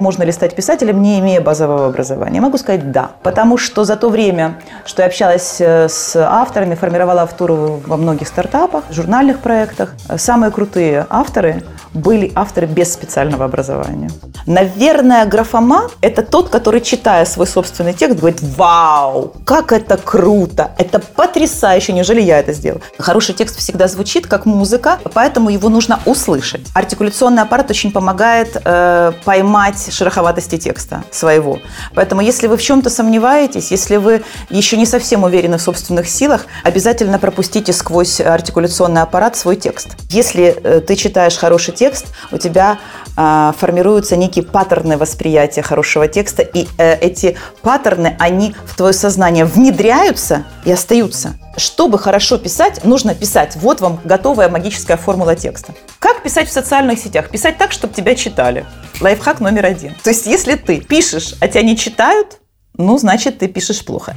Можно 0.00 0.22
ли 0.22 0.30
стать 0.30 0.54
писателем, 0.54 1.02
не 1.02 1.18
имея 1.18 1.40
базового 1.40 1.88
образования? 1.88 2.40
Могу 2.40 2.56
сказать 2.56 2.92
да. 2.92 3.10
Потому 3.24 3.58
что 3.58 3.82
за 3.82 3.96
то 3.96 4.10
время, 4.10 4.60
что 4.86 5.02
я 5.02 5.08
общалась 5.08 5.56
э, 5.58 5.88
с 5.88 6.14
авторами, 6.14 6.76
формировала 6.76 7.22
автору 7.22 7.82
во 7.84 7.96
многих 7.96 8.28
стартапах, 8.28 8.84
журнальных 8.92 9.40
проектах, 9.40 9.94
э, 10.08 10.16
самые 10.16 10.52
крутые 10.52 11.04
авторы 11.10 11.64
были 11.94 12.30
авторы 12.36 12.66
без 12.66 12.92
специального 12.92 13.44
образования. 13.44 14.10
Наверное, 14.46 15.26
графомат– 15.26 15.90
это 16.00 16.22
тот, 16.22 16.48
который, 16.48 16.80
читая 16.80 17.24
свой 17.24 17.48
собственный 17.48 17.92
текст, 17.92 18.18
говорит 18.18 18.40
«Вау, 18.40 19.32
как 19.44 19.72
это 19.72 19.96
круто! 19.96 20.70
Это 20.78 21.00
потрясающе! 21.00 21.92
Неужели 21.92 22.20
я 22.20 22.38
это 22.38 22.52
сделал?» 22.52 22.80
Хороший 22.98 23.34
текст 23.34 23.58
всегда 23.58 23.88
звучит 23.88 24.26
как 24.26 24.46
музыка, 24.46 24.98
поэтому 25.12 25.50
его 25.50 25.68
нужно 25.68 25.98
услышать. 26.06 26.66
Артикуляционный 26.74 27.42
аппарат 27.42 27.70
очень 27.70 27.90
помогает 27.90 28.56
э, 28.64 29.12
поймать 29.24 29.87
шероховатости 29.90 30.58
текста 30.58 31.04
своего. 31.10 31.60
Поэтому, 31.94 32.20
если 32.20 32.46
вы 32.46 32.56
в 32.56 32.62
чем-то 32.62 32.90
сомневаетесь, 32.90 33.70
если 33.70 33.96
вы 33.96 34.22
еще 34.50 34.76
не 34.76 34.86
совсем 34.86 35.24
уверены 35.24 35.58
в 35.58 35.62
собственных 35.62 36.08
силах, 36.08 36.46
обязательно 36.64 37.18
пропустите 37.18 37.72
сквозь 37.72 38.20
артикуляционный 38.20 39.02
аппарат 39.02 39.36
свой 39.36 39.56
текст. 39.56 39.96
Если 40.10 40.56
э, 40.62 40.80
ты 40.80 40.96
читаешь 40.96 41.36
хороший 41.36 41.74
текст, 41.74 42.06
у 42.32 42.38
тебя 42.38 42.78
э, 43.16 43.52
формируются 43.58 44.16
некие 44.16 44.44
паттерны 44.44 44.96
восприятия 44.96 45.62
хорошего 45.62 46.08
текста, 46.08 46.42
и 46.42 46.66
э, 46.78 46.96
эти 47.00 47.36
паттерны, 47.62 48.16
они 48.18 48.54
в 48.64 48.76
твое 48.76 48.92
сознание 48.92 49.44
внедряются 49.44 50.44
и 50.64 50.72
остаются. 50.72 51.34
Чтобы 51.56 51.98
хорошо 51.98 52.38
писать, 52.38 52.84
нужно 52.84 53.14
писать. 53.14 53.56
Вот 53.56 53.80
вам 53.80 54.00
готовая 54.04 54.48
магическая 54.48 54.96
формула 54.96 55.34
текста. 55.34 55.74
Как 55.98 56.22
писать 56.22 56.48
в 56.48 56.52
социальных 56.52 56.98
сетях? 56.98 57.30
Писать 57.30 57.58
так, 57.58 57.72
чтобы 57.72 57.92
тебя 57.94 58.14
читали. 58.14 58.64
Лайфхак 59.00 59.40
номер 59.40 59.66
один. 59.66 59.77
То 60.02 60.10
есть, 60.10 60.26
если 60.26 60.54
ты 60.54 60.80
пишешь, 60.80 61.34
а 61.40 61.48
тебя 61.48 61.62
не 61.62 61.76
читают, 61.76 62.38
ну, 62.76 62.98
значит, 62.98 63.38
ты 63.38 63.48
пишешь 63.48 63.84
плохо. 63.84 64.14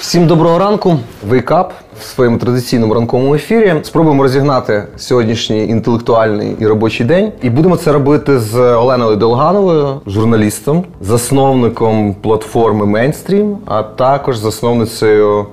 Всім 0.00 0.26
доброго 0.26 0.58
ранку. 0.58 0.98
Wake 1.28 1.48
Up 1.48 1.70
в 2.00 2.04
своєму 2.04 2.38
традиційному 2.38 2.94
ранковому 2.94 3.34
ефірі. 3.34 3.74
Спробуємо 3.82 4.22
розігнати 4.22 4.84
сьогоднішній 4.96 5.66
інтелектуальний 5.66 6.56
і 6.58 6.66
робочий 6.66 7.06
день. 7.06 7.32
І 7.42 7.50
будемо 7.50 7.76
це 7.76 7.92
робити 7.92 8.38
з 8.38 8.58
Оленою 8.58 9.16
Долгановою, 9.16 10.00
журналістом, 10.06 10.84
засновником 11.00 12.14
платформи 12.14 12.86
Мейнстрім, 12.86 13.58
а 13.66 13.82
також 13.82 14.36
засновницею 14.36 15.46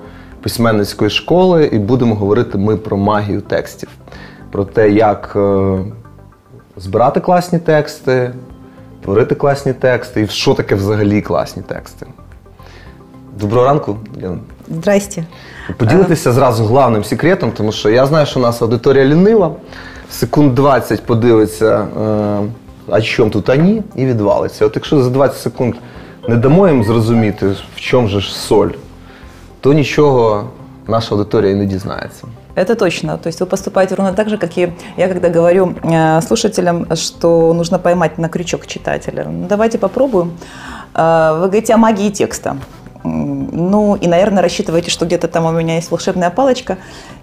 письменницької 0.45 1.09
школи. 1.09 1.69
І 1.73 1.79
будемо 1.79 2.15
говорити 2.15 2.57
ми 2.57 2.77
про 2.77 2.97
магію 2.97 3.41
текстів, 3.41 3.89
про 4.51 4.65
те, 4.65 4.89
як 4.89 5.33
е, 5.35 5.77
збирати 6.77 7.19
класні 7.19 7.59
тексти, 7.59 8.31
творити 9.03 9.35
класні 9.35 9.73
тексти, 9.73 10.21
і 10.21 10.27
що 10.27 10.53
таке 10.53 10.75
взагалі 10.75 11.21
класні 11.21 11.63
тексти. 11.63 12.05
Доброго 13.39 13.65
ранку, 13.65 13.97
Лена. 14.21 14.37
Здрасте. 14.69 15.23
Поділитися 15.77 16.31
зразу 16.31 16.65
главним 16.65 17.03
секретом, 17.03 17.51
тому 17.51 17.71
що 17.71 17.89
я 17.89 18.05
знаю, 18.05 18.25
що 18.25 18.39
у 18.39 18.43
нас 18.43 18.61
аудиторія 18.61 19.05
лінива, 19.05 19.51
секунд 20.09 20.55
20 20.55 21.05
подивиться, 21.05 21.87
е, 22.01 22.41
а 22.89 23.01
чому 23.01 23.29
тут 23.29 23.49
ані, 23.49 23.83
і 23.95 24.05
відвалиться. 24.05 24.65
От 24.65 24.75
якщо 24.75 25.03
за 25.03 25.09
20 25.09 25.37
секунд 25.37 25.75
не 26.27 26.35
дамо 26.35 26.67
їм 26.67 26.83
зрозуміти, 26.83 27.47
в 27.75 27.79
чому 27.79 28.07
же 28.07 28.19
ж 28.19 28.35
соль, 28.35 28.69
то 29.64 29.72
нічого 29.72 30.44
наша 30.88 31.14
аудиторія 31.14 31.52
і 31.52 31.54
не 31.54 31.66
дізнається. 31.66 32.24
Это 32.56 32.74
точно. 32.74 33.16
То 33.18 33.28
есть 33.28 33.40
вы 33.40 33.46
поступаете 33.46 33.94
ровно 33.94 34.12
так 34.12 34.28
же, 34.28 34.36
как 34.36 34.58
и 34.58 34.72
я, 34.96 35.08
когда 35.08 35.28
говорю 35.28 35.74
э, 35.82 36.20
слушателям, 36.22 36.86
что 36.96 37.54
нужно 37.54 37.78
поймать 37.78 38.18
на 38.18 38.28
крючок 38.28 38.66
читателя. 38.66 39.24
Ну, 39.30 39.46
давайте 39.48 39.78
попробуем. 39.78 40.30
Э, 40.94 41.32
Вы 41.32 41.46
говорите 41.46 41.74
о 41.74 41.76
магии 41.76 42.10
текста. 42.10 42.56
М, 43.04 43.48
Ну, 43.70 43.96
и, 43.96 44.08
наверное, 44.08 44.42
рассчитываете, 44.42 44.90
что 44.90 45.06
где-то 45.06 45.28
там 45.28 45.44
у 45.46 45.52
меня 45.52 45.76
есть 45.76 45.90
волшебная 45.90 46.30
палочка, 46.30 46.76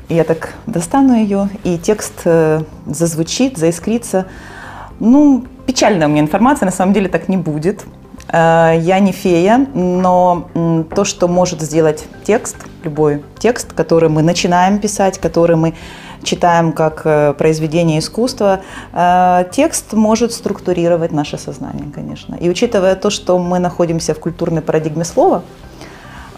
и 0.10 0.16
я 0.16 0.24
так 0.24 0.54
достану 0.66 1.14
ее, 1.16 1.50
и 1.66 1.78
текст 1.78 2.14
э, 2.26 2.62
зазвучит, 2.86 3.58
заискрится. 3.58 4.26
Ну, 5.00 5.44
печальная 5.66 6.08
у 6.08 6.10
меня 6.10 6.22
информация, 6.22 6.66
на 6.66 6.72
самом 6.72 6.94
деле 6.94 7.10
так 7.10 7.30
не 7.30 7.38
будет. 7.38 7.86
Э, 8.33 8.79
Я 8.81 8.99
не 9.01 9.13
фея, 9.13 9.67
но 9.75 10.49
то, 10.95 11.05
что 11.05 11.29
может 11.29 11.61
сделать 11.61 12.05
текст, 12.25 12.57
любой 12.85 13.23
текст, 13.39 13.73
который 13.75 14.09
мы 14.09 14.23
начинаем 14.23 14.79
писать, 14.79 15.19
который 15.19 15.57
мы 15.57 15.75
читаем 16.23 16.73
как 16.73 17.03
э, 17.05 17.35
произведение 17.35 17.99
искусства, 17.99 18.61
э, 18.93 19.45
текст 19.53 19.93
может 19.93 20.33
структурировать 20.33 21.13
наше 21.13 21.39
сознание, 21.39 21.87
конечно. 21.95 22.37
И 22.37 22.49
учитывая 22.49 22.95
то, 22.95 23.11
что 23.11 23.39
мы 23.39 23.59
находимся 23.59 24.15
в 24.15 24.19
культурной 24.19 24.63
парадигме 24.63 25.05
слова, 25.05 25.43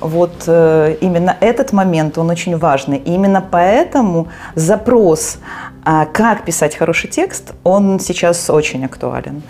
вот 0.00 0.48
именно 0.48 1.36
этот 1.40 1.72
момент, 1.72 2.18
он 2.18 2.28
очень 2.28 2.58
важный. 2.58 2.98
И 2.98 3.14
именно 3.14 3.40
поэтому 3.40 4.26
запрос, 4.54 5.38
а, 5.84 6.04
как 6.04 6.44
писать 6.44 6.76
хороший 6.76 7.08
текст, 7.08 7.54
он 7.62 8.00
сейчас 8.00 8.50
очень 8.50 8.84
актуален. 8.84 9.42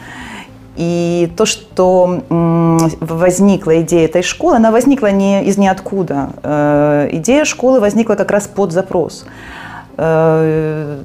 И 0.76 1.30
то, 1.36 1.46
что 1.46 2.22
возникла 3.00 3.80
идея 3.82 4.06
этой 4.06 4.22
школы, 4.22 4.56
она 4.56 4.70
возникла 4.72 5.10
не 5.12 5.44
из 5.44 5.56
ниоткуда. 5.56 6.30
Э, 6.42 7.08
Идея 7.12 7.44
школы 7.44 7.78
возникла 7.80 8.14
как 8.14 8.30
раз 8.30 8.48
под 8.48 8.72
запрос. 8.72 9.24
Э, 9.96 10.98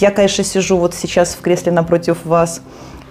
Я, 0.00 0.10
конечно, 0.10 0.44
сижу 0.44 0.76
вот 0.76 0.94
сейчас 0.94 1.34
в 1.34 1.40
кресле 1.40 1.72
напротив 1.72 2.18
вас, 2.24 2.62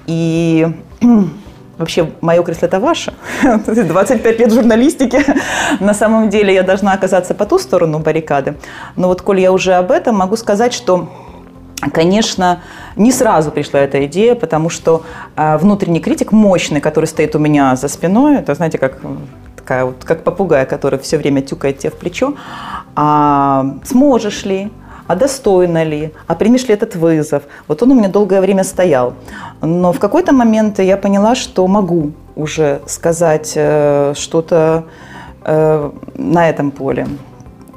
и 0.06 0.68
вообще 1.78 2.12
мое 2.22 2.44
кресло 2.44 2.66
это 2.66 2.80
ваше. 2.82 3.14
25 3.66 4.40
лет 4.40 4.52
журналистики. 4.52 5.24
На 5.80 5.94
самом 5.94 6.30
деле 6.30 6.54
я 6.54 6.64
должна 6.64 6.92
оказаться 6.92 7.34
по 7.34 7.46
ту 7.46 7.58
сторону 7.58 8.00
баррикады. 8.00 8.56
Но 8.98 9.08
вот 9.08 9.22
коль 9.22 9.40
я 9.40 9.52
уже 9.54 9.74
об 9.74 9.92
этом, 9.92 10.18
могу 10.18 10.36
сказать, 10.36 10.74
что 10.74 11.08
Конечно, 11.92 12.62
не 12.96 13.12
сразу 13.12 13.52
пришла 13.52 13.80
эта 13.80 14.06
идея, 14.06 14.36
потому 14.36 14.70
что 14.70 15.04
э, 15.36 15.58
внутренний 15.58 16.00
критик 16.00 16.32
мощный, 16.32 16.82
который 16.82 17.06
стоит 17.06 17.36
у 17.36 17.40
меня 17.40 17.76
за 17.76 17.88
спиной, 17.88 18.38
это, 18.38 18.56
знаете, 18.56 18.78
как 18.78 19.00
такая 19.56 19.86
вот, 19.86 20.04
как 20.04 20.24
попугай, 20.24 20.66
который 20.66 21.00
все 21.00 21.18
время 21.18 21.42
тюкает 21.42 21.80
тебе 21.80 21.90
в 21.90 21.96
плечо, 21.96 22.36
а 22.96 23.78
сможешь 23.84 24.46
ли, 24.46 24.72
а 25.08 25.16
достойно 25.16 25.84
ли, 25.84 26.12
а 26.28 26.36
примешь 26.36 26.68
ли 26.68 26.74
этот 26.74 26.96
вызов. 26.96 27.44
Вот 27.68 27.82
он 27.84 27.92
у 27.92 27.96
меня 27.96 28.08
долгое 28.08 28.42
время 28.42 28.64
стоял. 28.64 29.14
Но 29.62 29.92
в 29.92 30.00
какой-то 30.00 30.34
момент 30.34 30.80
я 30.80 30.98
поняла, 30.98 31.36
что 31.36 31.68
могу 31.68 32.12
уже 32.36 32.82
сказать 32.88 33.54
э, 33.56 34.14
что-то 34.16 34.86
э, 35.46 35.92
на 36.16 36.50
этом 36.50 36.72
поле. 36.72 37.08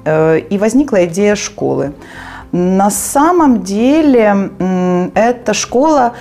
Э, 0.05 0.39
и 0.39 0.59
возникла 0.59 1.05
идея 1.05 1.35
школы. 1.35 1.93
На 2.57 2.91
самом 2.91 3.63
деле 3.63 4.51
эта 5.15 5.53
школа 5.53 6.15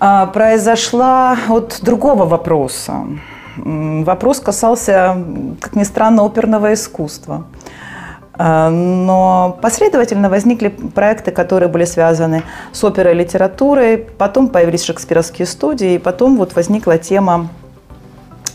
а, 0.00 0.26
произошла 0.26 1.36
от 1.48 1.80
другого 1.82 2.24
вопроса. 2.24 3.06
Вопрос 3.56 4.40
касался, 4.40 5.16
как 5.60 5.76
ни 5.76 5.84
странно, 5.84 6.24
оперного 6.24 6.72
искусства. 6.72 7.44
А, 8.32 8.70
Но 8.70 9.58
последовательно 9.60 10.30
возникли 10.30 10.68
проекты, 10.68 11.32
которые 11.32 11.68
были 11.68 11.84
связаны 11.84 12.44
с 12.72 12.82
оперой 12.82 13.12
и 13.12 13.18
литературой, 13.18 13.98
потом 13.98 14.48
появились 14.48 14.84
шекспировские 14.84 15.44
студии, 15.46 15.94
и 15.94 15.98
потом 15.98 16.38
вот 16.38 16.54
возникла 16.54 16.96
тема 16.96 17.48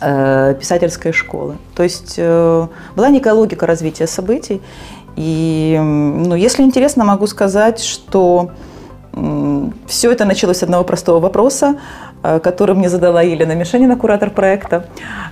э, 0.02 0.56
писательской 0.60 1.12
школы. 1.12 1.58
То 1.76 1.84
есть 1.84 2.16
э, 2.18 2.68
была 2.96 3.10
некая 3.10 3.34
логика 3.34 3.68
развития 3.68 4.08
событий. 4.08 4.64
И, 5.16 5.80
ну, 5.82 6.36
если 6.36 6.64
интересно, 6.64 7.04
могу 7.04 7.28
сказать, 7.28 7.84
что 7.84 8.52
все 9.88 10.12
это 10.12 10.26
началось 10.26 10.58
с 10.58 10.64
одного 10.64 10.84
простого 10.84 11.20
вопроса, 11.20 11.76
э, 12.24 12.40
который 12.40 12.76
мне 12.76 12.90
задала 12.90 13.22
Елена 13.22 13.54
Мишенина, 13.54 13.96
куратор 13.96 14.32
проекта, 14.32 14.88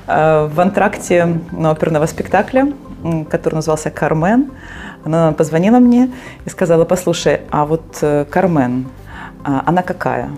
э, 0.08 0.50
в 0.54 0.60
антракте 0.60 1.40
оперного 1.64 2.06
спектакля, 2.06 2.74
который 3.30 3.56
назывался 3.56 3.90
«Кармен». 3.90 4.52
Она 5.04 5.32
позвонила 5.32 5.80
мне 5.80 6.12
и 6.46 6.50
сказала, 6.50 6.86
послушай, 6.86 7.42
а 7.50 7.66
вот 7.66 7.98
э, 8.02 8.26
Кармен, 8.30 8.86
а, 9.44 9.64
она 9.66 9.82
какая? 9.82 10.30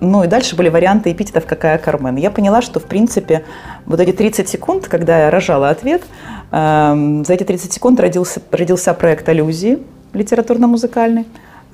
Ну 0.00 0.24
и 0.24 0.26
дальше 0.28 0.56
были 0.56 0.70
варианты 0.70 1.12
эпитетов 1.12 1.44
«какая 1.44 1.76
Кармен». 1.76 2.16
Я 2.16 2.30
поняла, 2.30 2.62
что, 2.62 2.80
в 2.80 2.84
принципе, 2.84 3.44
вот 3.84 4.00
эти 4.00 4.12
30 4.12 4.48
секунд, 4.48 4.88
когда 4.88 5.24
я 5.24 5.30
рожала 5.30 5.68
ответ, 5.68 6.02
за 6.51 7.33
эти 7.33 7.43
30 7.43 7.73
секунд 7.73 7.99
родился, 7.99 8.41
родился 8.51 8.93
проект 8.93 9.27
«Аллюзии» 9.27 9.79
литературно-музыкальный. 10.13 11.25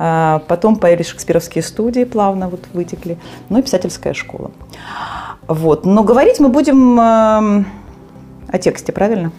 А 0.02 0.42
Потом 0.48 0.78
появились 0.78 1.08
шекспировские 1.08 1.62
студии, 1.62 2.06
плавно 2.06 2.48
вот 2.48 2.62
вытекли, 2.74 3.18
ну 3.50 3.60
и 3.60 3.62
писательская 3.62 4.14
школа. 4.14 4.52
Вот. 5.48 5.86
Но 5.86 6.04
говорить 6.04 6.40
мы 6.40 6.48
будем 6.48 6.98
эм, 7.00 7.66
о 8.48 8.58
тексте, 8.58 8.94
правильно? 8.94 9.32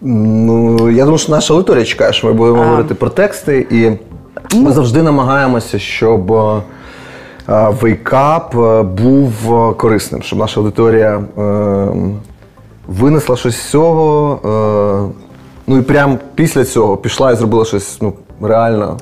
Ну, 0.00 0.88
я 0.88 1.04
думаю, 1.04 1.18
що 1.18 1.32
наша 1.32 1.54
аудиторія 1.54 1.84
чекає, 1.84 2.12
що 2.12 2.26
ми 2.26 2.32
будемо 2.32 2.62
А. 2.62 2.64
говорити 2.64 2.94
про 2.94 3.10
тексти, 3.10 3.66
і 3.70 3.90
ми 4.56 4.72
завжди 4.72 5.02
намагаємося, 5.02 5.78
щоб 5.78 6.32
е, 6.32 6.62
вейкап 7.48 8.54
е, 8.56 8.82
був 8.82 9.54
е, 9.54 9.74
корисним, 9.74 10.22
щоб 10.22 10.38
наша 10.38 10.60
аудиторія 10.60 11.16
е, 11.38 11.88
винесла 12.88 13.36
щось 13.36 13.56
з 13.56 13.70
цього. 13.70 14.38
е, 15.14 15.28
Ну 15.70 15.78
і 15.78 15.82
прямо 15.82 16.18
після 16.34 16.64
цього 16.64 16.96
пішла 16.96 17.32
і 17.32 17.36
зробила 17.36 17.64
щось 17.64 17.98
ну, 18.02 18.12
реально 18.42 18.96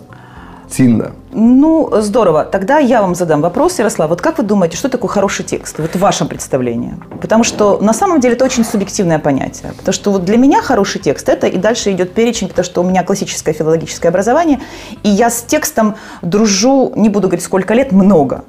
цінне. 0.69 1.05
Ну, 1.34 1.90
здорово. 2.02 2.44
Тогда 2.44 2.80
я 2.80 3.02
вам 3.02 3.16
задам 3.16 3.42
вопрос, 3.42 3.80
Ярослав. 3.80 4.10
Вот 4.10 4.22
как 4.22 4.38
вы 4.38 4.44
думаете, 4.44 4.76
что 4.76 4.90
такое 4.90 5.10
хороший 5.10 5.46
текст? 5.46 5.80
Вот 5.80 5.92
в 5.92 6.00
вашем 6.00 6.28
представлении. 6.28 6.96
Потому 7.22 7.44
что 7.46 7.80
на 7.82 7.94
самом 7.94 8.20
деле 8.20 8.36
это 8.36 8.44
очень 8.44 8.66
субъективное 8.66 9.18
понятие. 9.18 9.72
Потому 9.78 9.94
что 9.94 10.12
вот 10.12 10.26
для 10.26 10.38
меня 10.38 10.62
хороший 10.62 11.00
текст– 11.00 11.30
это 11.30 11.48
и 11.48 11.58
дальше 11.58 11.92
идет 11.92 12.14
перечень, 12.14 12.50
потому 12.50 12.66
что 12.66 12.82
у 12.82 12.84
меня 12.84 13.04
классическое 13.04 13.54
филологическое 13.54 14.10
образование, 14.10 14.60
и 15.04 15.10
я 15.10 15.30
с 15.30 15.42
текстом 15.44 15.96
дружу, 16.22 16.92
не 16.96 17.08
буду 17.08 17.28
говорить 17.28 17.46
сколько 17.46 17.74
лет, 17.74 17.94
много. 17.94 18.44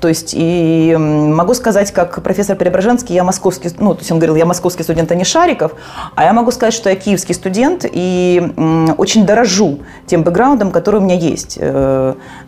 То 0.00 0.08
есть 0.08 0.32
и 0.36 0.96
могу 0.96 1.54
сказать, 1.54 1.92
как 1.92 2.22
профессор 2.22 2.56
Преображенский, 2.56 3.14
я 3.14 3.24
московский, 3.24 3.70
ну, 3.78 3.94
то 3.94 4.00
есть 4.00 4.12
он 4.12 4.18
говорил, 4.18 4.36
я 4.36 4.46
московский 4.46 4.84
студент, 4.84 5.10
а 5.10 5.16
не 5.16 5.24
Шариков, 5.24 5.72
а 6.14 6.24
я 6.24 6.32
могу 6.32 6.52
сказать, 6.52 6.72
что 6.72 6.88
я 6.88 6.94
киевский 6.94 7.34
студент 7.34 7.84
и 7.90 8.52
очень 8.96 9.26
дорожу 9.26 9.80
тем 10.06 10.22
бэкграундом, 10.22 10.70
который 10.70 11.00
у 11.00 11.04
меня 11.04 11.16
есть. 11.16 11.58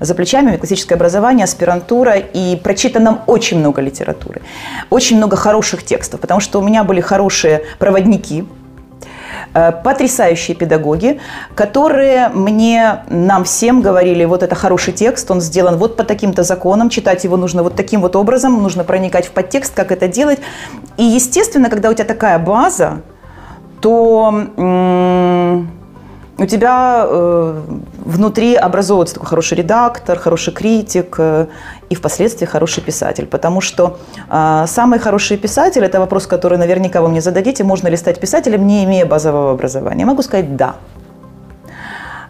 За 0.00 0.14
плечами 0.14 0.56
классическое 0.56 0.96
образование, 0.96 1.44
аспирантура, 1.44 2.14
и 2.16 2.56
прочитано 2.56 3.22
очень 3.26 3.58
много 3.58 3.82
литературы, 3.82 4.40
очень 4.88 5.16
много 5.16 5.36
хороших 5.36 5.84
текстов, 5.84 6.20
потому 6.20 6.40
что 6.40 6.58
у 6.58 6.62
меня 6.62 6.84
были 6.84 7.00
хорошие 7.00 7.62
проводники, 7.78 8.46
э, 9.54 9.72
потрясающие 9.72 10.56
педагоги, 10.56 11.20
которые 11.54 12.28
мне, 12.28 13.04
нам 13.08 13.44
всем 13.44 13.82
говорили, 13.82 14.24
вот 14.24 14.42
это 14.42 14.54
хороший 14.54 14.92
текст, 14.94 15.30
он 15.30 15.40
сделан 15.40 15.76
вот 15.76 15.96
по 15.96 16.04
таким-то 16.04 16.44
законам, 16.44 16.88
читать 16.88 17.24
его 17.24 17.36
нужно 17.36 17.62
вот 17.62 17.76
таким 17.76 18.00
вот 18.00 18.16
образом, 18.16 18.62
нужно 18.62 18.84
проникать 18.84 19.26
в 19.26 19.32
подтекст, 19.32 19.74
как 19.74 19.92
это 19.92 20.08
делать. 20.08 20.38
И, 20.96 21.04
естественно, 21.04 21.68
когда 21.68 21.90
у 21.90 21.92
тебя 21.92 22.04
такая 22.04 22.38
база, 22.38 23.02
то 23.80 24.46
м, 24.56 25.79
у 26.40 26.46
тебя 26.46 27.04
э, 27.06 27.62
внутри 27.98 28.54
образовывается 28.54 29.14
такой 29.14 29.28
хороший 29.28 29.58
редактор, 29.58 30.18
хороший 30.18 30.54
критик 30.54 31.16
э, 31.18 31.46
и 31.90 31.94
впоследствии 31.94 32.46
хороший 32.46 32.82
писатель. 32.82 33.26
Потому 33.26 33.60
что 33.60 33.98
э, 34.30 34.64
самый 34.66 34.98
хороший 34.98 35.36
писатель– 35.36 35.84
это 35.84 36.00
вопрос, 36.00 36.26
который 36.26 36.56
наверняка 36.56 37.02
вы 37.02 37.08
мне 37.08 37.20
зададите, 37.20 37.62
можно 37.62 37.88
ли 37.88 37.96
стать 37.96 38.18
писателем, 38.18 38.66
не 38.66 38.84
имея 38.84 39.04
базового 39.04 39.52
образования. 39.52 40.00
Я 40.00 40.06
могу 40.06 40.22
сказать 40.22 40.56
«да». 40.56 40.76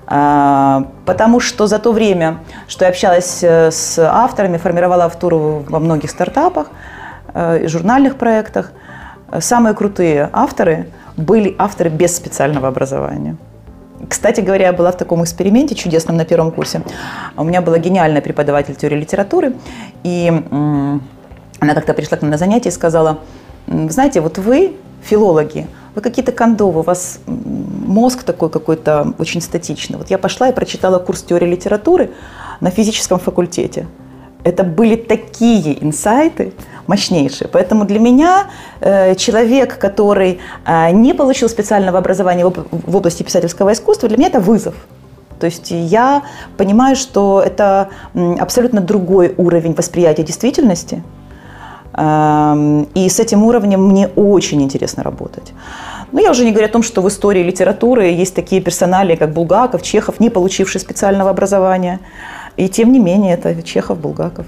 А, 0.08 0.86
Потому 1.06 1.38
что 1.38 1.68
за 1.68 1.78
то 1.78 1.92
время, 1.92 2.38
что 2.66 2.84
я 2.84 2.90
общалась 2.90 3.44
э, 3.44 3.70
с 3.70 3.96
авторами, 3.96 4.56
формировала 4.56 5.04
автору 5.04 5.64
во 5.68 5.78
многих 5.78 6.10
стартапах 6.10 6.66
э, 7.32 7.68
журнальных 7.68 8.16
проектах, 8.16 8.72
э, 9.30 9.40
самые 9.40 9.74
крутые 9.74 10.28
авторы 10.32 10.88
были 11.16 11.54
авторы 11.58 11.90
без 11.90 12.16
специального 12.16 12.66
образования. 12.66 13.36
Кстати 14.10 14.40
говоря, 14.40 14.66
я 14.66 14.72
была 14.72 14.90
в 14.90 14.96
таком 14.96 15.22
эксперименте 15.22 15.76
чудесном 15.76 16.16
на 16.16 16.24
первом 16.24 16.50
курсе. 16.50 16.82
У 17.36 17.44
меня 17.44 17.62
была 17.62 17.78
гениальная 17.78 18.20
преподаватель 18.20 18.74
теории 18.74 18.96
литературы, 18.96 19.54
и 20.02 20.26
она 21.60 21.74
как-то 21.74 21.94
пришла 21.94 22.18
к 22.18 22.22
нам 22.22 22.32
на 22.32 22.36
занятие 22.36 22.70
и 22.70 22.72
сказала, 22.72 23.20
«М, 23.68 23.86
вы 23.86 23.92
знаете, 23.92 24.20
вот 24.20 24.36
вы, 24.38 24.74
филологи, 25.00 25.68
вы 25.94 26.02
какие-то 26.02 26.32
кондовы, 26.32 26.80
у 26.80 26.82
вас 26.82 27.20
мозг 27.26 28.24
такой 28.24 28.50
какой-то 28.50 29.14
очень 29.18 29.40
статичный. 29.40 29.96
Вот 29.96 30.10
я 30.10 30.18
пошла 30.18 30.48
и 30.48 30.52
прочитала 30.52 30.98
курс 30.98 31.22
теории 31.22 31.46
литературы 31.46 32.10
на 32.60 32.70
физическом 32.70 33.20
факультете. 33.20 33.86
Это 34.42 34.64
были 34.64 34.96
такие 34.96 35.84
инсайты 35.84 36.52
мощнейшие. 36.90 37.48
Поэтому 37.48 37.84
для 37.84 37.98
меня 38.00 38.44
э, 38.80 39.14
человек, 39.14 39.78
который 39.78 40.38
э, 40.66 40.90
не 40.92 41.14
получил 41.14 41.48
специального 41.48 41.98
образования 41.98 42.44
в, 42.44 42.48
об- 42.48 42.68
в 42.92 42.96
области 42.96 43.22
писательского 43.22 43.70
искусства, 43.72 44.08
для 44.08 44.18
меня 44.18 44.28
это 44.28 44.40
вызов. 44.40 44.74
То 45.40 45.46
есть 45.46 45.70
я 45.70 46.22
понимаю, 46.56 46.96
что 46.96 47.42
это 47.46 47.88
абсолютно 48.40 48.80
другой 48.80 49.34
уровень 49.38 49.74
восприятия 49.74 50.22
действительности. 50.24 51.02
Эм, 51.94 52.86
И 52.94 53.08
с 53.08 53.20
этим 53.20 53.42
уровнем 53.42 53.80
мне 53.88 54.08
очень 54.16 54.60
интересно 54.62 55.02
работать. 55.02 55.52
Но 56.12 56.20
я 56.20 56.30
уже 56.30 56.44
не 56.44 56.50
говорю 56.50 56.66
о 56.68 56.72
том, 56.72 56.82
что 56.82 57.02
в 57.02 57.06
истории 57.06 57.42
литературы 57.42 58.22
есть 58.22 58.34
такие 58.34 58.60
персонали, 58.60 59.16
как 59.16 59.32
Булгаков, 59.32 59.82
Чехов, 59.82 60.20
не 60.20 60.30
получившие 60.30 60.80
специального 60.80 61.30
образования. 61.30 61.98
И 62.58 62.68
тем 62.68 62.92
не 62.92 62.98
менее, 62.98 63.34
это 63.34 63.62
Чехов, 63.62 63.98
Булгаков. 63.98 64.46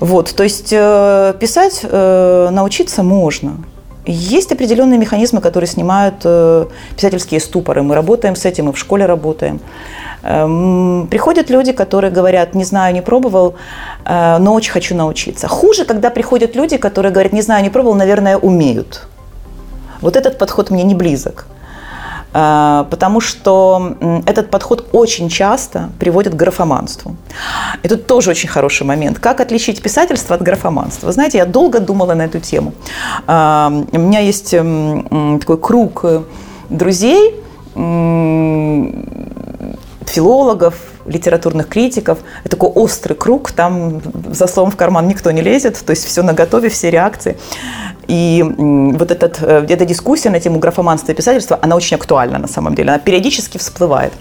Вот, 0.00 0.34
то 0.34 0.44
есть 0.44 0.72
э, 0.72 1.34
писать 1.40 1.80
э, 1.82 2.48
научиться 2.50 3.02
можно. 3.02 3.56
Есть 4.06 4.52
определенные 4.52 4.98
механизмы, 4.98 5.40
которые 5.40 5.68
снимают 5.68 6.14
э, 6.24 6.66
писательские 6.96 7.40
ступоры. 7.40 7.82
Мы 7.82 7.94
работаем 7.94 8.36
с 8.36 8.44
этим, 8.44 8.66
мы 8.66 8.72
в 8.72 8.78
школе 8.78 9.06
работаем. 9.06 9.60
Эм, 10.22 11.08
Приходят 11.10 11.50
люди, 11.50 11.72
которые 11.72 12.12
говорят, 12.12 12.54
не 12.54 12.64
знаю, 12.64 12.94
не 12.94 13.02
пробовал, 13.02 13.56
но 14.04 14.54
очень 14.54 14.72
хочу 14.72 14.94
научиться. 14.94 15.48
Хуже, 15.48 15.84
когда 15.84 16.10
приходят 16.10 16.56
люди, 16.56 16.76
которые 16.76 17.12
говорят, 17.12 17.32
не 17.32 17.42
знаю, 17.42 17.62
не 17.62 17.70
пробовал, 17.70 17.94
наверное, 17.94 18.36
умеют. 18.38 19.06
Вот 20.00 20.16
этот 20.16 20.38
подход 20.38 20.70
мне 20.70 20.84
не 20.84 20.94
близок. 20.94 21.46
Э, 22.32 22.84
Потому 22.90 23.20
что 23.20 23.96
этот 24.26 24.50
подход 24.50 24.88
очень 24.92 25.28
часто 25.28 25.90
приводит 25.98 26.34
к 26.34 26.36
графоманству. 26.36 27.16
И 27.82 27.88
тут 27.88 28.06
тоже 28.06 28.30
очень 28.30 28.48
хороший 28.48 28.86
момент. 28.86 29.18
Как 29.18 29.40
отличить 29.40 29.82
писательство 29.82 30.36
от 30.36 30.42
графоманства? 30.42 31.12
Знаете, 31.12 31.38
я 31.38 31.46
долго 31.46 31.80
думала 31.80 32.14
на 32.14 32.22
эту 32.22 32.40
тему. 32.40 32.72
Э, 33.26 33.68
У 33.92 33.98
меня 33.98 34.20
есть 34.20 34.50
такой 34.50 35.58
круг 35.58 36.00
э, 36.04 36.22
друзей, 36.70 37.34
филологов, 40.06 40.74
литературных 41.06 41.68
критиков. 41.68 42.18
Это 42.40 42.50
такой 42.56 42.70
острый 42.70 43.14
круг, 43.14 43.52
там 43.52 44.00
за 44.32 44.46
словом 44.46 44.70
в 44.70 44.76
карман 44.76 45.08
никто 45.08 45.30
не 45.30 45.42
лезет, 45.42 45.82
то 45.84 45.90
есть 45.90 46.04
все 46.04 46.22
на 46.22 46.32
готове, 46.32 46.68
все 46.68 46.90
реакции. 46.90 47.36
И 48.08 48.42
вот 48.42 49.10
этот, 49.10 49.42
э, 49.42 49.66
эта 49.68 49.84
дискуссия 49.84 50.30
на 50.30 50.40
тему 50.40 50.58
графоманства 50.58 51.12
и 51.12 51.14
писательства, 51.14 51.58
она 51.62 51.76
очень 51.76 51.96
актуальна 51.96 52.38
на 52.38 52.48
самом 52.48 52.74
деле, 52.74 52.90
она 52.90 52.98
периодически 52.98 53.58
всплывает. 53.58 54.12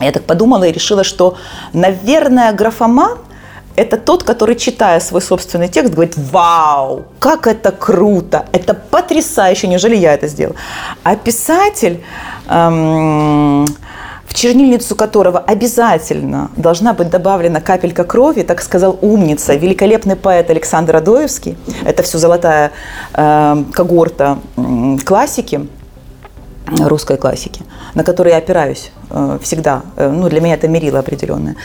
Я 0.00 0.12
так 0.12 0.24
подумала 0.24 0.64
и 0.64 0.72
решила, 0.72 1.04
что, 1.04 1.36
наверное, 1.72 2.52
графоман– 2.52 3.18
это 3.76 3.96
тот, 3.98 4.24
который, 4.24 4.56
читая 4.56 5.00
свой 5.00 5.22
собственный 5.22 5.68
текст, 5.68 5.92
говорит, 5.92 6.14
вау, 6.16 7.04
как 7.18 7.46
это 7.46 7.70
круто, 7.70 8.46
это 8.52 8.74
потрясающе, 8.74 9.68
неужели 9.68 9.96
я 9.96 10.14
это 10.14 10.28
сделал? 10.28 10.56
А 11.02 11.14
писатель, 11.14 12.02
эм, 12.48 13.66
чернильницу 14.36 14.94
которого 14.96 15.38
обязательно 15.38 16.50
должна 16.56 16.92
быть 16.92 17.10
добавлена 17.10 17.60
капелька 17.60 18.04
крови, 18.04 18.42
так 18.42 18.62
сказал 18.62 18.98
умница, 19.00 19.54
великолепный 19.54 20.14
поэт 20.14 20.50
Александр 20.50 20.96
Адоевский, 20.96 21.56
это 21.84 22.02
все 22.02 22.18
золотая 22.18 22.70
э, 23.14 23.64
когорта 23.72 24.38
м, 24.56 24.98
классики, 24.98 25.66
русской 26.78 27.16
классики, 27.16 27.62
на 27.94 28.04
которые 28.04 28.32
я 28.32 28.38
опираюсь 28.38 28.90
э, 29.10 29.38
всегда. 29.42 29.82
Э, 29.96 30.10
Ну, 30.10 30.28
для 30.28 30.40
меня 30.40 30.54
это 30.54 30.68
мерило 30.68 30.98
определенное. 30.98 31.56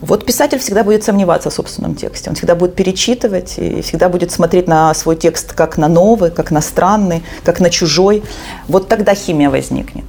Вот 0.00 0.26
писатель 0.26 0.58
всегда 0.58 0.82
будет 0.82 1.04
сомневаться 1.04 1.50
в 1.50 1.52
собственном 1.52 1.94
тексте. 1.94 2.30
Он 2.30 2.34
всегда 2.36 2.54
будет 2.54 2.74
перечитывать 2.74 3.58
и 3.58 3.80
всегда 3.82 4.08
будет 4.08 4.32
смотреть 4.32 4.66
на 4.68 4.92
свой 4.94 5.16
текст 5.16 5.52
как 5.52 5.78
на 5.78 5.88
новый, 5.88 6.30
как 6.30 6.50
на 6.50 6.62
странный, 6.62 7.22
как 7.44 7.60
на 7.60 7.70
чужой. 7.70 8.22
Вот 8.68 8.88
тогда 8.88 9.14
химия 9.14 9.50
возникнет. 9.50 10.06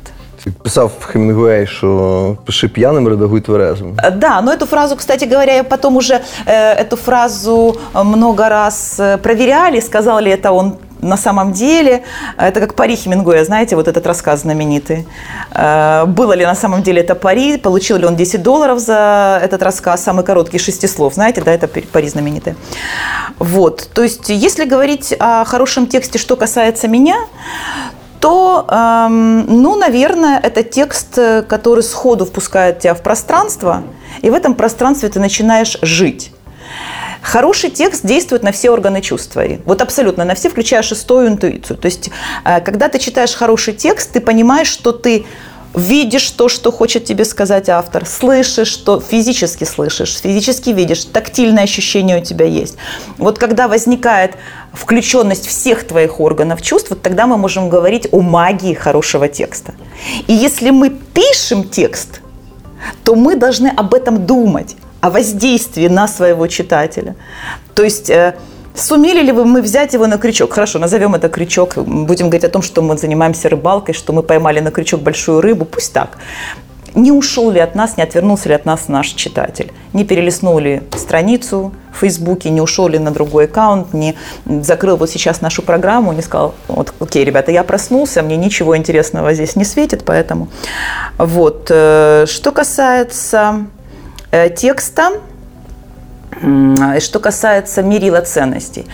Писав 0.64 0.92
Хемінгуей, 1.02 1.68
що 1.68 2.38
пиши 2.46 2.68
п'яним, 2.68 3.08
редагуй 3.08 3.42
тверезим. 3.42 3.94
Э, 4.04 4.12
Да, 4.18 4.42
но 4.42 4.52
эту 4.52 4.66
фразу, 4.66 4.96
кстати 4.96 5.26
говоря, 5.26 5.54
я 5.54 5.64
потом 5.64 5.98
уже 5.98 6.22
э, 6.46 6.84
эту 6.86 6.96
фразу 6.96 7.76
э, 7.94 8.04
много 8.04 8.50
раз 8.50 9.00
э, 9.00 9.18
проверяли, 9.18 9.80
сказал 9.82 10.20
ли 10.20 10.32
это 10.32 10.52
он 10.52 10.74
на 11.02 11.18
самом 11.18 11.52
деле. 11.54 12.04
Это 12.38 12.60
как 12.60 12.74
пари 12.74 12.96
Хемингуэя, 12.96 13.46
знаете, 13.46 13.76
вот 13.76 13.88
этот 13.88 14.06
рассказ 14.08 14.42
знаменитый. 14.42 15.06
Э, 15.56 16.06
Было 16.06 16.34
ли 16.36 16.46
на 16.46 16.56
самом 16.56 16.82
деле 16.84 17.02
это 17.02 17.16
пари, 17.16 17.58
получил 17.58 17.98
ли 17.98 18.06
он 18.06 18.16
10 18.16 18.42
долларов 18.44 18.80
за 18.80 19.40
этот 19.44 19.64
рассказ, 19.64 20.04
самый 20.04 20.24
короткий, 20.26 20.60
шести 20.60 20.88
слов, 20.88 21.14
знаете, 21.14 21.42
да, 21.42 21.52
это 21.52 21.68
пари 21.68 22.10
знаменитый. 22.10 22.56
Вот, 23.40 23.90
то 23.94 24.04
есть 24.04 24.30
если 24.30 24.66
говорить 24.66 25.16
о 25.20 25.44
хорошем 25.46 25.88
тексте, 25.88 26.20
что 26.20 26.36
касается 26.36 26.88
меня, 26.88 27.16
то, 28.20 28.66
эм, 28.70 29.62
ну, 29.62 29.76
наверное, 29.76 30.40
это 30.40 30.64
текст, 30.64 31.18
э, 31.18 31.42
который 31.42 31.84
сходу 31.84 32.26
впускает 32.26 32.80
тебя 32.80 32.94
в 32.94 33.02
пространство, 33.02 33.84
и 34.22 34.30
в 34.30 34.34
этом 34.34 34.56
пространстве 34.56 35.10
ты 35.10 35.20
начинаешь 35.20 35.78
жить. 35.82 36.32
Хороший 37.22 37.70
текст 37.70 38.06
действует 38.06 38.44
на 38.44 38.52
все 38.52 38.70
органы 38.70 39.02
чувств 39.02 39.34
твои. 39.34 39.58
Вот 39.66 39.82
абсолютно 39.82 40.26
на 40.26 40.36
все, 40.36 40.50
включая 40.50 40.82
шестую 40.82 41.28
интуицию. 41.28 41.78
То 41.78 41.86
есть, 41.86 42.10
э, 42.46 42.62
когда 42.62 42.90
ты 42.90 43.00
читаешь 43.00 43.34
хороший 43.34 43.74
текст, 43.74 44.12
ты 44.12 44.20
понимаешь, 44.20 44.68
что 44.68 44.92
ты 44.92 45.26
видишь 45.76 46.30
то, 46.32 46.50
что 46.50 46.72
хочет 46.72 47.06
тебе 47.06 47.26
сказать 47.26 47.70
автор, 47.70 48.06
слышишь, 48.06 48.68
что 48.68 49.00
физически 49.00 49.64
слышишь, 49.66 50.18
физически 50.18 50.72
видишь, 50.72 51.06
тактильное 51.06 51.64
ощущение 51.64 52.20
у 52.20 52.24
тебя 52.24 52.46
есть. 52.46 52.76
Вот 53.18 53.38
когда 53.38 53.68
возникает 53.68 54.36
включенность 54.74 55.48
всех 55.48 55.86
твоих 55.86 56.20
органов 56.20 56.62
чувств, 56.62 56.90
вот 56.90 57.02
тогда 57.02 57.28
мы 57.28 57.38
можем 57.38 57.70
говорить 57.70 58.08
о 58.12 58.22
магии 58.22 58.74
хорошего 58.74 59.28
текста. 59.28 59.74
И 60.28 60.34
если 60.34 60.70
мы 60.70 60.90
пишем 60.90 61.64
текст, 61.64 62.22
то 63.04 63.16
мы 63.16 63.36
должны 63.36 63.68
об 63.68 63.94
этом 63.94 64.26
думать, 64.26 64.76
о 65.02 65.10
воздействии 65.10 65.88
на 65.88 66.08
своего 66.08 66.48
читателя. 66.48 67.16
То 67.74 67.84
есть 67.84 68.10
э, 68.10 68.36
Сумели 68.76 69.22
ли 69.22 69.32
вы 69.32 69.46
мы 69.46 69.62
взять 69.62 69.94
его 69.94 70.08
на 70.08 70.18
крючок? 70.18 70.54
Хорошо, 70.54 70.80
назовем 70.80 71.14
это 71.16 71.28
крючок. 71.28 71.76
Будем 71.76 72.30
говорить 72.30 72.46
о 72.46 72.50
том, 72.50 72.62
что 72.62 72.82
мы 72.82 72.98
занимаемся 72.98 73.50
рыбалкой, 73.50 73.94
что 73.94 74.14
мы 74.14 74.24
поймали 74.24 74.62
на 74.62 74.72
крючок 74.72 75.02
большую 75.02 75.42
рыбу. 75.42 75.66
Пусть 75.66 75.92
так. 75.92 76.18
Не 76.96 77.12
ушел 77.12 77.52
ли 77.52 77.60
от 77.60 77.76
нас, 77.76 77.98
не 77.98 78.04
отвернулся 78.04 78.50
ли 78.50 78.56
от 78.56 78.66
нас 78.66 78.88
наш 78.88 79.08
читатель? 79.08 79.72
Не 79.94 80.04
перелистнул 80.04 80.60
ли 80.60 80.82
страницу 80.96 81.72
в 81.92 82.00
Фейсбуке, 82.00 82.50
не 82.50 82.62
ушел 82.62 82.88
ли 82.88 83.00
на 83.00 83.12
другой 83.12 83.46
аккаунт, 83.46 83.94
не 83.94 84.16
закрыл 84.46 84.98
вот 84.98 85.10
сейчас 85.10 85.42
нашу 85.42 85.62
программу, 85.62 86.14
не 86.14 86.22
сказал, 86.22 86.56
вот, 86.68 86.94
окей, 87.00 87.26
ребята, 87.26 87.52
я 87.52 87.64
проснулся, 87.64 88.22
мне 88.22 88.38
ничего 88.38 88.78
интересного 88.78 89.34
здесь 89.34 89.56
не 89.56 89.66
светит, 89.66 90.04
поэтому... 90.06 90.48
Вот. 91.18 91.68
Э, 91.70 92.26
что 92.28 92.52
касается 92.52 93.66
э, 94.32 94.50
текста, 94.50 95.12
что 97.00 97.20
касается 97.20 97.82
мерила 97.82 98.22
ценностей, 98.22 98.86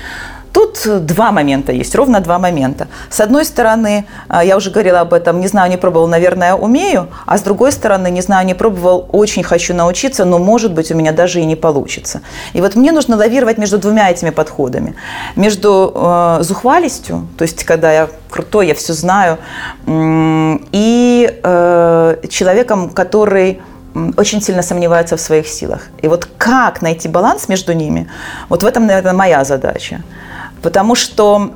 Тут 0.56 1.06
два 1.06 1.34
момента 1.34 1.74
есть, 1.74 1.96
ровно 1.96 2.22
два 2.22 2.40
момента. 2.40 2.88
С 3.10 3.20
одной 3.20 3.44
стороны, 3.44 4.06
а, 4.30 4.42
я 4.42 4.56
уже 4.56 4.72
говорила 4.72 5.02
об 5.02 5.14
этом, 5.14 5.42
не 5.42 5.48
знаю, 5.48 5.70
не 5.70 5.76
пробовал, 5.76 6.08
наверное, 6.08 6.54
умею, 6.54 7.10
а 7.26 7.38
с 7.38 7.42
другой 7.42 7.74
стороны, 7.74 8.10
не 8.10 8.22
знаю, 8.22 8.46
не 8.46 8.54
пробовал, 8.54 9.10
очень 9.12 9.44
хочу 9.44 9.74
научиться, 9.74 10.24
но, 10.24 10.40
может 10.40 10.72
быть, 10.72 10.92
у 10.92 10.96
меня 10.96 11.12
даже 11.12 11.42
и 11.42 11.46
не 11.46 11.58
получится. 11.58 12.22
И 12.54 12.62
вот 12.62 12.76
мне 12.76 12.94
нужно 12.94 13.18
лавировать 13.18 13.58
между 13.58 13.78
двумя 13.78 14.10
этими 14.10 14.30
подходами. 14.30 14.96
Между 15.36 15.92
э, 15.94 16.38
зухвалистью, 16.44 17.28
то 17.38 17.42
есть 17.42 17.66
когда 17.66 17.92
я 17.92 18.08
крутой, 18.30 18.68
я 18.68 18.76
все 18.76 18.94
знаю, 18.94 19.38
и 19.86 21.40
э, 21.44 22.16
человеком, 22.30 22.90
который 22.92 23.60
очень 24.18 24.42
сильно 24.42 24.62
сомневаются 24.62 25.18
в 25.18 25.20
своих 25.20 25.48
силах. 25.48 25.82
И 26.02 26.08
вот 26.08 26.30
как 26.38 26.82
найти 26.82 27.10
баланс 27.10 27.50
между 27.50 27.74
ними, 27.74 28.10
вот 28.48 28.64
в 28.64 28.66
этом, 28.66 28.86
наверное, 28.86 29.14
моя 29.14 29.44
задача. 29.44 30.02
Потому 30.66 30.96
что 30.96 31.52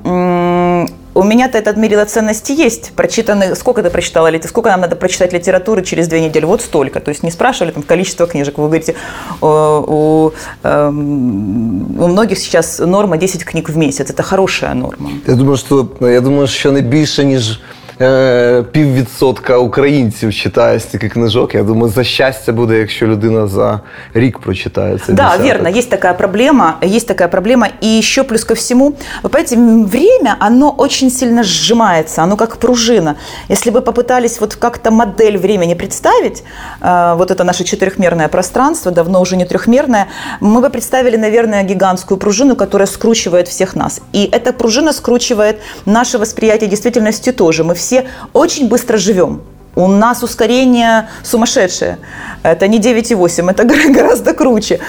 у 1.15 1.23
меня-то 1.23 1.57
этот 1.57 1.77
мерило 1.77 2.05
ценности 2.05 2.51
есть. 2.51 2.91
Прочитаны, 2.91 3.55
сколько 3.55 3.81
ты 3.81 3.89
прочитала, 3.89 4.29
сколько 4.45 4.69
нам 4.69 4.81
надо 4.81 4.95
прочитать 4.95 5.33
литературы 5.33 5.81
через 5.81 6.07
две 6.07 6.21
недели? 6.21 6.45
Вот 6.45 6.61
столько. 6.61 6.99
То 6.99 7.09
есть 7.09 7.23
не 7.23 7.31
спрашивали 7.31 7.71
там 7.71 7.81
количество 7.81 8.27
книжек. 8.27 8.59
Вы 8.59 8.65
говорите, 8.65 8.95
у, 9.41 10.29
эм, 10.61 11.99
у 11.99 12.07
многих 12.07 12.37
сейчас 12.37 12.77
норма 12.77 13.17
10 13.17 13.45
книг 13.45 13.69
в 13.69 13.77
месяц. 13.77 14.11
Это 14.11 14.21
хорошая 14.21 14.75
норма. 14.75 15.09
Я 15.25 15.33
думаю, 15.33 15.57
что 15.57 15.89
я 16.01 16.21
думаю, 16.21 16.47
що 16.47 16.71
не 16.71 16.81
більше, 16.81 17.25
ніж 17.25 17.59
Е, 18.00 18.62
піввідсотка 18.72 19.58
українців 19.58 20.34
читає 20.34 20.80
стільки 20.80 21.08
книжок. 21.08 21.54
Я 21.54 21.62
думаю, 21.62 21.92
за 21.92 22.04
щастя 22.04 22.52
буде, 22.52 22.78
якщо 22.78 23.06
людина 23.06 23.46
за 23.46 23.80
рік 24.14 24.38
прочитає 24.38 24.98
це. 24.98 25.12
Да, 25.12 25.22
десяток. 25.22 25.46
верно, 25.46 25.78
есть 25.78 25.90
такая 25.90 26.14
проблема, 26.14 26.74
есть 26.84 27.08
такая 27.08 27.28
проблема. 27.28 27.68
И 27.82 27.86
еще 27.86 28.22
плюс 28.22 28.44
ко 28.44 28.54
всему, 28.54 28.94
вы 29.22 29.28
понимаете, 29.28 29.56
время, 29.96 30.36
оно 30.40 30.74
очень 30.78 31.10
сильно 31.10 31.42
сжимается, 31.42 32.22
оно 32.22 32.36
как 32.36 32.56
пружина. 32.56 33.14
Если 33.50 33.70
бы 33.70 33.80
попытались 33.80 34.40
вот 34.40 34.56
как-то 34.56 34.90
модель 34.90 35.38
времени 35.38 35.74
представить, 35.74 36.42
э, 36.80 37.14
вот 37.16 37.30
это 37.30 37.44
наше 37.44 37.64
четырехмерное 37.64 38.28
пространство, 38.28 38.90
давно 38.90 39.20
уже 39.20 39.36
не 39.36 39.44
трехмерное, 39.44 40.06
мы 40.40 40.60
бы 40.60 40.70
представили, 40.70 41.16
наверное, 41.16 41.62
гигантскую 41.62 42.18
пружину, 42.18 42.56
которая 42.56 42.88
скручивает 42.88 43.48
всех 43.48 43.76
нас. 43.76 44.00
И 44.12 44.28
эта 44.32 44.52
пружина 44.52 44.92
скручивает 44.92 45.56
наше 45.86 46.18
восприятие 46.18 46.68
действительности 46.68 47.32
тоже. 47.32 47.62
Мы 47.62 47.74
все 47.84 47.87
все 47.89 48.07
очень 48.33 48.67
быстро 48.67 48.97
живем. 48.97 49.41
У 49.75 49.87
нас 49.87 50.21
ускорение 50.21 51.09
сумасшедшее. 51.23 51.97
Это 52.43 52.67
не 52.67 52.79
9,8, 52.79 53.49
это 53.49 53.63
гораздо 53.93 54.35
круче. 54.35 54.79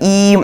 И 0.00 0.38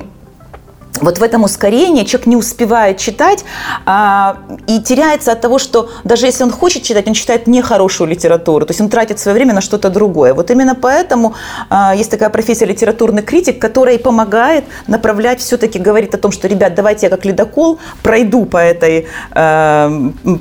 вот 1.00 1.18
в 1.18 1.22
этом 1.22 1.44
ускорении 1.44 2.04
человек 2.04 2.26
не 2.26 2.36
успевает 2.36 2.98
читать 2.98 3.44
а, 3.86 4.38
и 4.66 4.80
теряется 4.80 5.32
от 5.32 5.40
того, 5.40 5.58
что 5.58 5.90
даже 6.04 6.26
если 6.26 6.44
он 6.44 6.50
хочет 6.50 6.82
читать, 6.82 7.06
он 7.06 7.14
читает 7.14 7.46
нехорошую 7.46 8.08
литературу, 8.08 8.66
то 8.66 8.70
есть 8.70 8.80
он 8.80 8.88
тратит 8.88 9.18
свое 9.18 9.34
время 9.34 9.54
на 9.54 9.60
что-то 9.60 9.88
другое. 9.88 10.34
Вот 10.34 10.50
именно 10.50 10.74
поэтому 10.74 11.34
а, 11.68 11.94
есть 11.94 12.10
такая 12.10 12.28
профессия 12.30 12.66
литературный 12.66 13.22
критик, 13.22 13.58
которая 13.60 13.96
и 13.96 13.98
помогает 13.98 14.64
направлять, 14.86 15.40
все-таки 15.40 15.78
говорит 15.78 16.14
о 16.14 16.18
том, 16.18 16.32
что, 16.32 16.48
ребят, 16.48 16.74
давайте 16.74 17.06
я 17.06 17.10
как 17.10 17.24
ледокол 17.24 17.78
пройду 18.02 18.44
по, 18.44 18.58
этой, 18.58 19.06
а, 19.32 19.90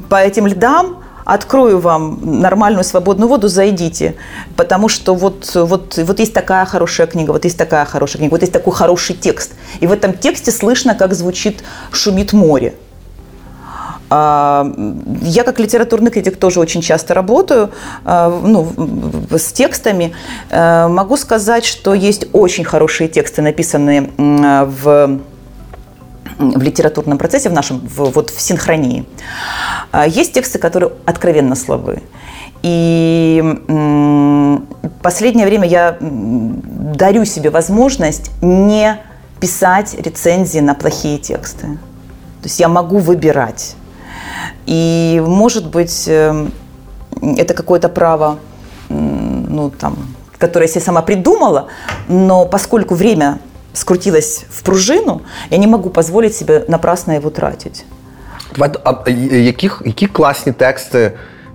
по 0.09 0.15
этим 0.15 0.47
льдам, 0.47 0.98
открою 1.33 1.79
вам 1.79 2.19
нормальную 2.41 2.83
свободную 2.83 3.29
воду, 3.29 3.47
зайдите. 3.47 4.15
Потому 4.55 4.89
что 4.89 5.15
вот, 5.15 5.51
вот, 5.55 5.97
вот 5.97 6.19
есть 6.19 6.33
такая 6.33 6.65
хорошая 6.65 7.07
книга, 7.07 7.31
вот 7.31 7.45
есть 7.45 7.57
такая 7.57 7.85
хорошая 7.85 8.19
книга, 8.19 8.31
вот 8.31 8.41
есть 8.41 8.53
такой 8.53 8.73
хороший 8.73 9.15
текст. 9.15 9.53
И 9.79 9.87
в 9.87 9.91
этом 9.91 10.13
тексте 10.13 10.51
слышно, 10.51 10.95
как 10.95 11.13
звучит, 11.13 11.63
шумит 11.91 12.33
море. 12.33 12.73
А, 14.09 14.67
я 15.21 15.43
как 15.43 15.59
литературный 15.59 16.11
критик 16.11 16.37
тоже 16.37 16.59
очень 16.59 16.81
часто 16.81 17.13
работаю 17.13 17.71
а, 18.05 18.29
ну, 18.29 18.71
с 19.31 19.51
текстами. 19.51 20.13
А, 20.49 20.87
могу 20.87 21.15
сказать, 21.17 21.65
что 21.65 21.93
есть 21.93 22.27
очень 22.33 22.63
хорошие 22.63 23.07
тексты, 23.07 23.41
написанные 23.41 24.09
в 24.17 25.19
в 26.39 26.61
литературном 26.61 27.17
процессе, 27.17 27.49
в 27.49 27.53
нашем, 27.53 27.79
в, 27.79 28.11
вот 28.11 28.29
в 28.29 28.41
синхронии. 28.41 29.05
А, 29.91 30.07
есть 30.07 30.33
тексты, 30.33 30.57
которые 30.57 30.93
откровенно 31.05 31.55
слабы. 31.55 32.01
И 32.63 33.43
последнее 35.01 35.45
время 35.45 35.67
я 35.67 35.97
дарю 35.99 37.25
себе 37.25 37.49
возможность 37.49 38.31
не 38.41 38.97
писать 39.39 39.93
рецензии 39.93 40.59
на 40.59 40.75
плохие 40.75 41.17
тексты. 41.17 41.67
То 42.41 42.45
есть 42.45 42.59
я 42.59 42.67
могу 42.67 42.99
выбирать. 42.99 43.75
И, 44.65 45.21
может 45.25 45.69
быть, 45.69 46.05
эм, 46.07 46.51
это 47.21 47.53
какое-то 47.53 47.89
право, 47.89 48.39
ну, 48.89 49.71
там, 49.71 49.97
которое 50.37 50.67
я 50.67 50.71
себе 50.71 50.81
сама 50.81 51.01
придумала, 51.01 51.67
но 52.07 52.45
поскольку 52.45 52.95
время 52.95 53.39
скрутилась 53.73 54.45
в 54.49 54.61
пружину, 54.61 55.21
я 55.49 55.57
не 55.57 55.67
могу 55.67 55.89
позволить 55.89 56.35
себе 56.35 56.65
напрасно 56.67 57.13
его 57.13 57.29
тратить. 57.29 57.85
А 58.83 59.09
які, 59.31 59.69
які 59.85 60.07
класні 60.07 60.53
тексти 60.53 61.11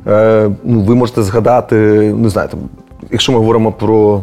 е, 0.07 0.51
ну, 0.65 0.81
ви 0.81 0.95
можете 0.95 1.23
згадати, 1.23 1.77
не 2.17 2.29
знаю, 2.29 2.49
там, 2.49 2.61
якщо 3.11 3.33
ми 3.33 3.39
говоримо 3.39 3.73
про. 3.73 4.23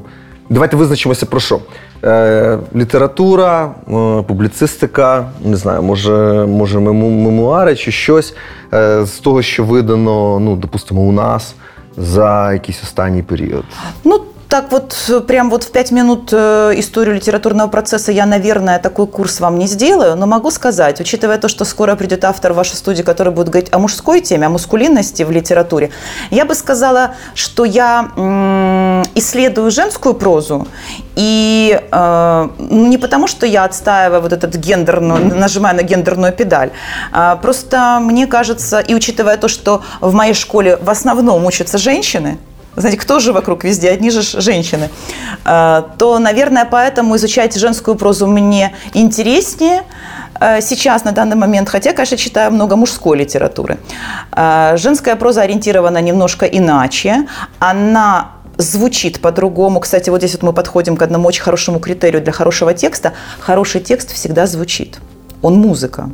Давайте 0.50 0.76
визначимося 0.76 1.26
про 1.26 1.40
що. 1.40 1.60
Е, 2.04 2.58
Література, 2.76 3.66
е, 3.66 3.92
публіцистика, 4.22 5.30
не 5.46 5.56
знаю, 5.56 5.84
може, 5.84 6.46
може 6.46 6.80
мемуари 6.80 7.76
чи 7.76 7.92
щось 7.92 8.36
е, 8.74 9.06
з 9.06 9.12
того, 9.12 9.42
що 9.42 9.64
видано, 9.64 10.40
ну, 10.40 10.56
допустимо, 10.56 11.02
у 11.02 11.12
нас 11.12 11.56
за 11.98 12.54
якийсь 12.54 12.84
останній 12.84 13.24
період. 13.24 13.64
Ну, 14.04 14.22
так 14.52 14.70
вот, 14.70 15.26
прям 15.28 15.50
вот 15.50 15.64
в 15.64 15.72
пять 15.72 15.92
минут 15.92 16.34
э, 16.34 16.74
историю 16.76 17.16
литературного 17.16 17.70
процесса 17.70 18.12
я, 18.12 18.26
наверное, 18.26 18.80
такой 18.80 19.08
курс 19.08 19.40
вам 19.40 19.58
не 19.58 19.66
сделаю, 19.66 20.18
но 20.18 20.28
могу 20.28 20.52
сказать, 20.52 21.00
учитывая 21.00 21.38
то, 21.38 21.48
что 21.48 21.64
скоро 21.64 21.96
придет 21.96 22.26
автор 22.26 22.52
в 22.52 22.58
вашей 22.58 22.76
студии, 22.76 23.02
который 23.02 23.32
будет 23.32 23.48
говорить 23.48 23.70
о 23.72 23.80
мужской 23.80 24.20
теме, 24.20 24.48
о 24.48 24.50
мускулинности 24.50 25.24
в 25.24 25.32
литературе, 25.32 25.92
я 26.32 26.44
бы 26.44 26.54
сказала, 26.54 27.16
что 27.34 27.64
я 27.64 28.12
исследую 29.16 29.72
женскую 29.72 30.16
прозу, 30.16 30.68
и 31.16 31.80
э, 31.90 32.50
не 32.60 32.98
потому, 32.98 33.28
что 33.28 33.46
я 33.46 33.64
отстаиваю 33.64 34.22
вот 34.22 34.34
этот 34.34 34.54
гендерную, 34.56 35.34
нажимаю 35.34 35.78
на 35.78 35.84
гендерную 35.84 36.34
педаль, 36.34 36.72
а 37.14 37.38
просто 37.38 38.00
мне 38.02 38.28
кажется, 38.28 38.80
и 38.80 38.94
учитывая 38.94 39.38
то, 39.38 39.48
что 39.48 39.82
в 40.02 40.14
моей 40.14 40.34
школе 40.34 40.76
в 40.76 40.90
основном 40.90 41.46
учатся 41.46 41.78
женщины, 41.78 42.38
знаете, 42.76 42.98
кто 42.98 43.20
же 43.20 43.34
вокруг 43.34 43.64
везде, 43.64 43.90
одни 43.90 44.10
же 44.10 44.22
женщины, 44.22 44.90
а, 45.44 45.90
то, 45.98 46.20
наверное, 46.20 46.66
поэтому 46.66 47.16
изучать 47.18 47.56
женскую 47.56 47.96
прозу 47.96 48.28
мне 48.28 48.74
интереснее 48.94 49.84
а, 50.36 50.62
сейчас, 50.62 51.04
на 51.04 51.12
данный 51.12 51.36
момент, 51.36 51.70
хотя, 51.70 51.94
конечно, 51.94 52.18
читаю 52.18 52.52
много 52.52 52.76
мужской 52.76 53.18
литературы. 53.18 53.78
А, 54.32 54.78
женская 54.78 55.16
проза 55.16 55.42
ориентирована 55.42 56.00
немножко 56.02 56.46
иначе, 56.46 57.28
она 57.60 58.32
звучит 58.58 59.20
по-другому. 59.20 59.80
Кстати, 59.80 60.10
вот 60.10 60.20
здесь 60.20 60.34
вот 60.34 60.44
мы 60.44 60.54
подходим 60.54 60.96
к 60.96 61.02
одному 61.02 61.28
очень 61.28 61.42
хорошему 61.42 61.80
критерию 61.80 62.22
для 62.22 62.32
хорошего 62.32 62.74
текста. 62.74 63.14
Хороший 63.40 63.82
текст 63.82 64.12
всегда 64.12 64.48
звучит. 64.48 65.00
Он 65.42 65.56
музыка. 65.56 66.10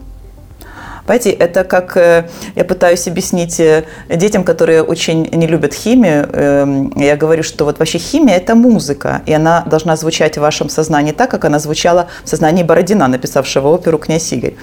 Понимаете, 1.07 1.29
это 1.31 1.63
как 1.63 1.95
э, 1.95 2.29
я 2.55 2.65
пытаюсь 2.65 3.07
объяснить 3.07 3.59
э, 3.61 3.85
детям, 4.09 4.43
которые 4.43 4.83
очень 4.83 5.29
не 5.31 5.47
любят 5.47 5.73
химию. 5.73 6.29
Эм, 6.33 6.91
я 6.97 7.15
говорю, 7.15 7.43
что 7.43 7.63
вот 7.63 7.79
вообще 7.79 7.97
химия– 7.97 8.35
это 8.37 8.55
музыка, 8.55 9.21
и 9.25 9.31
она 9.31 9.63
должна 9.65 9.95
звучать 9.95 10.37
в 10.37 10.41
вашем 10.41 10.67
сознании 10.67 11.13
так, 11.13 11.31
как 11.31 11.45
она 11.45 11.59
звучала 11.59 12.07
в 12.25 12.29
сознании 12.29 12.63
Бородина, 12.63 13.07
написавшего 13.07 13.69
оперу 13.69 13.97
«Князь 13.97 14.33
Игорь». 14.33 14.55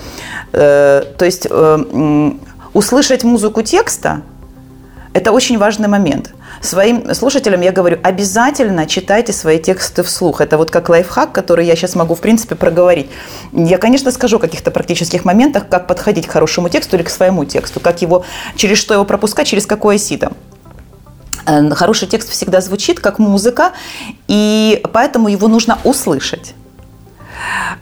Э, 0.52 1.02
то 1.16 1.24
есть 1.24 1.48
услышать 2.74 3.24
музыку 3.24 3.62
текста– 3.62 4.20
это 5.14 5.32
очень 5.32 5.58
важный 5.58 5.88
момент– 5.88 6.34
Своим 6.64 7.14
слушателям 7.14 7.60
я 7.60 7.72
говорю, 7.72 7.98
обязательно 8.02 8.86
читайте 8.86 9.34
свои 9.34 9.58
тексты 9.58 10.02
вслух. 10.02 10.40
Это 10.40 10.56
вот 10.56 10.70
как 10.70 10.88
лайфхак, 10.88 11.30
который 11.30 11.66
я 11.66 11.76
сейчас 11.76 11.94
могу, 11.94 12.14
в 12.14 12.20
принципе, 12.20 12.54
проговорить. 12.54 13.10
Я, 13.52 13.76
конечно, 13.76 14.10
скажу 14.10 14.38
о 14.38 14.40
каких-то 14.40 14.70
практических 14.70 15.26
моментах, 15.26 15.68
как 15.68 15.86
подходить 15.86 16.26
к 16.26 16.30
хорошему 16.30 16.70
тексту 16.70 16.96
или 16.96 17.02
к 17.02 17.10
своему 17.10 17.44
тексту, 17.44 17.80
как 17.80 18.00
его, 18.00 18.24
через 18.56 18.78
что 18.78 18.94
его 18.94 19.04
пропускать, 19.04 19.46
через 19.46 19.66
какое 19.66 19.98
сито. 19.98 20.32
Э, 21.46 21.68
хороший 21.70 22.08
текст 22.08 22.30
всегда 22.30 22.62
звучит 22.62 22.98
как 22.98 23.18
музыка, 23.18 23.72
и 24.26 24.80
поэтому 24.90 25.28
его 25.28 25.48
нужно 25.48 25.78
услышать. 25.84 26.54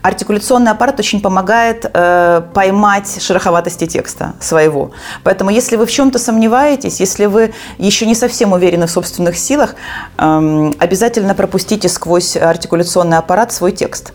Артикуляционный 0.02 0.70
аппарат 0.70 0.98
очень 0.98 1.20
помогает 1.20 1.90
э, 1.92 2.42
поймать 2.54 3.22
шероховатости 3.22 3.86
текста 3.86 4.34
своего. 4.40 4.90
Поэтому, 5.22 5.50
если 5.50 5.76
вы 5.76 5.86
в 5.86 5.90
чем-то 5.90 6.18
сомневаетесь, 6.18 7.00
если 7.00 7.26
вы 7.26 7.54
еще 7.78 8.06
не 8.06 8.14
совсем 8.14 8.52
уверены 8.52 8.86
в 8.86 8.90
собственных 8.90 9.36
силах, 9.36 9.74
э, 10.18 10.70
обязательно 10.78 11.34
пропустите 11.34 11.88
сквозь 11.88 12.36
артикуляционный 12.36 13.18
аппарат 13.18 13.52
свой 13.52 13.72
текст. 13.72 14.12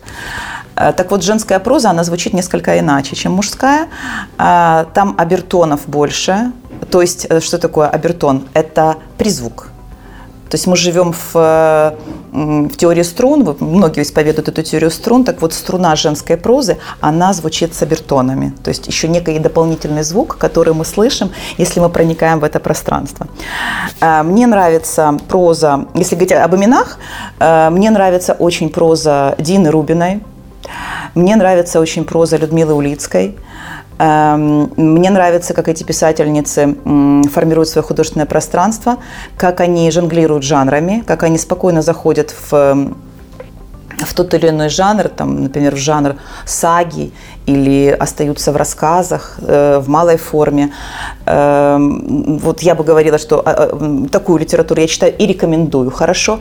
Э, 0.76 0.92
так 0.92 1.10
вот, 1.10 1.22
женская 1.22 1.58
проза, 1.58 1.90
она 1.90 2.04
звучит 2.04 2.32
несколько 2.34 2.78
иначе, 2.78 3.16
чем 3.16 3.32
мужская. 3.32 3.88
Э, 4.38 4.84
там 4.94 5.14
обертонов 5.18 5.88
больше. 5.88 6.52
То 6.90 7.00
есть, 7.00 7.26
э, 7.28 7.40
что 7.40 7.58
такое 7.58 7.88
обертон? 7.88 8.46
Это 8.54 8.96
призвук 9.16 9.68
то 10.48 10.54
есть 10.54 10.66
мы 10.66 10.76
живем 10.76 11.12
в, 11.12 11.94
в 12.32 12.76
теории 12.76 13.02
струн, 13.02 13.56
многие 13.60 14.02
исповедуют 14.02 14.48
эту 14.48 14.62
теорию 14.62 14.90
струн, 14.90 15.24
так 15.24 15.40
вот 15.42 15.52
струна 15.52 15.96
женской 15.96 16.36
прозы, 16.36 16.78
она 17.00 17.32
звучит 17.32 17.74
с 17.74 17.82
обертонами, 17.82 18.52
то 18.62 18.68
есть 18.68 18.86
еще 18.86 19.08
некий 19.08 19.38
дополнительный 19.38 20.02
звук, 20.02 20.36
который 20.38 20.74
мы 20.74 20.84
слышим, 20.84 21.30
если 21.58 21.80
мы 21.80 21.88
проникаем 21.88 22.40
в 22.40 22.44
это 22.44 22.60
пространство. 22.60 23.26
Э, 24.00 24.22
мне 24.22 24.46
нравится 24.46 25.16
проза, 25.28 25.86
если 25.94 26.14
говорить 26.14 26.32
об 26.32 26.54
именах, 26.54 26.98
э, 27.38 27.70
мне 27.70 27.90
нравится 27.90 28.34
очень 28.34 28.70
проза 28.70 29.34
Дины 29.38 29.70
Рубиной, 29.70 30.22
мне 31.14 31.36
нравится 31.36 31.80
очень 31.80 32.04
проза 32.04 32.36
Людмилы 32.36 32.74
Улицкой– 32.74 33.36
мне 33.98 35.10
нравится, 35.10 35.54
как 35.54 35.68
эти 35.68 35.82
писательницы 35.82 36.76
формируют 37.32 37.68
свое 37.68 37.84
художественное 37.84 38.26
пространство, 38.26 38.98
как 39.36 39.60
они 39.60 39.90
жонглируют 39.90 40.44
жанрами, 40.44 41.02
как 41.06 41.24
они 41.24 41.36
спокойно 41.36 41.82
заходят 41.82 42.32
в 42.50 42.94
в 44.04 44.14
тот 44.14 44.34
или 44.34 44.48
иной 44.48 44.68
жанр, 44.68 45.08
там, 45.08 45.42
например, 45.42 45.74
в 45.74 45.78
жанр 45.78 46.16
саги 46.44 47.12
или 47.46 47.88
остаются 47.88 48.52
в 48.52 48.56
рассказах 48.56 49.38
э, 49.42 49.78
в 49.78 49.88
малой 49.88 50.16
форме. 50.16 50.72
Э, 51.26 51.78
вот 51.80 52.62
я 52.62 52.74
бы 52.74 52.84
говорила, 52.84 53.18
что 53.18 53.42
э, 53.44 54.08
такую 54.10 54.38
литературу 54.38 54.80
я 54.80 54.86
читаю 54.86 55.16
и 55.16 55.26
рекомендую, 55.26 55.90
хорошо. 55.90 56.40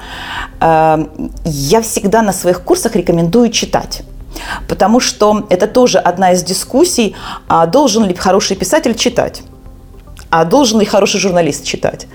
Э, 0.59 1.05
я 1.45 1.81
всегда 1.81 2.21
на 2.21 2.33
своих 2.33 2.61
курсах 2.61 2.95
рекомендую 2.95 3.49
читать. 3.49 4.03
Потому 4.67 4.99
что 4.99 5.45
это 5.49 5.67
тоже 5.67 5.99
одна 5.99 6.31
из 6.31 6.43
дискуссий, 6.43 7.15
а 7.47 7.65
должен 7.65 8.05
ли 8.05 8.13
хороший 8.13 8.55
писатель 8.55 8.95
читать 8.95 9.43
а 10.29 10.45
должен 10.45 10.79
ли 10.79 10.85
хороший 10.85 11.19
журналист 11.19 11.65
читать? 11.65 12.07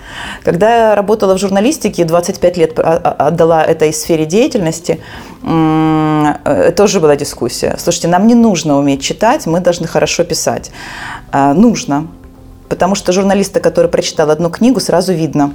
Когда 0.45 0.91
я 0.91 0.95
работала 0.95 1.35
в 1.35 1.38
журналистике, 1.38 2.05
25 2.05 2.57
лет 2.57 2.79
отдала 2.79 3.64
этой 3.64 3.93
сфере 3.93 4.26
деятельности, 4.26 5.00
э, 5.43 6.73
тоже 6.76 7.00
была 7.00 7.17
дискуссия. 7.17 7.76
Слушайте, 7.78 8.08
нам 8.08 8.26
не 8.26 8.35
нужно 8.35 8.78
уметь 8.78 9.02
читать, 9.02 9.47
мы 9.47 9.61
должны 9.61 9.87
хорошо 9.87 10.25
писать. 10.25 10.71
А, 11.30 11.54
нужно, 11.54 12.06
потому 12.69 12.95
что 12.95 13.13
журналиста, 13.13 13.61
который 13.61 13.91
прочитал 13.91 14.30
одну 14.30 14.50
книгу, 14.50 14.80
сразу 14.80 15.13
видно. 15.15 15.54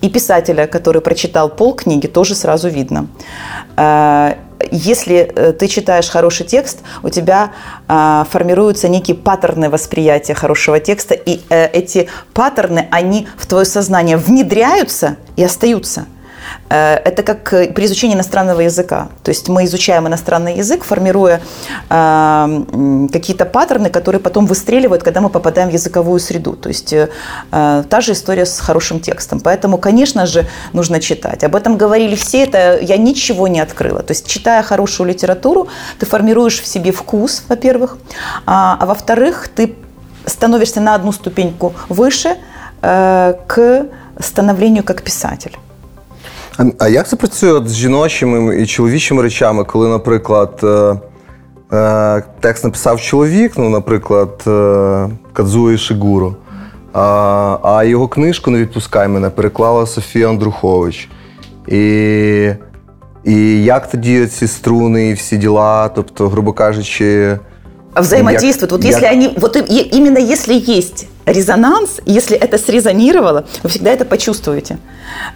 И 0.00 0.08
писателя, 0.08 0.66
который 0.66 1.02
прочитал 1.02 1.48
пол 1.48 1.74
книги, 1.74 2.06
тоже 2.06 2.34
сразу 2.34 2.68
видно. 2.68 3.08
Если 4.70 5.16
э, 5.16 5.52
ты 5.52 5.68
читаешь 5.68 6.08
хороший 6.08 6.46
текст, 6.46 6.80
у 7.02 7.08
тебя 7.08 7.52
э, 7.88 8.24
формируются 8.30 8.88
некие 8.88 9.16
паттерны 9.16 9.70
восприятия 9.70 10.34
хорошего 10.34 10.80
текста, 10.80 11.14
и 11.14 11.40
э, 11.48 11.68
эти 11.68 12.08
паттерны, 12.34 12.88
они 12.90 13.28
в 13.36 13.46
твое 13.46 13.64
сознание 13.64 14.16
внедряются 14.16 15.16
и 15.36 15.44
остаются– 15.44 16.06
это 16.68 17.22
как 17.22 17.52
э, 17.52 17.72
при 17.72 17.86
изучении 17.86 18.14
иностранного 18.14 18.60
языка. 18.60 19.08
То 19.22 19.30
есть 19.30 19.48
мы 19.48 19.64
изучаем 19.64 20.06
иностранный 20.06 20.56
язык, 20.56 20.84
формируя 20.84 21.40
э, 21.88 23.08
какие-то 23.12 23.44
паттерны, 23.46 23.90
которые 23.90 24.20
потом 24.20 24.46
выстреливают, 24.46 25.02
когда 25.02 25.20
мы 25.20 25.30
попадаем 25.30 25.70
в 25.70 25.72
языковую 25.72 26.20
среду. 26.20 26.52
То 26.52 26.68
есть 26.68 26.94
та 27.50 28.00
же 28.00 28.12
история 28.12 28.46
с 28.46 28.60
хорошим 28.60 29.00
текстом. 29.00 29.40
Поэтому, 29.40 29.78
конечно 29.78 30.26
же, 30.26 30.46
нужно 30.72 31.00
читать. 31.00 31.44
Об 31.44 31.56
этом 31.56 31.76
говорили 31.76 32.14
все, 32.14 32.44
это 32.44 32.78
я 32.80 32.96
ничего 32.96 33.48
не 33.48 33.60
открыла. 33.60 34.02
То 34.02 34.12
есть, 34.12 34.26
читая 34.26 34.62
хорошую 34.62 35.08
литературу, 35.08 35.68
ты 35.98 36.06
формируешь 36.06 36.60
в 36.60 36.66
себе 36.66 36.92
вкус, 36.92 37.42
во-первых, 37.48 37.98
а, 38.46 38.76
а 38.80 38.86
во-вторых, 38.86 39.48
ты 39.54 39.74
становишься 40.26 40.80
на 40.80 40.94
одну 40.94 41.12
ступеньку 41.12 41.74
выше 41.88 42.36
к 42.80 43.86
становлению 44.20 44.84
как 44.84 45.02
писатель. 45.02 45.56
А, 46.78 46.88
як 46.88 47.08
це 47.08 47.16
працює 47.16 47.62
з 47.66 47.74
жіночими 47.74 48.62
і 48.62 48.66
чоловічими 48.66 49.22
речами, 49.22 49.64
коли, 49.64 49.88
наприклад, 49.88 50.60
е, 50.62 50.96
е, 51.76 52.22
текст 52.40 52.64
написав 52.64 53.00
чоловік, 53.00 53.52
ну, 53.56 53.68
наприклад, 53.68 54.42
е, 54.46 55.08
Кадзуї 55.32 55.78
Шигуро, 55.78 56.36
а, 56.92 57.58
а 57.62 57.84
його 57.84 58.08
книжку 58.08 58.50
не 58.50 58.58
відпускай 58.58 59.08
мене 59.08 59.30
переклала 59.30 59.86
Софія 59.86 60.28
Андрухович. 60.28 61.08
І 61.68 62.50
і 63.24 63.64
як 63.64 63.90
тоді 63.90 64.26
ці 64.26 64.46
струни 64.46 65.08
і 65.08 65.12
всі 65.12 65.36
діла, 65.36 65.88
тобто, 65.88 66.28
грубо 66.28 66.52
кажучи. 66.52 67.38
Взаимодействуют. 67.96 68.72
Як, 68.72 68.80
вот 68.80 68.84
если 68.84 69.04
як... 69.04 69.12
они, 69.12 69.34
вот 69.36 69.56
именно 69.92 70.18
если 70.18 70.54
есть 70.78 71.06
резонанс, 71.32 72.00
если 72.06 72.36
это 72.36 72.58
срезонировало, 72.58 73.44
вы 73.62 73.68
всегда 73.68 73.90
это 73.90 74.04
почувствуете. 74.04 74.78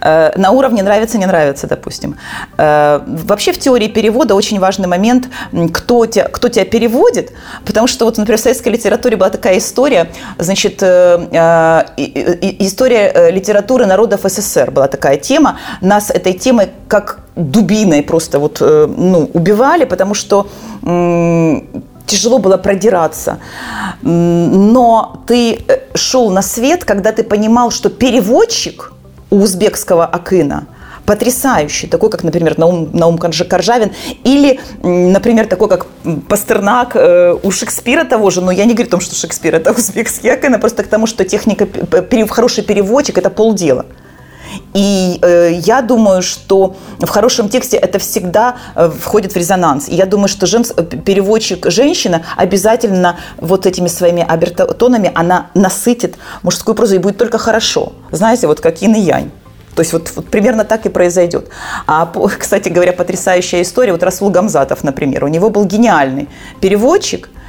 Э, 0.01 0.31
на 0.37 0.51
уровне 0.51 0.83
нравится, 0.83 1.17
не 1.17 1.25
нравится, 1.25 1.67
допустим. 1.67 2.17
Э, 2.57 2.99
вообще 3.05 3.53
в 3.53 3.59
теории 3.59 3.87
перевода 3.87 4.35
очень 4.35 4.59
важный 4.59 4.87
момент, 4.87 5.29
кто 5.71 6.05
тебя, 6.05 6.25
кто 6.25 6.49
тебя 6.49 6.65
переводит, 6.65 7.31
потому 7.65 7.87
что 7.87 8.05
вот, 8.05 8.17
например, 8.17 8.39
в 8.39 8.41
советской 8.41 8.69
литературе 8.69 9.17
была 9.17 9.29
такая 9.29 9.57
история, 9.57 10.09
значит, 10.37 10.81
э, 10.81 11.85
история 12.59 13.31
литературы 13.31 13.85
народов 13.85 14.21
СССР 14.23 14.71
была 14.71 14.87
такая 14.87 15.17
тема, 15.17 15.59
нас 15.81 16.09
этой 16.09 16.33
темой 16.33 16.69
как 16.87 17.19
дубиной 17.35 18.03
просто 18.03 18.39
вот, 18.39 18.61
ну, 18.61 19.29
убивали, 19.33 19.85
потому 19.85 20.13
что 20.13 20.47
тяжело 22.05 22.39
было 22.39 22.57
продираться. 22.57 23.39
Но 24.01 25.23
ты 25.27 25.63
э, 25.67 25.79
шел 25.95 26.29
на 26.29 26.41
свет, 26.41 26.85
когда 26.85 27.11
ты 27.11 27.23
понимал, 27.23 27.71
что 27.71 27.89
переводчик 27.89 28.91
у 29.29 29.41
узбекского 29.41 30.05
Акына 30.05 30.67
потрясающий, 31.05 31.87
такой, 31.87 32.09
как, 32.09 32.23
например, 32.23 32.57
Наум, 32.57 32.89
Наум 32.93 33.17
Каржавин, 33.17 33.91
или, 34.23 34.59
например, 34.81 35.47
такой, 35.47 35.67
как 35.67 35.85
Пастернак 36.29 36.95
э, 36.95 37.35
у 37.43 37.51
Шекспира 37.51 38.05
того 38.05 38.29
же, 38.29 38.41
но 38.41 38.51
я 38.51 38.65
не 38.65 38.73
говорю 38.73 38.87
о 38.87 38.91
том, 38.91 39.01
что 39.01 39.15
Шекспир– 39.15 39.55
это 39.55 39.71
узбекский 39.77 40.31
Акын, 40.31 40.55
а 40.55 40.59
просто 40.59 40.83
к 40.83 40.87
тому, 40.87 41.07
что 41.07 41.25
техника, 41.25 41.67
хороший 42.29 42.63
переводчик– 42.63 43.17
это 43.19 43.29
полдела. 43.29 43.85
И 44.73 45.19
э, 45.21 45.51
я 45.53 45.81
думаю, 45.81 46.21
что 46.21 46.75
в 46.99 47.07
хорошем 47.07 47.49
тексте 47.49 47.77
это 47.77 47.99
всегда 47.99 48.55
э, 48.75 48.89
входит 48.89 49.33
в 49.33 49.37
резонанс. 49.37 49.87
И 49.89 49.95
я 49.95 50.05
думаю, 50.05 50.27
что 50.27 50.45
женс... 50.45 50.73
Э, 50.75 50.83
переводчик 50.83 51.69
женщина 51.69 52.23
обязательно 52.37 53.17
вот 53.37 53.65
этими 53.65 53.87
своими 53.87 54.25
обертонами 54.27 55.11
она 55.13 55.47
насытит 55.53 56.15
мужскую 56.41 56.75
прозу 56.75 56.95
и 56.95 56.97
будет 56.97 57.17
только 57.17 57.37
хорошо. 57.37 57.93
Знаете, 58.11 58.47
вот 58.47 58.59
как 58.59 58.81
ин 58.81 58.95
и 58.95 58.99
янь. 58.99 59.31
То 59.75 59.81
есть 59.81 59.93
вот, 59.93 60.11
вот 60.15 60.29
примерно 60.29 60.65
так 60.65 60.85
и 60.85 60.89
произойдет. 60.89 61.49
А, 61.87 62.11
кстати 62.39 62.69
говоря, 62.69 62.93
потрясающая 62.93 63.61
история. 63.61 63.91
Вот 63.91 64.03
Расул 64.03 64.29
Гамзатов, 64.29 64.83
например, 64.83 65.23
у 65.23 65.27
него 65.27 65.49
был 65.49 65.65
гениальный 65.65 66.27
переводчик– 66.59 67.29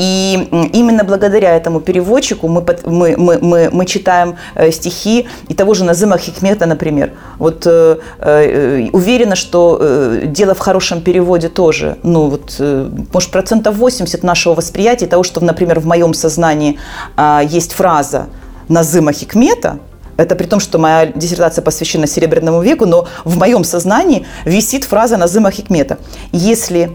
И 0.00 0.48
именно 0.72 1.04
благодаря 1.04 1.54
этому 1.54 1.80
переводчику 1.80 2.48
мы, 2.48 2.64
мы, 2.86 3.16
мы, 3.18 3.38
мы, 3.38 3.68
мы 3.70 3.84
читаем 3.84 4.36
э, 4.54 4.70
стихи 4.70 5.28
и 5.48 5.54
того 5.54 5.74
же 5.74 5.84
Назыма 5.84 6.16
Хикмета, 6.16 6.64
например. 6.64 7.10
Вот 7.38 7.66
э, 7.66 7.98
э, 8.18 8.88
уверена, 8.92 9.36
что 9.36 9.76
э, 9.78 10.22
дело 10.24 10.54
в 10.54 10.58
хорошем 10.58 11.02
переводе 11.02 11.50
тоже. 11.50 11.98
Ну, 12.02 12.30
вот, 12.30 12.56
э, 12.58 12.88
может, 13.12 13.30
процентов 13.30 13.76
80 13.76 14.22
нашего 14.22 14.54
восприятия 14.54 15.06
того, 15.06 15.22
что, 15.22 15.44
например, 15.44 15.80
в 15.80 15.86
моем 15.86 16.14
сознании 16.14 16.78
э, 17.18 17.40
есть 17.46 17.72
фраза 17.74 18.28
Назыма 18.68 19.12
Хикмета– 19.12 19.80
это 20.16 20.34
при 20.34 20.46
том, 20.46 20.60
что 20.60 20.78
моя 20.78 21.06
диссертация 21.06 21.62
посвящена 21.62 22.06
Серебряному 22.06 22.62
веку, 22.62 22.86
но 22.86 23.06
в 23.24 23.38
моем 23.38 23.64
сознании 23.64 24.26
висит 24.44 24.84
фраза 24.84 25.16
Назыма 25.16 25.50
Хикмета. 25.50 25.98
Если 26.32 26.90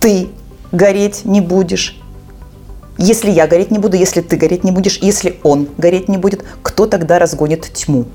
ты 0.00 0.28
гореть 0.72 1.24
не 1.24 1.40
будешь, 1.40 1.96
если 2.98 3.30
я 3.30 3.46
гореть 3.46 3.70
не 3.70 3.78
буду, 3.78 3.96
если 3.96 4.20
ты 4.20 4.36
гореть 4.36 4.64
не 4.64 4.70
будешь, 4.70 4.98
если 4.98 5.38
он 5.42 5.68
гореть 5.78 6.08
не 6.08 6.16
будет, 6.16 6.44
кто 6.62 6.86
тогда 6.86 7.18
разгонит 7.18 7.72
тьму? 7.72 8.06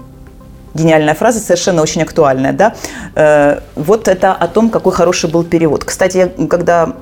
Гениальная 0.73 1.15
фраза, 1.15 1.39
совершенно 1.39 1.81
очень 1.81 2.03
актуальная, 2.03 2.53
да? 2.53 2.75
Э, 3.15 3.59
вот 3.75 4.07
это 4.07 4.33
о 4.33 4.47
том, 4.47 4.69
какой 4.69 4.93
хороший 4.93 5.29
был 5.29 5.43
перевод. 5.43 5.83
Кстати, 5.83 6.17
я, 6.17 6.47
когда 6.47 6.93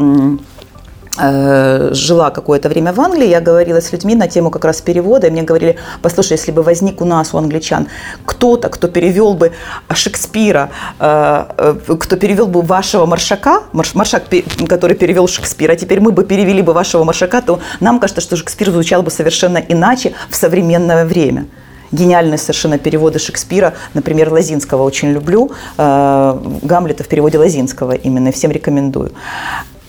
жила 1.17 2.29
какое-то 2.29 2.69
время 2.69 2.93
в 2.93 3.01
Англии, 3.01 3.27
я 3.27 3.41
говорила 3.41 3.81
с 3.81 3.91
людьми 3.91 4.15
на 4.15 4.27
тему 4.27 4.49
как 4.51 4.65
раз 4.65 4.81
перевода, 4.81 5.27
и 5.27 5.29
мне 5.29 5.43
говорили, 5.43 5.77
послушай, 6.01 6.33
если 6.33 6.51
бы 6.51 6.63
возник 6.63 7.01
у 7.01 7.05
нас, 7.05 7.33
у 7.33 7.37
англичан, 7.37 7.87
кто-то, 8.25 8.69
кто 8.69 8.87
перевел 8.87 9.33
бы 9.33 9.51
Шекспира, 9.93 10.69
э, 10.99 11.45
э, 11.57 11.95
кто 11.99 12.15
перевел 12.17 12.47
бы 12.47 12.61
вашего 12.61 13.05
Маршака, 13.05 13.63
Маршак, 13.73 14.23
который 14.67 14.95
перевел 14.95 15.27
Шекспира, 15.27 15.73
а 15.73 15.75
теперь 15.75 15.99
мы 15.99 16.11
бы 16.11 16.23
перевели 16.23 16.61
бы 16.61 16.73
вашего 16.73 17.03
Маршака, 17.03 17.41
то 17.41 17.59
нам 17.79 17.99
кажется, 17.99 18.21
что 18.21 18.35
Шекспир 18.35 18.71
звучал 18.71 19.01
бы 19.03 19.11
совершенно 19.11 19.57
иначе 19.57 20.13
в 20.29 20.35
современное 20.35 21.05
время 21.05 21.45
гениальные 21.91 22.37
совершенно 22.37 22.77
переводы 22.77 23.17
Шекспира, 23.17 23.73
например, 23.93 24.29
Лазинского 24.29 24.83
очень 24.83 25.11
люблю, 25.11 25.51
Гамлета 25.77 27.03
в 27.03 27.07
переводе 27.07 27.37
Лазинского 27.37 27.93
именно, 27.93 28.33
всем 28.33 28.51
рекомендую. 28.51 29.13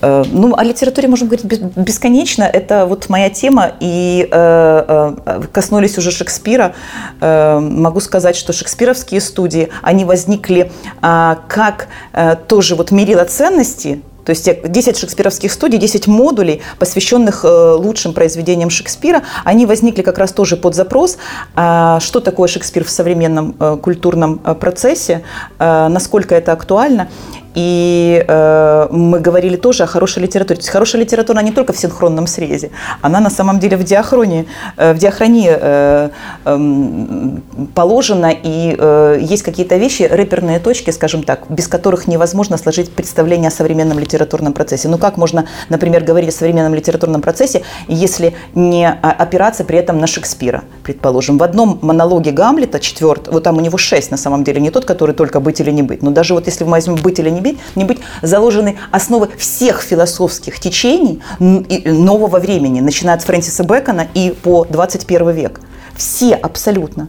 Э, 0.01 0.23
ну, 0.31 0.55
о 0.55 0.63
литературе 0.63 1.07
можем 1.07 1.27
говорить 1.27 1.45
бесконечно. 1.75 2.43
Это 2.43 2.85
вот 2.85 3.09
моя 3.09 3.29
тема. 3.29 3.73
И 3.79 4.27
э, 4.29 5.15
э, 5.25 5.41
коснулись 5.51 5.97
уже 5.97 6.11
Шекспира. 6.11 6.73
Э, 7.21 7.59
могу 7.59 7.99
сказать, 7.99 8.35
что 8.35 8.53
шекспировские 8.53 9.21
студии, 9.21 9.69
они 9.81 10.05
возникли 10.05 10.71
э, 11.01 11.35
как 11.47 11.87
э, 12.13 12.35
тоже 12.47 12.75
вот 12.75 12.91
мерило 12.91 13.25
ценности 13.25 14.01
то 14.25 14.31
есть 14.31 14.47
10 14.63 14.95
шекспировских 14.95 15.51
студий, 15.51 15.79
10 15.79 16.05
модулей, 16.05 16.61
посвященных 16.77 17.43
лучшим 17.43 18.13
произведениям 18.13 18.69
Шекспира, 18.69 19.23
они 19.43 19.65
возникли 19.65 20.03
как 20.03 20.19
раз 20.19 20.33
тоже 20.33 20.55
под 20.55 20.75
запрос, 20.75 21.17
а, 21.55 21.99
что 21.99 22.19
такое 22.19 22.47
Шекспир 22.47 22.83
в 22.83 22.91
современном 22.91 23.53
культурном 23.81 24.37
процессе, 24.37 25.23
насколько 25.57 26.35
это 26.35 26.51
актуально. 26.51 27.09
И 27.55 28.23
э, 28.27 28.87
мы 28.91 29.19
говорили 29.19 29.55
тоже 29.55 29.83
о 29.83 29.87
хорошей 29.87 30.23
литературе. 30.23 30.57
То 30.57 30.61
есть 30.61 30.69
хорошая 30.69 31.01
литература 31.01 31.39
не 31.39 31.51
только 31.51 31.73
в 31.73 31.77
синхронном 31.77 32.27
срезе, 32.27 32.69
она 33.01 33.19
на 33.19 33.29
самом 33.29 33.59
деле 33.59 33.77
в 33.77 33.83
диахронии, 33.83 34.45
э, 34.77 34.93
в 34.93 34.97
диахронии 34.97 35.49
э, 35.49 36.09
э, 36.45 37.69
положена, 37.73 38.31
и 38.31 38.75
э, 38.77 39.17
есть 39.21 39.43
какие-то 39.43 39.77
вещи, 39.77 40.03
рэперные 40.03 40.59
точки, 40.59 40.91
скажем 40.91 41.23
так, 41.23 41.41
без 41.49 41.67
которых 41.67 42.07
невозможно 42.07 42.57
сложить 42.57 42.91
представление 42.91 43.47
о 43.47 43.51
современном 43.51 43.99
литературном 43.99 44.53
процессе. 44.53 44.87
Ну 44.87 44.97
как 44.97 45.17
можно, 45.17 45.45
например, 45.69 46.03
говорить 46.03 46.29
о 46.29 46.33
современном 46.33 46.75
литературном 46.75 47.21
процессе, 47.21 47.63
если 47.87 48.35
не 48.53 48.87
опираться 48.89 49.63
при 49.63 49.77
этом 49.79 49.99
на 49.99 50.07
Шекспира, 50.07 50.63
предположим. 50.89 51.37
В 51.37 51.43
одном 51.43 51.77
монологе 51.83 52.31
Гамлета, 52.31 52.79
четвертый, 52.79 53.31
вот 53.31 53.43
там 53.43 53.57
у 53.57 53.59
него 53.61 53.77
шесть 53.77 54.09
на 54.09 54.17
самом 54.17 54.43
деле, 54.43 54.59
не 54.59 54.71
тот, 54.71 54.85
который 54.85 55.13
только 55.13 55.39
«быть 55.39 55.59
или 55.59 55.69
не 55.69 55.83
быть», 55.83 56.01
но 56.01 56.09
даже 56.09 56.33
вот 56.33 56.47
если 56.47 56.63
мы 56.63 56.71
возьмем 56.71 56.95
«быть 56.95 57.19
или 57.19 57.29
не 57.29 57.41
быть», 57.41 57.59
не 57.75 57.85
быть 57.85 57.99
заложены 58.23 58.75
основы 58.89 59.29
всех 59.37 59.81
философских 59.81 60.59
течений 60.59 61.21
нового 61.39 62.39
времени, 62.39 62.81
начиная 62.81 63.15
от 63.17 63.21
Фрэнсиса 63.21 63.63
Бэкона 63.63 64.07
и 64.15 64.31
по 64.31 64.65
21 64.65 65.29
век. 65.29 65.61
Все 65.95 66.33
абсолютно. 66.33 67.07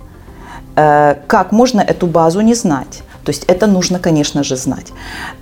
Э, 0.76 1.14
как 1.26 1.52
можно 1.52 1.80
эту 1.80 2.06
базу 2.06 2.42
не 2.42 2.54
знать? 2.54 3.02
То 3.24 3.30
есть 3.30 3.44
это 3.44 3.66
нужно, 3.66 3.98
конечно 3.98 4.42
же, 4.42 4.56
знать. 4.56 4.88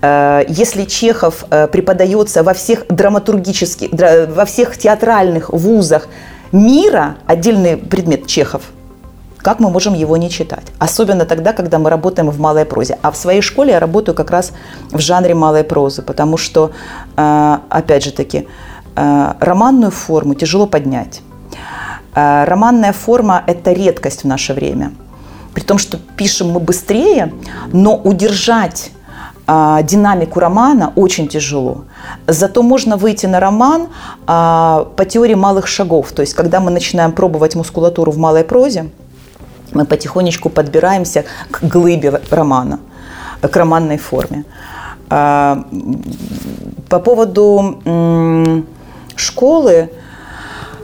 Э, 0.00 0.44
если 0.48 0.84
Чехов 0.84 1.44
э, 1.50 1.66
преподается 1.66 2.44
во 2.44 2.52
всех 2.52 2.86
драматургических, 2.88 3.88
во 4.28 4.44
всех 4.44 4.78
театральных 4.78 5.50
вузах 5.50 6.06
мира, 6.52 7.16
отдельный 7.26 7.76
предмет 7.76 8.26
Чехов– 8.26 8.62
как 9.38 9.60
мы 9.60 9.70
можем 9.70 9.94
его 9.94 10.16
не 10.16 10.30
читать? 10.30 10.66
Особенно 10.78 11.24
тогда, 11.24 11.52
когда 11.52 11.78
мы 11.78 11.90
работаем 11.90 12.30
в 12.30 12.40
малой 12.40 12.64
прозе. 12.64 12.98
А 13.02 13.10
в 13.10 13.16
своей 13.16 13.40
школе 13.40 13.72
я 13.72 13.80
работаю 13.80 14.14
как 14.14 14.30
раз 14.30 14.52
в 14.90 14.98
жанре 14.98 15.34
малой 15.34 15.64
прозы, 15.64 16.02
потому 16.02 16.36
что, 16.36 16.72
э, 17.16 17.58
опять 17.70 18.04
же 18.04 18.12
таки, 18.12 18.46
э, 18.96 19.34
романную 19.40 19.90
форму 19.90 20.34
тяжело 20.34 20.66
поднять. 20.66 21.22
Э, 22.14 22.44
романная 22.44 22.92
форма– 22.92 23.42
это 23.46 23.72
редкость 23.72 24.24
в 24.24 24.26
наше 24.26 24.54
время. 24.54 24.92
При 25.54 25.62
том, 25.62 25.78
что 25.78 25.98
пишем 26.16 26.50
мы 26.50 26.60
быстрее, 26.60 27.32
но 27.72 27.96
удержать 27.96 28.90
динамику 29.48 30.40
романа 30.40 30.92
очень 30.94 31.26
тяжело. 31.28 31.84
Зато 32.26 32.62
можно 32.62 32.96
выйти 32.96 33.26
на 33.26 33.40
роман 33.40 33.88
по 34.26 35.04
теории 35.08 35.34
малых 35.34 35.66
шагов. 35.66 36.12
То 36.12 36.20
есть, 36.22 36.34
когда 36.34 36.60
мы 36.60 36.70
начинаем 36.70 37.12
пробовать 37.12 37.54
мускулатуру 37.54 38.12
в 38.12 38.18
малой 38.18 38.44
прозе, 38.44 38.90
мы 39.72 39.84
потихонечку 39.84 40.48
подбираемся 40.48 41.24
к 41.50 41.62
глыбе 41.62 42.20
романа, 42.30 42.80
к 43.40 43.56
романной 43.56 43.98
форме. 43.98 44.44
А, 45.10 45.64
по 46.88 46.98
поводу 46.98 48.64
школы 49.16 49.90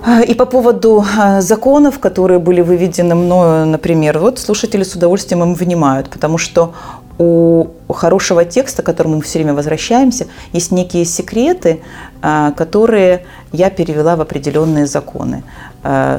а, 0.07 0.21
и 0.21 0.35
по 0.35 0.47
поводу 0.47 1.05
а, 1.19 1.41
законов, 1.41 1.99
которые 1.99 2.39
были 2.39 2.63
выведены 2.63 3.15
мною, 3.15 3.67
например, 3.67 4.19
вот 4.19 4.39
слушатели 4.39 4.83
с 4.83 4.95
удовольствием 4.95 5.43
им 5.43 5.55
внимают, 5.55 6.09
потому 6.11 6.39
что 6.39 6.73
у 7.19 7.67
хорошего 7.93 8.45
текста, 8.45 8.83
к 8.83 8.87
которому 8.87 9.17
мы 9.17 9.23
все 9.23 9.39
время 9.39 9.55
возвращаемся, 9.55 10.27
есть 10.53 10.73
некие 10.73 11.05
секреты, 11.05 11.81
которые 12.21 13.25
я 13.53 13.71
перевела 13.71 14.17
в 14.17 14.21
определенные 14.21 14.87
законы. 14.87 15.45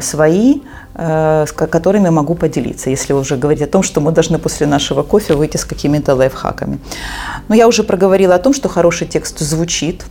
Свои, 0.02 0.62
Э, 0.98 1.46
с 1.46 1.52
которыми 1.52 2.08
могу 2.08 2.36
поделиться, 2.36 2.90
если 2.90 3.12
уже 3.12 3.36
говорить 3.36 3.62
о 3.62 3.68
том, 3.68 3.84
что 3.84 4.00
мы 4.00 4.14
должны 4.14 4.40
после 4.40 4.66
нашего 4.66 5.04
кофе 5.04 5.34
выйти 5.34 5.58
с 5.58 5.66
какими-то 5.66 6.16
лайфхаками. 6.16 6.80
Но 7.50 7.56
я 7.56 7.68
уже 7.68 7.84
проговорила 7.84 8.36
о 8.36 8.40
том, 8.40 8.54
что 8.54 8.70
хороший 8.70 9.06
текст 9.06 9.40
звучит, 9.40 10.06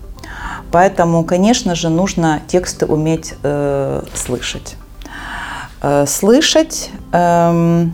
поэтому, 0.70 1.24
конечно 1.24 1.74
же, 1.74 1.88
нужно 1.88 2.42
тексты 2.48 2.84
уметь 2.84 3.32
э, 3.42 4.02
слышать. 4.14 4.76
Э, 5.80 6.04
слышать... 6.06 6.90
Э, 7.12 7.86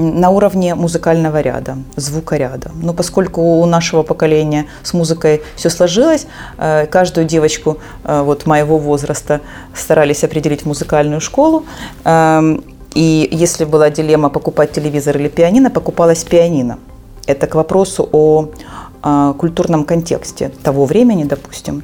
на 0.00 0.30
уровне 0.30 0.74
музыкального 0.74 1.40
ряда, 1.40 1.76
звукоряда. 1.96 2.70
Но 2.82 2.92
поскольку 2.94 3.40
у 3.40 3.66
нашего 3.66 4.02
поколения 4.02 4.66
с 4.82 4.94
музыкой 4.94 5.42
все 5.56 5.70
сложилось, 5.70 6.26
э, 6.58 6.86
каждую 6.86 7.26
девочку 7.26 7.78
э, 8.04 8.22
вот 8.22 8.46
моего 8.46 8.78
возраста 8.78 9.40
старались 9.74 10.24
определить 10.24 10.62
в 10.62 10.66
музыкальную 10.66 11.20
школу. 11.20 11.64
Эм, 12.04 12.64
и 12.94 13.28
если 13.30 13.64
была 13.64 13.90
дилемма 13.90 14.30
покупать 14.30 14.72
телевизор 14.72 15.16
или 15.18 15.28
пианино, 15.28 15.70
покупалась 15.70 16.24
пианино. 16.24 16.78
Это 17.26 17.46
к 17.46 17.54
вопросу 17.54 18.08
о 18.12 18.48
культурном 19.38 19.84
контексте 19.84 20.50
того 20.62 20.84
времени, 20.84 21.24
допустим. 21.24 21.82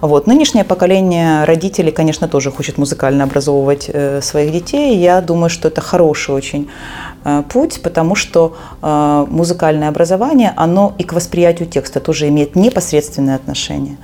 Вот. 0.00 0.26
Нынешнее 0.26 0.64
поколение 0.64 1.44
родителей, 1.44 1.92
конечно, 1.92 2.26
тоже 2.26 2.50
хочет 2.50 2.78
музыкально 2.78 3.24
образовывать 3.24 3.90
э, 3.92 4.22
своих 4.22 4.50
детей. 4.52 4.96
Я 4.96 5.20
думаю, 5.20 5.50
что 5.50 5.68
это 5.68 5.82
хороший 5.82 6.34
очень 6.34 6.68
Э, 6.68 7.13
путь, 7.48 7.80
потому 7.82 8.14
что 8.14 8.56
э, 8.82 9.26
музыкальное 9.28 9.88
образование, 9.88 10.52
оно 10.56 10.94
и 10.98 11.04
к 11.04 11.14
восприятию 11.14 11.68
текста 11.68 12.00
тоже 12.00 12.28
имеет 12.28 12.54
непосредственное 12.54 13.36
отношение. 13.36 13.96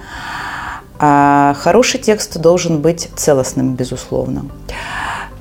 А 0.99 1.55
хороший 1.59 2.01
текст 2.01 2.39
должен 2.39 2.81
быть 2.81 3.09
целостным, 3.17 3.75
безусловно. 3.75 4.47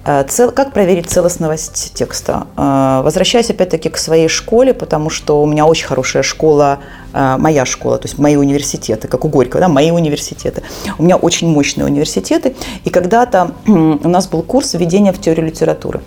Э, 0.06 0.26
как 0.54 0.74
проверить 0.74 1.10
целостность 1.10 1.94
текста? 1.94 2.48
Возвращаясь 2.56 3.50
опять-таки 3.50 3.90
к 3.90 3.98
своей 3.98 4.28
школе, 4.28 4.74
потому 4.74 5.10
что 5.10 5.42
у 5.42 5.46
меня 5.46 5.66
очень 5.66 5.88
хорошая 5.88 6.24
школа, 6.24 6.80
моя 7.14 7.66
школа, 7.66 7.98
то 7.98 8.08
есть 8.08 8.20
мои 8.20 8.36
университеты, 8.36 9.08
как 9.08 9.24
у 9.24 9.30
Горького, 9.30 9.62
да, 9.62 9.68
мои 9.70 9.92
университеты. 9.92 10.64
У 10.98 11.04
меня 11.04 11.16
очень 11.16 11.50
мощные 11.50 11.86
университеты. 11.86 12.56
И 12.84 12.90
когда-то 12.90 13.52
у 13.68 14.10
нас 14.10 14.28
был 14.28 14.42
курс 14.42 14.74
введения 14.74 15.14
в 15.14 15.22
теорию 15.22 15.46
литературы. 15.46 16.02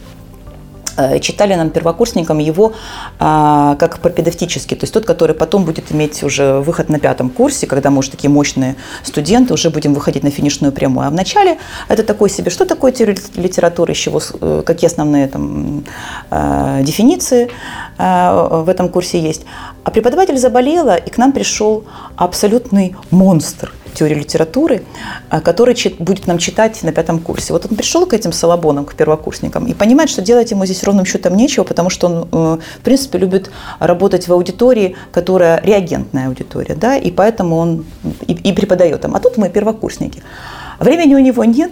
Э, 0.96 1.18
читали 1.20 1.54
нам 1.54 1.70
первокурсникам 1.70 2.38
его 2.38 2.72
а, 3.18 3.76
как 3.76 3.98
пропедевтический, 4.00 4.76
то 4.76 4.84
есть 4.84 4.92
тот, 4.92 5.06
который 5.06 5.34
потом 5.34 5.64
будет 5.64 5.90
иметь 5.92 6.22
уже 6.22 6.60
выход 6.60 6.90
на 6.90 6.98
пятом 6.98 7.30
курсе, 7.30 7.66
когда 7.66 7.90
мы 7.90 7.98
уже 7.98 8.10
такие 8.10 8.28
мощные 8.28 8.76
студенты, 9.02 9.54
уже 9.54 9.70
будем 9.70 9.94
выходить 9.94 10.22
на 10.22 10.30
финишную 10.30 10.72
прямую. 10.72 11.06
А 11.06 11.10
вначале 11.10 11.58
это 11.88 12.02
такой 12.02 12.28
себе, 12.28 12.50
что 12.50 12.66
такое 12.66 12.92
теория 12.92 13.16
литературы, 13.36 13.92
из 13.92 13.98
чего, 13.98 14.20
э, 14.40 14.62
какие 14.66 14.88
основные 14.90 15.28
там, 15.28 15.84
э, 16.30 16.80
дефиниции 16.82 17.50
в 17.98 18.68
этом 18.68 18.88
курсе 18.88 19.20
есть. 19.20 19.42
А 19.84 19.90
преподаватель 19.90 20.38
заболела, 20.38 20.96
и 20.96 21.10
к 21.10 21.18
нам 21.18 21.32
пришел 21.32 21.84
абсолютный 22.16 22.96
монстр– 23.10 23.74
теории 23.92 24.14
литературы, 24.14 24.82
а, 25.28 25.40
который 25.40 25.76
будет 25.98 26.26
нам 26.26 26.38
читать 26.38 26.82
на 26.82 26.92
пятом 26.92 27.18
курсе. 27.18 27.52
Вот 27.52 27.66
он 27.70 27.76
пришел 27.76 28.06
к 28.06 28.14
этим 28.14 28.32
салабонам, 28.32 28.84
к 28.84 28.94
первокурсникам, 28.94 29.66
и 29.66 29.74
понимает, 29.74 30.10
что 30.10 30.22
делать 30.22 30.50
ему 30.50 30.64
здесь 30.64 30.82
ровным 30.84 31.04
счетом 31.04 31.36
нечего, 31.36 31.64
потому 31.64 31.90
что 31.90 32.06
он, 32.06 32.28
э, 32.32 32.58
в 32.78 32.80
принципе, 32.82 33.18
любит 33.18 33.50
работать 33.78 34.28
в 34.28 34.32
аудитории, 34.32 34.96
которая 35.12 35.60
реагентная 35.62 36.28
аудитория, 36.28 36.74
да, 36.74 36.96
и 36.96 37.10
поэтому 37.10 37.56
он 37.56 37.84
и, 38.26 38.32
и 38.32 38.52
преподает 38.52 39.00
там. 39.00 39.14
А 39.14 39.20
тут 39.20 39.36
мы 39.36 39.48
первокурсники. 39.48 40.22
Времени 40.78 41.14
у 41.14 41.18
него 41.18 41.44
нет, 41.44 41.70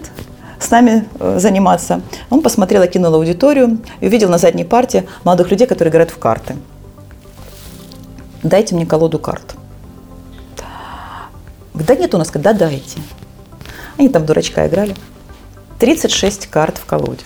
с 0.59 0.71
нами 0.71 1.07
э, 1.19 1.39
заниматься. 1.39 2.03
Он 2.29 2.43
посмотрел, 2.43 2.83
окинул 2.83 3.15
аудиторию 3.15 3.79
и 4.01 4.07
увидел 4.07 4.29
на 4.29 4.39
задней 4.39 4.65
парте 4.65 5.05
молодых 5.25 5.51
людей, 5.51 5.67
которые 5.67 5.91
играют 5.91 6.11
в 6.11 6.19
карты. 6.19 6.57
Дайте 8.43 8.75
мне 8.75 8.87
колоду 8.87 9.19
карт. 9.19 9.55
Да 11.75 11.95
нет 11.95 12.15
у 12.15 12.19
нас, 12.19 12.31
когда 12.31 12.53
дайте. 12.53 13.01
Они 13.99 14.09
там 14.09 14.25
дурачка 14.25 14.67
играли. 14.67 14.97
36 15.79 16.47
карт 16.47 16.79
в 16.79 16.87
колоде. 16.87 17.25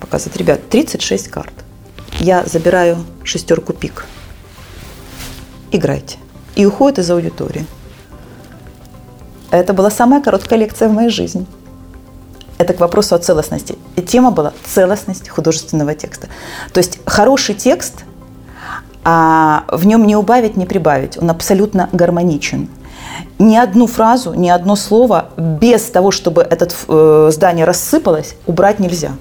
Показывают, 0.00 0.36
ребят, 0.36 0.68
36 0.68 1.28
карт. 1.28 1.52
Я 2.18 2.44
забираю 2.44 3.04
шестерку 3.24 3.72
пик. 3.72 4.06
Играйте. 5.70 6.18
И 6.54 6.66
уходит 6.66 6.98
из 6.98 7.10
аудитории. 7.10 7.66
Это 9.50 9.72
была 9.74 9.90
самая 9.90 10.22
короткая 10.22 10.58
лекция 10.58 10.88
в 10.88 10.92
моей 10.92 11.10
жизни. 11.10 11.46
Это 12.58 12.74
к 12.74 12.80
вопросу 12.80 13.14
о 13.14 13.18
целостности. 13.18 13.76
И 13.96 14.02
тема 14.02 14.30
была 14.30 14.52
целостность 14.64 15.28
художественного 15.28 15.94
текста. 15.94 16.28
То 16.72 16.78
есть 16.78 17.00
хороший 17.06 17.54
текст, 17.54 18.04
а 19.04 19.64
в 19.70 19.86
нем 19.86 20.06
не 20.06 20.16
убавить, 20.16 20.56
не 20.56 20.66
прибавить. 20.66 21.18
Он 21.18 21.30
абсолютно 21.30 21.88
гармоничен 21.92 22.68
ни 23.38 23.56
одну 23.56 23.86
фразу, 23.86 24.34
ни 24.34 24.48
одно 24.48 24.76
слово 24.76 25.30
без 25.36 25.82
того, 25.82 26.10
чтобы 26.10 26.42
это 26.42 26.68
э, 26.88 27.30
здание 27.32 27.64
рассыпалось, 27.64 28.36
убрать 28.46 28.78
нельзя. 28.78 29.12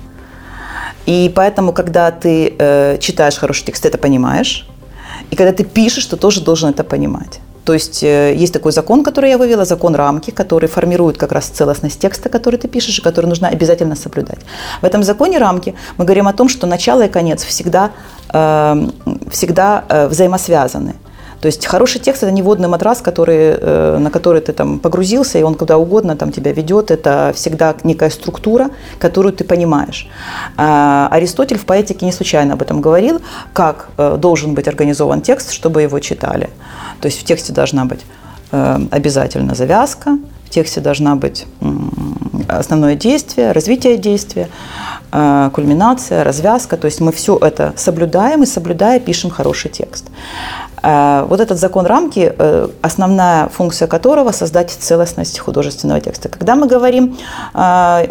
И 1.06 1.32
поэтому, 1.36 1.74
когда 1.74 2.12
ты 2.12 2.54
э, 2.58 2.98
читаешь 3.00 3.38
хороший 3.38 3.65
текст, 3.65 3.84
ты 3.84 3.89
это 3.89 3.98
понимаешь. 3.98 4.67
И 5.32 5.36
когда 5.36 5.52
ты 5.52 5.63
пишешь, 5.63 6.06
ты 6.06 6.17
тоже 6.17 6.41
должен 6.41 6.70
это 6.70 6.84
понимать. 6.84 7.39
То 7.65 7.74
есть 7.74 8.04
э, 8.04 8.36
есть 8.36 8.54
такой 8.54 8.72
закон, 8.72 9.04
который 9.04 9.30
я 9.30 9.38
вывела, 9.38 9.65
закон 9.65 9.96
рамки, 9.96 10.32
который 10.32 10.67
формирует 10.67 11.17
как 11.17 11.32
раз 11.32 11.46
целостность 11.46 12.00
текста, 12.00 12.30
который 12.30 12.60
ты 12.60 12.67
пишешь, 12.67 13.00
и 13.00 13.02
который 13.02 13.28
нужно 13.28 13.48
обязательно 13.50 13.96
соблюдать. 13.96 14.39
В 14.82 14.86
этом 14.86 15.04
законе 15.04 15.38
рамки 15.38 15.76
мы 15.98 16.06
говорим 16.06 16.28
о 16.28 16.34
том, 16.34 16.50
что 16.50 16.67
начало 16.67 17.06
и 17.06 17.08
конец 17.08 17.44
всегда, 17.44 17.91
всегда 18.32 19.84
э, 19.89 20.08
взаимосвязаны. 20.08 20.96
То 21.41 21.48
есть 21.48 21.65
хороший 21.65 22.00
текст– 22.00 22.24
это 22.24 22.32
не 22.32 22.44
водный 22.44 22.67
матрас, 22.67 23.02
который, 23.02 23.58
э, 23.60 23.98
на 23.98 24.12
который 24.12 24.41
ты 24.41 24.54
там 24.54 24.80
погрузился, 24.80 25.39
и 25.39 25.44
он 25.44 25.56
куда 25.56 25.78
угодно 25.78 26.15
там 26.15 26.32
тебя 26.32 26.52
ведет. 26.54 26.91
Это 26.91 27.32
всегда 27.36 27.76
некая 27.84 28.12
структура, 28.12 28.70
которую 29.00 29.34
ты 29.34 29.44
понимаешь. 29.44 30.08
А 30.56 31.10
Аристотель 31.12 31.58
в 31.58 31.65
поэтике 31.65 32.06
не 32.06 32.12
случайно 32.12 32.54
об 32.54 32.62
этом 32.62 32.80
говорил, 32.80 33.22
как 33.54 33.89
э, 33.98 34.17
должен 34.17 34.54
быть 34.54 34.67
организован 34.67 35.22
текст, 35.22 35.52
чтобы 35.52 35.82
его 35.82 36.00
читали. 36.00 36.50
То 37.02 37.08
есть 37.08 37.20
в 37.20 37.24
тексте 37.24 37.54
должна 37.54 37.86
быть 37.86 38.02
обязательно 38.52 39.56
завязка, 39.56 40.17
тексте 40.52 40.82
должна 40.82 41.16
быть 41.16 41.48
основное 42.48 42.96
действие, 42.96 43.52
развитие 43.52 43.98
действия, 43.98 44.50
кульминация, 45.12 46.24
развязка. 46.24 46.78
То 46.78 46.86
есть 46.86 47.02
мы 47.02 47.12
все 47.12 47.38
это 47.38 47.74
соблюдаем 47.76 48.44
и 48.44 48.46
соблюдая 48.46 49.00
пишем 49.00 49.30
хороший 49.30 49.70
текст. 49.72 50.06
Э, 50.84 51.26
вот 51.30 51.40
этот 51.40 51.60
закон 51.60 51.86
рамки, 51.86 52.34
э, 52.38 52.68
основная 52.82 53.50
функция 53.50 53.88
которого– 53.88 54.32
создать 54.34 54.72
целостность 54.72 55.40
художественного 55.40 56.02
текста. 56.02 56.30
Когда 56.30 56.56
мы 56.56 56.68
говорим, 56.68 57.18
э, 57.54 58.08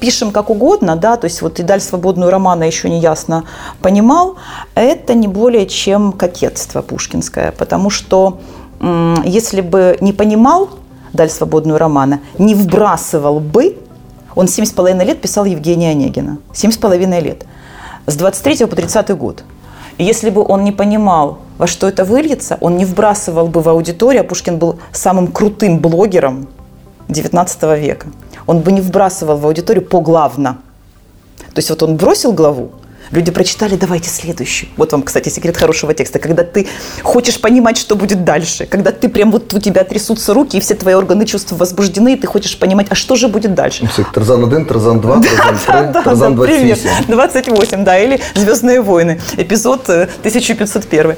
пишем 0.00 0.30
как 0.30 0.50
угодно, 0.50 0.96
да, 0.96 1.16
то 1.16 1.26
есть 1.26 1.42
вот 1.42 1.60
и 1.60 1.62
даль 1.62 1.80
свободную 1.80 2.30
романа 2.30 2.64
еще 2.64 2.88
не 2.88 3.00
ясно 3.00 3.44
понимал, 3.82 4.36
это 4.74 5.14
не 5.14 5.28
более 5.28 5.66
чем 5.66 6.12
кокетство 6.12 6.82
пушкинское, 6.82 7.52
потому 7.52 7.90
что 7.90 8.38
если 9.24 9.62
бы 9.62 9.96
не 10.02 10.12
понимал 10.12 10.68
даль 11.16 11.30
свободную 11.30 11.78
романа, 11.78 12.20
не 12.38 12.54
вбрасывал 12.54 13.40
бы, 13.40 13.76
он 14.34 14.48
семь 14.48 14.66
с 14.66 14.70
половиной 14.70 15.06
лет 15.06 15.20
писал 15.20 15.46
Евгения 15.46 15.90
Онегина. 15.90 16.38
Семь 16.52 16.70
с 16.70 16.76
половиной 16.76 17.20
лет. 17.20 17.44
С 18.06 18.16
23 18.16 18.66
по 18.66 18.76
30 18.76 19.16
год. 19.16 19.42
И 19.98 20.04
если 20.04 20.28
бы 20.28 20.44
он 20.46 20.62
не 20.62 20.72
понимал, 20.72 21.38
во 21.56 21.66
что 21.66 21.88
это 21.88 22.04
выльется, 22.04 22.58
он 22.60 22.76
не 22.76 22.84
вбрасывал 22.84 23.48
бы 23.48 23.62
в 23.62 23.68
аудиторию, 23.68 24.20
а 24.20 24.24
Пушкин 24.24 24.58
был 24.58 24.78
самым 24.92 25.28
крутым 25.28 25.78
блогером 25.78 26.48
XIX 27.08 27.80
века. 27.80 28.08
Он 28.46 28.60
бы 28.60 28.72
не 28.72 28.82
вбрасывал 28.82 29.38
в 29.38 29.46
аудиторию 29.46 29.84
поглавно. 29.84 30.58
То 31.38 31.58
есть 31.58 31.70
вот 31.70 31.82
он 31.82 31.96
бросил 31.96 32.32
главу, 32.32 32.72
Люди 33.10 33.30
прочитали, 33.30 33.76
давайте 33.76 34.10
следующую. 34.10 34.68
Вот 34.76 34.92
вам, 34.92 35.02
кстати, 35.02 35.28
секрет 35.28 35.56
хорошего 35.56 35.94
текста. 35.94 36.18
Когда 36.18 36.42
ты 36.44 36.66
хочешь 37.02 37.40
понимать, 37.40 37.78
что 37.78 37.96
будет 37.96 38.24
дальше, 38.24 38.66
когда 38.66 38.90
ты 38.92 39.08
прям 39.08 39.30
вот 39.30 39.52
у 39.54 39.60
тебя 39.60 39.84
трясутся 39.84 40.34
руки, 40.34 40.56
и 40.56 40.60
все 40.60 40.74
твои 40.74 40.94
органы 40.94 41.26
чувств 41.26 41.52
возбуждены, 41.52 42.14
и 42.14 42.16
ты 42.16 42.26
хочешь 42.26 42.58
понимать, 42.58 42.86
а 42.90 42.94
что 42.94 43.16
же 43.16 43.28
будет 43.28 43.54
дальше? 43.54 43.88
Ну, 43.96 44.04
Тарзан 44.12 44.44
1, 44.44 44.66
Тарзан 44.66 45.00
2, 45.00 45.20
Тарзан 45.66 45.92
3, 45.92 46.02
Тарзан 46.02 46.34
28. 46.36 47.06
28, 47.08 47.84
да, 47.84 47.98
или 47.98 48.20
«Звездные 48.34 48.80
войны», 48.80 49.20
эпизод 49.36 49.88
1501. 49.88 51.10
Э, 51.10 51.16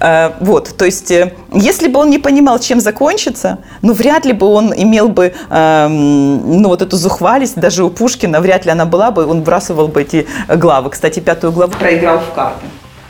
э, 0.00 0.30
вот, 0.40 0.76
то 0.76 0.84
есть, 0.84 1.10
э, 1.10 1.32
если 1.52 1.88
бы 1.88 2.00
он 2.00 2.10
не 2.10 2.18
понимал, 2.18 2.58
чем 2.58 2.80
закончится, 2.80 3.58
ну, 3.82 3.92
вряд 3.92 4.24
ли 4.24 4.32
бы 4.32 4.46
он 4.46 4.72
имел 4.74 5.08
бы, 5.08 5.34
эм, 5.50 6.62
ну, 6.62 6.68
вот 6.68 6.82
эту 6.82 6.96
зухвалость, 6.96 7.56
даже 7.56 7.84
у 7.84 7.90
Пушкина, 7.90 8.40
вряд 8.40 8.64
ли 8.64 8.70
она 8.70 8.84
была 8.84 9.10
бы, 9.10 9.26
он 9.26 9.40
вбрасывал 9.40 9.88
бы 9.88 10.02
эти 10.02 10.26
главы. 10.48 10.90
Кстати, 10.90 11.20
пятую 11.20 11.52
главу 11.52 11.72
проиграл 11.72 12.18
в 12.20 12.34
карты. 12.34 12.66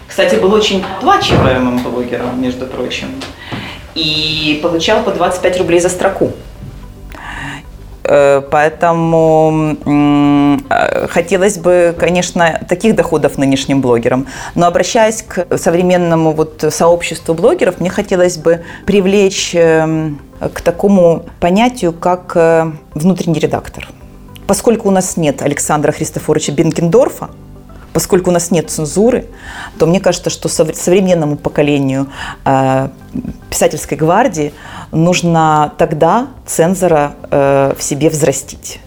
Кстати, 0.08 0.36
был 0.36 0.52
очень 0.52 0.82
оплачиваемым 0.82 1.78
блогером, 1.78 2.40
между 2.40 2.66
прочим. 2.66 3.08
И 3.94 4.58
получал 4.62 5.02
по 5.02 5.10
25 5.10 5.58
рублей 5.58 5.80
за 5.80 5.88
строку. 5.88 6.32
Э, 8.12 8.42
поэтому 8.50 9.76
э, 10.68 11.06
хотелось 11.08 11.58
бы, 11.58 11.94
конечно, 11.96 12.60
таких 12.68 12.96
доходов 12.96 13.38
нынешним 13.38 13.80
блогерам. 13.80 14.26
Но 14.56 14.66
обращаясь 14.66 15.22
к 15.22 15.56
современному 15.56 16.32
вот 16.32 16.64
сообществу 16.70 17.34
блогеров, 17.34 17.78
мне 17.78 17.88
хотелось 17.88 18.36
бы 18.36 18.64
привлечь 18.84 19.54
э, 19.54 20.10
к 20.52 20.60
такому 20.60 21.26
понятию, 21.38 21.92
как 21.92 22.34
внутренний 22.94 23.38
редактор. 23.38 23.86
Поскольку 24.48 24.88
у 24.88 24.90
нас 24.90 25.16
нет 25.16 25.42
Александра 25.42 25.92
Христофоровича 25.92 26.52
Бенкендорфа, 26.52 27.28
поскольку 27.92 28.30
у 28.30 28.32
нас 28.32 28.50
нет 28.50 28.70
цензуры, 28.70 29.26
то 29.78 29.86
мне 29.86 30.00
кажется, 30.00 30.30
что 30.30 30.48
современному 30.48 31.36
поколению 31.36 32.08
э, 32.44 32.88
писательской 33.50 33.96
гвардии 33.96 34.52
нужно 34.92 35.72
тогда 35.78 36.28
цензора 36.46 37.14
э, 37.30 37.74
в 37.76 37.82
себе 37.82 38.10
взрастить. 38.10 38.80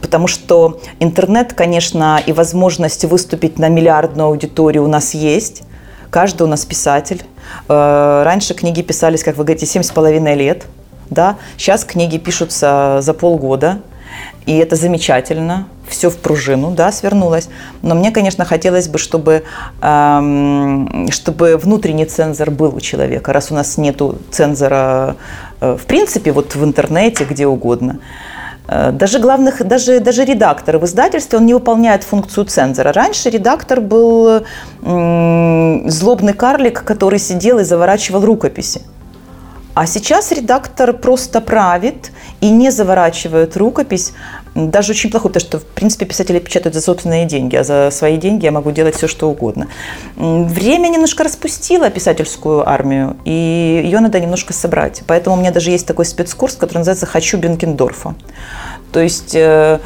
Потому 0.00 0.26
что 0.26 0.80
интернет, 1.00 1.54
конечно, 1.54 2.20
и 2.24 2.32
возможность 2.32 3.04
выступить 3.04 3.58
на 3.58 3.68
миллиардную 3.68 4.28
аудиторию 4.28 4.84
у 4.84 4.88
нас 4.88 5.14
есть. 5.14 5.62
Каждый 6.10 6.42
у 6.42 6.46
нас 6.46 6.64
писатель. 6.64 7.22
Э, 7.68 8.22
раньше 8.24 8.54
книги 8.54 8.82
писались, 8.82 9.24
как 9.24 9.36
вы 9.36 9.44
говорите, 9.44 9.66
семь 9.66 9.82
с 9.82 9.90
половиной 9.90 10.34
лет. 10.34 10.66
Да? 11.10 11.36
Сейчас 11.56 11.84
книги 11.84 12.18
пишутся 12.18 12.98
за 13.00 13.14
полгода. 13.14 13.80
И 14.46 14.56
это 14.58 14.76
замечательно, 14.76 15.66
все 15.88 16.10
в 16.10 16.16
пружину, 16.16 16.70
да, 16.70 16.92
свернулось. 16.92 17.48
Но 17.82 17.94
мне, 17.94 18.10
конечно, 18.10 18.44
хотелось 18.44 18.88
бы, 18.88 18.98
чтобы, 18.98 19.44
эм, 19.82 21.08
чтобы 21.10 21.56
внутренний 21.56 22.06
цензор 22.06 22.50
был 22.50 22.74
у 22.74 22.80
человека, 22.80 23.32
раз 23.32 23.50
у 23.50 23.54
нас 23.54 23.78
нету 23.78 24.18
цензора, 24.30 25.16
э, 25.60 25.76
в 25.80 25.86
принципе, 25.86 26.32
вот 26.32 26.54
в 26.54 26.64
интернете, 26.64 27.24
где 27.24 27.46
угодно. 27.46 27.98
Э, 28.66 28.92
даже 28.92 29.18
главных, 29.18 29.66
даже, 29.66 30.00
даже 30.00 30.24
редактор 30.24 30.78
в 30.78 30.84
издательстве, 30.84 31.38
он 31.38 31.46
не 31.46 31.54
выполняет 31.54 32.02
функцию 32.02 32.46
цензора. 32.46 32.92
Раньше 32.92 33.30
редактор 33.30 33.80
был 33.80 34.44
злобный 34.82 36.32
карлик, 36.34 36.84
который 36.84 37.18
сидел 37.18 37.58
и 37.58 37.64
заворачивал 37.64 38.24
рукописи. 38.24 38.82
А 39.74 39.86
сейчас 39.86 40.30
редактор 40.30 40.92
просто 40.92 41.40
правит 41.40 42.12
и 42.40 42.48
не 42.48 42.70
заворачивает 42.70 43.56
рукопись, 43.56 44.12
Даже 44.55 44.91
очень 44.91 45.11
плохой, 45.11 45.31
потому 45.31 45.47
что, 45.47 45.59
в 45.59 45.65
принципе, 45.65 46.05
писатели 46.05 46.39
печатают 46.39 46.75
за 46.75 46.81
собственные 46.81 47.25
деньги, 47.25 47.55
а 47.55 47.63
за 47.63 47.89
свои 47.91 48.17
деньги 48.17 48.45
я 48.45 48.51
могу 48.51 48.71
делать 48.71 48.95
все, 48.95 49.07
что 49.07 49.29
угодно. 49.29 49.67
Время 50.15 50.89
немножко 50.89 51.23
распустило 51.23 51.89
писательскую 51.89 52.67
армию, 52.67 53.15
и 53.25 53.81
ее 53.83 53.99
надо 53.99 54.19
немножко 54.19 54.53
собрать. 54.53 55.03
Поэтому 55.07 55.35
у 55.35 55.39
меня 55.39 55.51
даже 55.51 55.71
есть 55.71 55.85
такой 55.85 56.05
спецкурс, 56.05 56.55
который 56.55 56.79
называется 56.79 57.05
«Хочу 57.05 57.37
Бенкендорфа». 57.37 58.15
То 58.91 58.99
есть 58.99 59.35
э, 59.35 59.79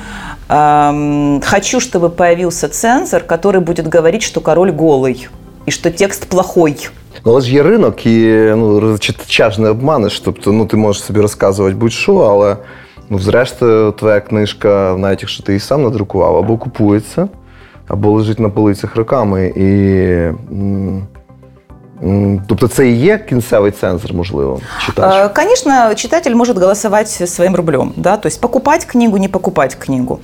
э, 0.48 1.40
хочу, 1.44 1.80
чтобы 1.80 2.10
появился 2.10 2.70
цензор, 2.70 3.24
который 3.24 3.60
будет 3.60 3.88
говорить, 3.88 4.24
что 4.24 4.40
король 4.40 4.72
голый 4.72 5.28
и 5.66 5.72
что 5.72 5.92
текст 5.92 6.28
плохой. 6.28 6.90
Ну, 7.26 7.32
але 7.32 7.42
ж 7.42 7.54
є 7.54 7.64
ринок, 7.64 8.06
і 8.06 8.28
ну, 8.56 8.98
читача 8.98 9.52
ж 9.52 9.62
не 9.62 9.70
обманеш. 9.70 10.20
Тобто, 10.20 10.52
ну, 10.52 10.66
ти 10.66 10.78
можеш 10.78 11.04
собі 11.04 11.20
розказувати 11.20 11.76
будь-що, 11.76 12.16
але 12.16 12.58
ну, 13.10 13.20
зрештою, 13.20 13.92
твоя 13.92 14.20
книжка, 14.20 14.96
навіть 14.98 15.22
якщо 15.22 15.44
ти 15.44 15.52
її 15.52 15.60
сам 15.60 15.84
надрукував, 15.84 16.38
або 16.38 16.58
купується, 16.58 17.28
або 17.88 18.12
лежить 18.12 18.40
на 18.40 18.50
полицях 18.50 18.96
роками. 18.96 19.54
І 19.56 19.84
Тобто 22.48 22.68
це 22.68 22.90
і 22.90 22.96
є 22.96 23.18
кінцевий 23.18 23.72
цензор, 23.72 24.14
можливо, 24.14 24.60
читач? 24.86 25.32
Конечно, 25.36 25.96
читатель 25.96 26.36
может 26.36 26.58
голосовать 26.58 27.10
своим 27.10 27.56
рублем, 27.56 27.94
да, 27.96 28.18
то 28.18 28.28
есть 28.28 28.42
покупать 28.42 28.86
книгу, 28.86 29.18
не 29.18 29.30
покупать 29.30 29.76
книгу. 29.76 30.20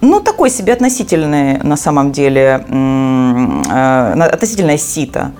Ну, 0.00 0.20
такой 0.20 0.50
себе 0.50 0.72
относительный, 0.72 1.66
на 1.66 1.76
самом 1.76 2.10
деле, 2.12 2.64
э, 2.68 4.34
относительное 4.34 4.78
сито. 4.78 5.30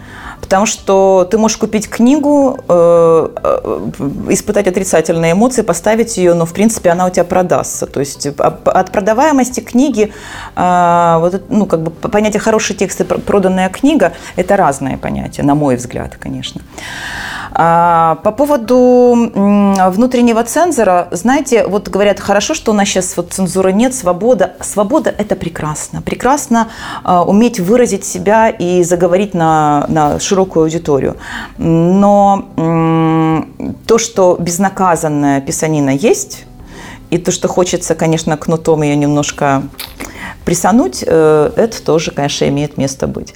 Потому 0.42 0.66
что 0.66 1.28
ты 1.30 1.38
можешь 1.38 1.58
купить 1.58 1.90
книгу, 1.90 2.58
э, 2.68 3.30
э, 3.44 3.90
испытать 4.30 4.68
отрицательные 4.68 5.34
эмоции, 5.34 5.62
поставить 5.62 6.18
ее, 6.18 6.34
но 6.34 6.46
в 6.46 6.54
принципе 6.54 6.90
она 6.90 7.06
у 7.06 7.10
тебя 7.10 7.24
продастся. 7.24 7.86
То 7.86 8.00
есть 8.00 8.28
от 8.28 8.92
продаваемости 8.92 9.60
книги, 9.60 10.12
э, 10.56 11.18
вот, 11.20 11.44
ну, 11.50 11.66
как 11.66 11.82
бы 11.82 11.92
понятие 11.92 12.40
хороший 12.40 12.76
текст 12.76 13.02
и 13.02 13.04
проданная 13.04 13.70
книга– 13.70 14.14
это 14.36 14.56
разные 14.56 14.98
понятия, 14.98 15.44
на 15.44 15.56
мой 15.56 15.76
взгляд, 15.76 16.16
конечно. 16.18 16.62
А, 17.52 18.16
по 18.24 18.32
поводу 18.32 19.32
внутреннего 19.92 20.44
цензора, 20.44 21.08
знаете, 21.12 21.66
вот 21.68 21.90
говорят, 21.90 22.20
хорошо, 22.20 22.54
что 22.54 22.72
у 22.72 22.74
нас 22.74 22.88
сейчас 22.88 23.16
вот 23.18 23.34
цензуры 23.34 23.74
нет, 23.74 23.94
свобода. 23.94 24.54
Свобода– 24.62 25.14
это 25.18 25.36
прекрасно. 25.36 26.02
Прекрасно 26.02 26.70
а, 27.04 27.24
уметь 27.24 27.60
выразить 27.60 28.06
себя 28.06 28.50
и 28.50 28.84
заговорить 28.84 29.34
на, 29.34 29.86
на 29.90 30.20
широкую 30.20 30.64
аудиторию. 30.64 31.18
Но 31.58 32.46
то, 33.86 33.98
что 33.98 34.38
безнаказанная 34.40 35.42
писанина 35.42 35.92
есть, 35.92 36.46
и 37.10 37.18
то, 37.18 37.32
что 37.32 37.48
хочется, 37.48 37.96
конечно, 37.96 38.38
кнутом 38.38 38.84
ее 38.84 38.96
немножко 38.96 39.64
присануть, 40.46 41.04
э, 41.06 41.52
это 41.56 41.84
тоже, 41.84 42.12
конечно, 42.12 42.48
имеет 42.48 42.78
место 42.78 43.08
быть. 43.08 43.34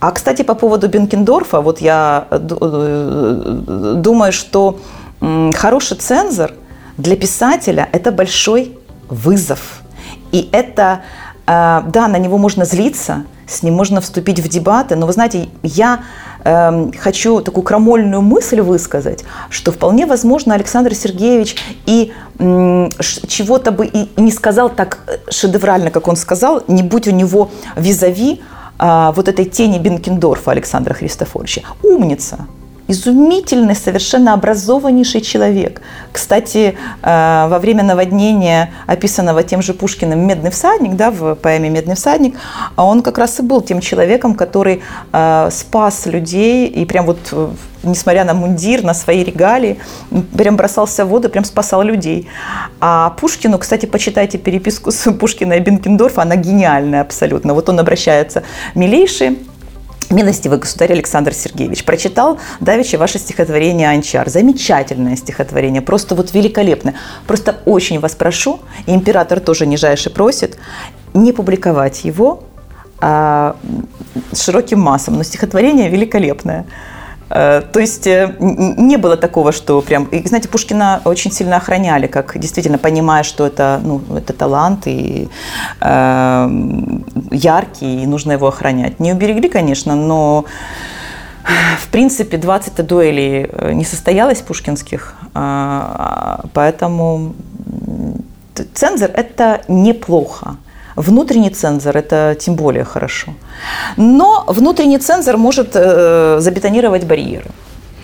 А, 0.00 0.10
кстати, 0.10 0.42
по 0.42 0.54
поводу 0.54 0.88
Бенкендорфа, 0.88 1.60
вот 1.60 1.80
я 1.80 2.26
э, 2.30 2.38
э, 2.40 3.94
думаю, 3.96 4.32
что 4.32 4.78
хороший 5.54 5.96
цензор 5.98 6.52
для 6.98 7.16
писателя– 7.16 7.88
это 7.92 8.10
большой 8.10 8.76
вызов. 9.08 9.82
И 10.32 10.48
это, 10.50 11.02
да, 11.46 12.08
на 12.08 12.18
него 12.18 12.38
можно 12.38 12.64
злиться, 12.64 13.24
с 13.46 13.62
ним 13.62 13.74
можно 13.74 14.00
вступить 14.00 14.40
в 14.40 14.48
дебаты, 14.48 14.96
но 14.96 15.06
вы 15.06 15.12
знаете, 15.12 15.48
я 15.62 16.00
э, 16.44 16.90
хочу 16.98 17.40
такую 17.40 17.64
крамольную 17.64 18.22
мысль 18.22 18.60
высказать, 18.60 19.24
что 19.50 19.72
вполне 19.72 20.06
возможно 20.06 20.54
Александр 20.54 20.94
Сергеевич 20.94 21.56
и 21.86 22.12
э, 22.38 22.88
чего-то 23.28 23.72
бы 23.72 23.86
и 23.86 24.08
не 24.16 24.30
сказал 24.30 24.70
так 24.70 24.98
шедеврально, 25.30 25.90
как 25.90 26.08
он 26.08 26.16
сказал, 26.16 26.62
не 26.68 26.82
будь 26.82 27.08
у 27.08 27.12
него 27.12 27.50
визави 27.76 28.40
а, 28.78 29.12
вот 29.12 29.28
этой 29.28 29.44
тени 29.44 29.78
Бенкендорфа 29.78 30.50
Александра 30.50 30.92
Христофоровича. 30.92 31.62
Умница, 31.84 32.46
изумительный, 32.92 33.74
совершенно 33.74 34.34
образованнейший 34.34 35.20
человек. 35.20 35.80
Кстати, 36.12 36.76
а, 37.02 37.48
во 37.48 37.58
время 37.58 37.82
наводнения, 37.82 38.70
описанного 38.86 39.42
тем 39.42 39.62
же 39.62 39.74
Пушкиным 39.74 40.20
«Медный 40.26 40.50
всадник», 40.50 40.94
да, 40.94 41.10
в 41.10 41.34
поэме 41.34 41.68
«Медный 41.70 41.94
всадник», 41.94 42.36
он 42.76 43.02
как 43.02 43.18
раз 43.18 43.40
и 43.40 43.42
был 43.42 43.62
тем 43.62 43.80
человеком, 43.80 44.34
который 44.34 44.82
а, 45.12 45.48
спас 45.50 46.06
людей 46.06 46.68
и 46.68 46.84
прям 46.84 47.06
вот 47.06 47.18
несмотря 47.84 48.24
на 48.24 48.34
мундир, 48.34 48.84
на 48.84 48.94
свои 48.94 49.24
регалии, 49.24 49.78
прям 50.36 50.56
бросался 50.56 51.04
в 51.04 51.08
воду, 51.08 51.28
прям 51.28 51.44
спасал 51.44 51.82
людей. 51.82 52.28
А 52.80 53.10
Пушкину, 53.10 53.58
кстати, 53.58 53.86
почитайте 53.86 54.38
переписку 54.38 54.92
с 54.92 55.10
Пушкиной 55.12 55.56
и 55.56 55.60
Бенкендорфа, 55.60 56.22
она 56.22 56.36
гениальная 56.36 57.00
абсолютно. 57.00 57.54
Вот 57.54 57.68
он 57.68 57.80
обращается, 57.80 58.44
милейший, 58.76 59.38
Милостивый 60.12 60.58
государь 60.58 60.92
Александр 60.92 61.32
Сергеевич 61.32 61.86
прочитал 61.86 62.38
давеча 62.60 62.98
ваше 62.98 63.18
стихотворение 63.18 63.88
«Анчар». 63.88 64.28
Замечательное 64.28 65.16
стихотворение, 65.16 65.80
просто 65.80 66.14
вот 66.14 66.34
великолепное. 66.34 66.94
Просто 67.26 67.56
очень 67.64 67.98
вас 67.98 68.14
прошу, 68.14 68.60
и 68.84 68.94
император 68.94 69.40
тоже 69.40 69.64
нижайше 69.64 70.10
просит, 70.10 70.58
не 71.14 71.32
публиковать 71.32 72.04
его 72.04 72.44
а, 73.00 73.56
широким 74.34 74.80
массам. 74.80 75.14
Но 75.14 75.22
стихотворение 75.22 75.88
великолепное. 75.88 76.66
Э, 77.34 77.62
то 77.72 77.80
есть 77.80 78.06
э, 78.06 78.34
не 78.38 78.98
было 78.98 79.16
такого, 79.16 79.52
что 79.52 79.80
прям... 79.80 80.04
И, 80.04 80.26
знаете, 80.28 80.48
Пушкина 80.48 81.00
очень 81.04 81.32
сильно 81.32 81.56
охраняли, 81.56 82.06
как 82.06 82.38
действительно 82.38 82.78
понимая, 82.78 83.22
что 83.22 83.46
это, 83.46 83.80
ну, 83.82 84.02
это 84.14 84.32
талант 84.34 84.86
и 84.86 85.28
э, 85.80 86.48
яркий, 87.30 88.02
и 88.02 88.06
нужно 88.06 88.32
его 88.32 88.48
охранять. 88.48 89.00
Не 89.00 89.12
уберегли, 89.12 89.48
конечно, 89.48 89.94
но 89.94 90.44
в 91.78 91.88
принципе 91.88 92.36
20 92.36 92.86
дуэлей 92.86 93.46
э, 93.50 93.72
не 93.72 93.84
состоялось 93.84 94.42
пушкинских, 94.42 95.14
поэтому 96.52 97.34
цензор– 98.74 99.10
это 99.14 99.62
неплохо. 99.68 100.56
Внутренний 101.02 101.50
цензор– 101.50 101.96
это 101.96 102.34
тем 102.34 102.54
более 102.54 102.84
хорошо. 102.84 103.32
Но 103.96 104.44
внутренний 104.46 104.98
цензор 104.98 105.38
може 105.38 105.62
э, 105.62 106.40
забетонувати 106.40 107.06
бар'єри. 107.06 107.46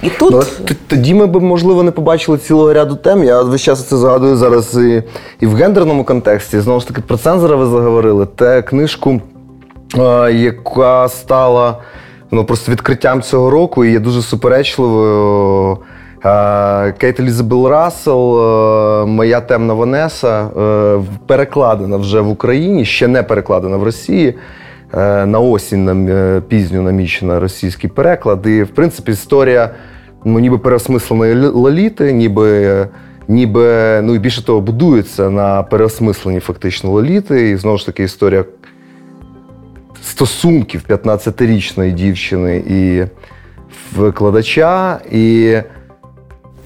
І 0.03 0.11
тут 0.11 0.33
ну, 0.33 0.77
тоді 0.87 1.15
ми 1.15 1.27
б 1.27 1.43
можливо 1.43 1.83
не 1.83 1.91
побачили 1.91 2.39
цілого 2.39 2.73
ряду 2.73 2.97
тем. 2.97 3.25
Я 3.25 3.43
весь 3.43 3.63
час 3.63 3.89
це 3.89 3.97
згадую 3.97 4.37
зараз 4.37 4.77
і 4.77 5.03
і 5.41 5.47
в 5.47 5.55
гендерному 5.55 6.05
контексті. 6.05 6.61
Знову 6.61 6.81
ж 6.81 6.89
таки, 6.89 7.01
про 7.01 7.17
цензора 7.17 7.57
ви 7.57 7.67
заговорили. 7.67 8.27
Те 8.27 8.63
книжку, 8.63 9.21
е, 9.99 10.33
яка 10.33 11.09
стала 11.09 11.79
ну, 12.31 12.45
просто 12.45 12.73
відкриттям 12.73 13.23
цього 13.23 13.51
року 13.51 13.85
і 13.85 13.93
є 13.93 13.99
дуже 13.99 14.23
суперечливою. 14.23 15.79
Кейт 16.21 17.21
Елізабел 17.21 17.69
Рассел, 17.69 18.39
е, 18.39 19.07
Моя 19.07 19.41
темна 19.41 19.75
Ванеса 19.75 20.47
е, 20.47 21.01
перекладена 21.27 21.97
вже 21.97 22.21
в 22.21 22.29
Україні, 22.29 22.85
ще 22.85 23.09
не 23.09 23.23
перекладена 23.23 23.77
в 23.77 23.83
Росії. 23.83 24.35
Е, 24.95 25.27
на 25.27 25.39
осінь 25.39 25.85
нам 25.85 26.09
пізню 26.43 26.83
намічена 26.83 27.41
російський 27.41 27.91
переклад. 27.91 28.47
І, 28.47 28.63
в 28.63 28.69
принципі, 28.69 29.13
історія 29.13 29.71
ну, 30.25 30.39
ніби 30.39 30.59
переосмисленої 30.59 31.35
лоліти, 31.35 32.13
ніби 32.13 32.89
ніби, 33.29 34.01
ну 34.03 34.15
і 34.15 34.19
більше 34.19 34.45
того, 34.45 34.61
будується 34.61 35.31
на 35.31 35.63
переосмисленні 35.63 36.41
фактично 36.41 36.91
лоліти. 36.91 37.51
І 37.51 37.57
знову 37.57 37.79
ж 37.79 37.87
таки 37.87 38.03
історія 38.03 38.45
стосунків 40.03 40.83
15-річної 40.89 41.93
дівчини 41.93 42.63
і 42.69 43.05
викладача. 43.97 44.99
І 45.13 45.57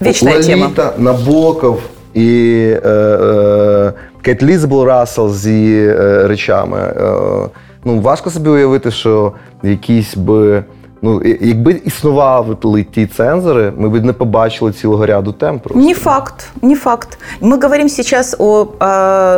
Вечная 0.03 0.35
Лолита, 0.35 0.88
тема. 0.88 1.12
Набоков 1.12 1.81
і 2.15 2.55
е, 2.85 2.88
е, 2.88 3.93
Кейт 4.23 4.43
Лізбл 4.43 4.85
Рассел 4.85 5.31
з 5.31 5.47
її 5.47 5.88
е, 5.88 6.29
речами. 6.29 6.79
Е, 6.79 7.49
ну, 7.85 8.01
важко 8.01 8.31
собі 8.31 8.51
уявити, 8.51 8.91
що 8.91 9.33
якісь 9.62 10.17
би. 10.17 10.65
Ну, 11.02 11.21
якби 11.41 11.82
існували 11.86 12.84
ті 12.93 13.06
цензори, 13.06 13.69
мы 13.78 13.89
бы 13.89 14.02
не 14.02 14.13
побачили 14.13 14.71
цілого 14.71 15.06
ряду 15.06 15.32
тем 15.32 15.60
просто. 15.60 15.80
Не 15.88 15.93
факт, 15.93 16.47
не 16.62 16.76
факт. 16.76 17.17
Мы 17.41 17.62
говорим 17.63 17.89
сейчас 17.89 18.36
о, 18.39 18.65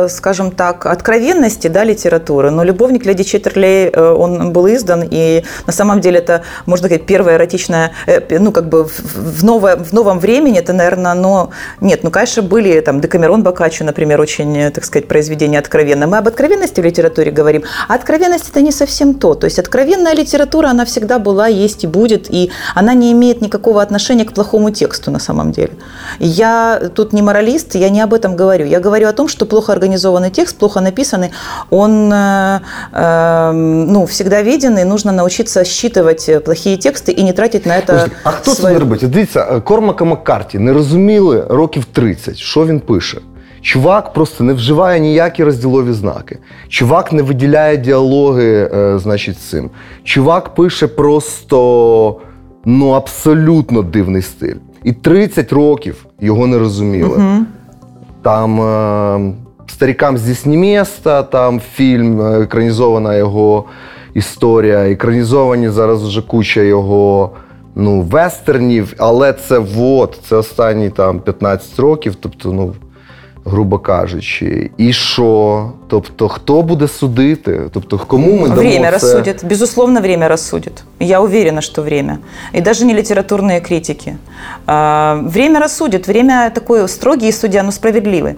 скажем 0.08 0.50
так, 0.50 0.86
откровенности 0.86 1.68
да, 1.68 1.84
литературы, 1.84 2.50
но 2.50 2.64
«Любовник 2.64 3.06
леди 3.06 3.24
Четтерлей», 3.24 3.90
э, 3.92 4.14
он 4.18 4.52
был 4.52 4.66
издан, 4.68 5.04
и 5.10 5.42
на 5.66 5.72
самом 5.72 6.00
деле 6.00 6.18
это, 6.18 6.42
можно 6.66 6.86
сказать, 6.86 7.06
первая 7.06 7.36
эротичная, 7.36 7.90
э, 8.06 8.38
ну, 8.38 8.52
как 8.52 8.68
бы 8.68 8.84
в, 8.84 9.44
новое, 9.44 9.76
в 9.76 9.92
новом 9.92 10.18
времени, 10.18 10.58
это, 10.58 10.72
наверное, 10.72 11.14
но... 11.14 11.50
Нет, 11.80 12.04
ну, 12.04 12.10
конечно, 12.10 12.42
были 12.42 12.80
там 12.80 13.00
Декамерон 13.00 13.42
Бокаччо, 13.42 13.84
например, 13.84 14.20
очень, 14.20 14.70
так 14.70 14.84
сказать, 14.84 15.08
произведение 15.08 15.58
откровенное. 15.58 16.06
Мы 16.06 16.18
об 16.18 16.28
откровенности 16.28 16.80
в 16.80 16.84
литературе 16.84 17.30
говорим, 17.30 17.62
а 17.88 17.94
откровенность – 17.94 18.50
это 18.50 18.62
не 18.62 18.72
совсем 18.72 19.14
то. 19.14 19.34
То 19.34 19.46
есть 19.46 19.58
откровенная 19.58 20.14
литература, 20.14 20.70
она 20.70 20.84
всегда 20.84 21.18
была 21.18 21.50
есть 21.54 21.84
и 21.84 21.86
будет, 21.86 22.26
и 22.30 22.50
она 22.74 22.94
не 22.94 23.12
имеет 23.12 23.40
никакого 23.40 23.82
отношения 23.82 24.24
к 24.24 24.32
плохому 24.32 24.70
тексту 24.70 25.10
на 25.10 25.18
самом 25.18 25.52
деле. 25.52 25.72
Я 26.18 26.90
тут 26.94 27.12
не 27.12 27.22
моралист, 27.22 27.74
я 27.74 27.90
не 27.90 28.00
об 28.00 28.14
этом 28.14 28.36
говорю. 28.36 28.66
Я 28.66 28.80
говорю 28.80 29.08
о 29.08 29.12
том, 29.12 29.28
что 29.28 29.46
плохо 29.46 29.72
организованный 29.72 30.30
текст, 30.30 30.56
плохо 30.56 30.80
написанный, 30.80 31.30
он 31.70 32.12
э, 32.12 32.60
э, 32.92 33.52
ну, 33.52 34.06
всегда 34.06 34.42
виден, 34.42 34.78
и 34.78 34.84
нужно 34.84 35.12
научиться 35.12 35.64
считывать 35.64 36.44
плохие 36.44 36.76
тексты 36.76 37.12
и 37.12 37.22
не 37.22 37.32
тратить 37.32 37.66
на 37.66 37.76
это. 37.76 38.08
А 38.24 38.30
хто 38.30 38.54
своє... 38.54 38.74
це 38.74 38.78
не 38.78 38.78
робить? 38.78 39.10
Дивіться, 39.10 39.60
Кормака 39.60 40.04
Маккарті 40.04 40.58
не 40.58 40.72
розуміли 40.72 41.46
років 41.48 41.84
30, 41.84 42.36
що 42.36 42.66
він 42.66 42.80
пише. 42.80 43.18
Чувак 43.65 44.13
просто 44.13 44.43
не 44.43 44.53
вживає 44.53 44.99
ніякі 44.99 45.43
розділові 45.43 45.93
знаки. 45.93 46.37
Чувак 46.69 47.13
не 47.13 47.21
виділяє 47.21 47.77
діалоги, 47.77 48.69
е, 48.73 48.99
значить, 48.99 49.39
цим. 49.39 49.69
Чувак 50.03 50.55
пише 50.55 50.87
просто 50.87 52.17
ну, 52.65 52.89
абсолютно 52.89 53.81
дивний 53.81 54.21
стиль. 54.21 54.55
І 54.83 54.93
30 54.93 55.53
років 55.53 56.05
його 56.19 56.47
не 56.47 56.59
розуміли. 56.59 57.17
Угу. 57.17 57.45
Там 58.21 58.61
е, 58.61 59.33
старікам 59.67 60.17
здесь 60.17 60.45
не 60.45 60.57
місто, 60.57 61.23
там 61.31 61.61
фільм, 61.73 62.21
е, 62.21 62.39
екранізована 62.39 63.15
його 63.15 63.65
історія, 64.13 64.89
екранізовані 64.89 65.69
зараз 65.69 66.03
вже 66.03 66.21
куча 66.21 66.61
його 66.61 67.31
ну, 67.75 68.01
вестернів, 68.01 68.93
але 68.97 69.33
це 69.33 69.59
вот, 69.59 70.19
це 70.29 70.35
останні 70.35 70.89
там 70.89 71.19
15 71.19 71.79
років. 71.79 72.15
Тобто, 72.21 72.53
ну 72.53 72.73
грубо 73.45 73.79
кажучи, 73.79 74.71
і 74.77 74.93
що? 74.93 75.71
Тобто, 75.87 76.27
хто 76.27 76.61
буде 76.61 76.87
судити? 76.87 77.61
Тобто, 77.73 77.97
кому 78.07 78.33
ми 78.33 78.47
дамо 78.49 78.61
Время 78.61 78.85
це? 78.85 78.91
рассудит. 78.91 79.45
Безусловно, 79.45 80.01
время 80.01 80.27
рассудит. 80.27 80.83
Я 80.99 81.21
уверена, 81.21 81.61
что 81.61 81.81
время. 81.81 82.17
И 82.53 82.61
даже 82.61 82.85
не 82.85 82.93
литературные 82.93 83.61
критики. 83.61 84.17
Время 84.67 85.59
рассудит. 85.59 86.07
Время 86.07 86.51
такое 86.55 86.87
строгий 86.87 87.31
судья, 87.31 87.63
но 87.63 87.71
справедливый. 87.71 88.35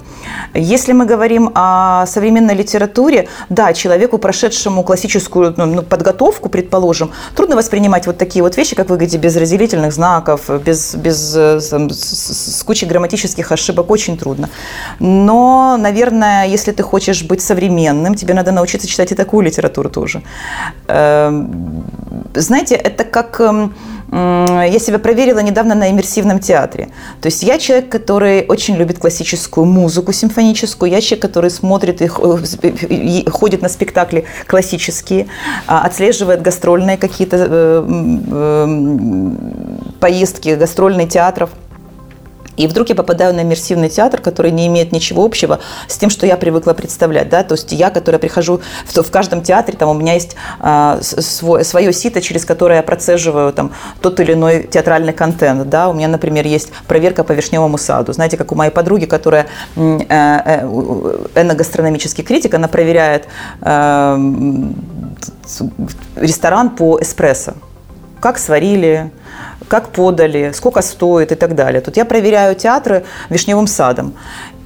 Если 0.54 0.94
мы 0.94 1.06
говорим 1.06 1.52
о 1.56 2.06
современной 2.06 2.56
литературе, 2.56 3.28
да, 3.50 3.74
человеку, 3.74 4.18
прошедшему 4.18 4.84
классическую 4.84 5.54
ну, 5.58 5.66
ну 5.66 5.84
подготовку, 5.84 6.50
предположим, 6.50 7.10
трудно 7.36 7.56
воспринимать 7.56 8.08
вот 8.08 8.18
такие 8.18 8.44
вот 8.44 8.58
вещи, 8.58 8.76
как 8.76 8.90
вы 8.90 8.96
говорите, 8.96 9.18
без 9.18 9.38
разделительных 9.38 9.92
знаков, 9.92 10.50
без, 10.66 10.96
без 10.96 11.38
там, 11.70 11.90
с, 11.90 12.60
с 12.60 12.64
кучей 12.64 12.88
грамматических 12.88 13.52
ошибок, 13.52 13.92
очень 13.92 14.18
трудно. 14.18 14.50
Но, 15.00 15.78
наверное, 15.80 16.48
если 16.48 16.72
ты 16.72 16.84
хочешь 16.84 17.24
быть 17.24 17.37
современным, 17.42 18.16
тебе 18.16 18.34
надо 18.34 18.52
научиться 18.52 18.88
читать 18.88 19.12
и 19.12 19.16
такую 19.16 19.46
литературу 19.46 19.90
тоже. 19.90 20.22
Эм, 20.88 21.84
знаете, 22.34 22.76
это 22.76 23.04
как 23.04 23.40
эм, 23.42 23.74
я 24.12 24.80
себя 24.80 25.00
проверила 25.00 25.40
недавно 25.40 25.76
на 25.76 25.92
иммерсивном 25.92 26.40
театре. 26.40 26.90
То 27.22 27.28
есть 27.28 27.44
я 27.44 27.60
человек, 27.60 27.90
который 27.90 28.46
очень 28.48 28.76
любит 28.76 29.00
классическую 29.00 29.66
музыку 29.66 30.14
симфоническую, 30.14 30.90
я 30.90 31.02
человек, 31.02 31.24
который 31.24 31.50
смотрит 31.50 32.02
и 32.02 32.08
ходит 33.30 33.62
на 33.62 33.70
спектакли 33.70 34.26
классические, 34.46 35.28
а, 35.68 35.82
отслеживает 35.82 36.42
гастрольные 36.42 36.98
какие-то 36.98 37.86
э, 37.90 39.32
поездки 40.00 40.56
гастрольных 40.56 41.10
театров– 41.10 41.50
и 42.58 42.68
вдруг 42.68 42.90
я 42.90 42.96
попадаю 42.96 43.34
на 43.34 43.42
иммерсивный 43.42 43.90
театр, 43.90 44.20
который 44.20 44.52
не 44.52 44.68
имеет 44.68 44.92
ничего 44.92 45.24
общего 45.24 45.60
с 45.88 45.98
тем, 45.98 46.10
что 46.10 46.26
я 46.26 46.36
привыкла 46.38 46.74
представлять. 46.74 47.30
Да? 47.30 47.44
То 47.44 47.54
есть 47.54 47.72
я, 47.72 47.90
которая 47.92 48.20
прихожу 48.20 48.62
в, 48.86 49.02
в 49.02 49.12
каждом 49.12 49.44
театре, 49.44 49.78
там 49.78 49.90
у 49.90 49.94
меня 49.94 50.14
есть 50.14 50.36
а, 50.60 51.00
свой, 51.02 51.64
свое 51.64 51.94
сито, 51.94 52.22
через 52.22 52.46
которое 52.46 52.78
я 52.78 52.84
процеживаю 52.84 53.54
там, 53.54 53.72
тот 54.02 54.20
или 54.20 54.34
иной 54.34 54.64
театральный 54.64 55.14
контент. 55.14 55.70
Да? 55.70 55.90
У 55.90 55.94
меня, 55.94 56.08
например, 56.08 56.46
есть 56.48 56.72
проверка 56.88 57.24
по 57.24 57.32
Вишневому 57.32 57.78
саду. 57.78 58.12
Знаете, 58.12 58.38
как 58.38 58.52
у 58.52 58.56
моей 58.56 58.72
подруги, 58.72 59.06
которая 59.06 59.48
э, 59.76 60.00
э, 60.10 60.62
эногастрономический 61.36 62.24
критик, 62.24 62.56
она 62.56 62.68
проверяет 62.68 63.28
э, 63.62 64.18
ресторан 66.16 66.72
по 66.72 67.00
эспрессо. 67.00 67.54
Как 68.20 68.40
сварили, 68.40 69.12
как 69.68 69.90
подали, 69.90 70.52
сколько 70.54 70.82
стоит 70.82 71.32
и 71.32 71.36
так 71.36 71.56
далее. 71.56 71.82
Тут 71.82 71.98
я 71.98 72.06
проверяю 72.06 72.56
театры 72.56 73.04
Вишневым 73.30 73.68
садом. 73.68 74.14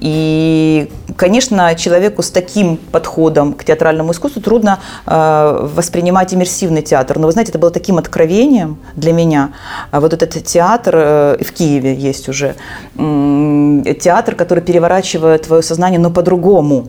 И, 0.00 0.90
конечно, 1.16 1.74
человеку 1.76 2.22
с 2.22 2.30
таким 2.30 2.76
подходом 2.76 3.52
к 3.52 3.64
театральному 3.64 4.12
искусству 4.12 4.42
трудно 4.42 4.80
э, 5.06 5.68
воспринимать 5.74 6.34
иммерсивный 6.34 6.82
театр. 6.82 7.18
Но 7.18 7.26
вы 7.26 7.32
знаете, 7.32 7.50
это 7.50 7.60
было 7.60 7.70
таким 7.70 7.98
откровением 7.98 8.78
для 8.96 9.12
меня. 9.12 9.52
А 9.92 10.00
вот 10.00 10.12
этот 10.12 10.44
театр 10.44 10.94
э, 10.96 11.36
в 11.44 11.52
Киеве 11.52 11.94
есть 11.94 12.28
уже 12.28 12.56
э, 12.96 13.94
театр, 14.00 14.34
который 14.34 14.62
переворачивает 14.62 15.42
твое 15.42 15.62
сознание, 15.62 16.00
но 16.00 16.10
по-другому. 16.10 16.88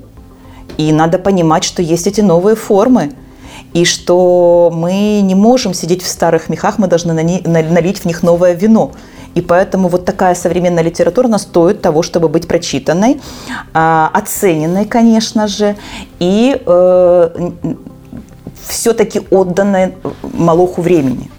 И 0.78 0.92
надо 0.92 1.20
понимать, 1.20 1.64
что 1.64 1.84
есть 1.84 2.08
эти 2.08 2.22
новые 2.22 2.56
формы 2.56 3.12
и 3.74 3.86
что 3.86 4.72
мы 4.74 5.22
не 5.22 5.36
можем 5.36 5.74
сидеть 5.74 6.04
в 6.04 6.08
старых 6.08 6.50
мехах, 6.50 6.78
мы 6.78 6.88
должны 6.88 7.14
налить 7.14 8.00
в 8.00 8.06
них 8.06 8.24
новое 8.24 8.54
вино. 8.54 8.92
И 9.36 9.42
поэтому 9.42 9.88
вот 9.88 10.06
такая 10.06 10.36
современная 10.36 10.84
литература 10.84 11.26
она 11.26 11.40
стоит 11.40 11.82
того, 11.82 12.04
чтобы 12.04 12.30
быть 12.30 12.48
прочитанной, 12.48 13.20
а, 13.74 14.12
оцененной, 14.14 14.86
конечно 14.86 15.48
же, 15.48 15.76
и 16.20 16.62
э, 16.64 17.50
все-таки 18.68 19.22
отданной 19.32 19.96
Малоху 20.22 20.82
времени. 20.82 21.32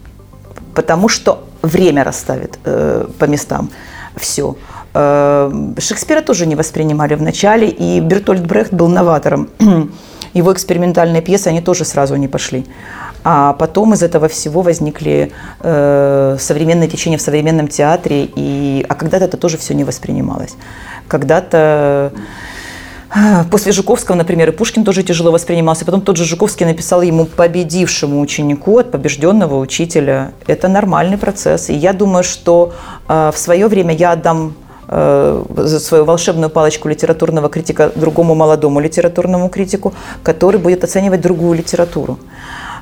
Потому 0.75 1.09
что 1.09 1.45
время 1.63 2.03
расставит 2.03 2.59
э, 2.65 3.07
по 3.19 3.27
местам 3.27 3.71
все. 4.17 4.57
Э, 4.93 5.53
Шекспира 5.79 6.21
тоже 6.21 6.47
не 6.47 6.57
воспринимали 6.57 7.15
в 7.15 7.23
начале, 7.23 7.69
и 7.69 8.01
Бертольд 8.01 8.45
Брехт 8.45 8.73
был 8.73 8.89
новатором 8.89 9.49
его 10.35 10.53
экспериментальные 10.53 11.23
пьесы, 11.23 11.49
они 11.49 11.61
тоже 11.61 11.85
сразу 11.85 12.17
не 12.17 12.29
пошли. 12.29 12.67
А 13.23 13.55
потом 13.55 13.95
из 13.95 14.03
этого 14.03 14.29
всего 14.29 14.61
возникли 14.61 15.33
э, 15.61 16.37
современные 16.39 16.89
течения 16.89 17.17
в 17.17 17.23
современном 17.23 17.69
театре, 17.69 18.29
и, 18.37 18.85
а 18.89 18.95
когда-то 18.95 19.25
это 19.25 19.37
тоже 19.37 19.57
все 19.57 19.75
не 19.75 19.85
воспринималось. 19.85 20.57
Когда-то 21.09 22.13
э, 22.15 22.19
После 23.51 23.71
Жуковского, 23.71 24.17
например, 24.17 24.49
и 24.49 24.53
Пушкин 24.53 24.85
тоже 24.85 25.05
тяжело 25.05 25.31
воспринимался. 25.31 25.85
Потом 25.85 26.01
тот 26.01 26.17
же 26.17 26.25
Жуковский 26.25 26.67
написал 26.67 27.01
ему 27.01 27.27
победившему 27.27 28.21
ученику 28.21 28.79
от 28.79 28.91
побежденного 28.91 29.57
учителя. 29.61 30.33
Это 30.49 30.67
нормальный 30.67 31.17
процесс. 31.17 31.71
И 31.71 31.75
я 31.75 31.93
думаю, 31.93 32.25
что 32.25 32.73
э, 33.09 33.31
в 33.33 33.39
свое 33.39 33.69
время 33.69 33.95
я 33.95 34.13
отдам 34.13 34.55
за 34.89 35.81
свою 35.81 36.05
волшебную 36.05 36.51
палочку 36.51 36.89
литературного 36.89 37.49
критика 37.49 37.91
другому 37.95 38.35
молодому 38.35 38.81
литературному 38.81 39.49
критику, 39.49 39.95
который 40.23 40.61
будет 40.61 40.85
оценивать 40.85 41.21
другую 41.21 41.59
литературу. 41.59 42.19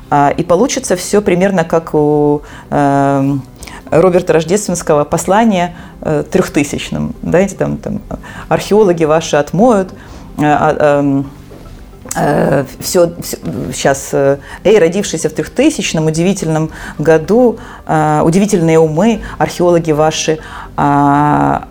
А, 0.09 0.29
и 0.29 0.43
получится 0.43 0.95
все 0.95 1.21
примерно 1.21 1.63
как 1.63 1.95
у 1.95 2.41
э, 2.69 3.35
Роберта 3.89 4.33
Рождественского 4.33 5.05
послания 5.05 5.75
э, 6.01 6.23
трехтысячным. 6.29 7.15
Знаете, 7.23 7.55
там, 7.55 7.77
там 7.77 7.99
археологи 8.47 9.05
ваши 9.05 9.37
отмоют, 9.37 9.93
а, 10.37 10.99
эм, 10.99 11.31
все, 12.79 13.13
все 13.21 13.37
сейчас 13.73 14.13
Эй, 14.13 14.79
родившийся 14.79 15.29
в 15.29 15.33
трехтысячном 15.33 16.05
удивительном 16.07 16.71
году, 16.97 17.59
удивительные 17.87 18.79
умы, 18.79 19.21
археологи 19.37 19.91
ваши 19.91 20.39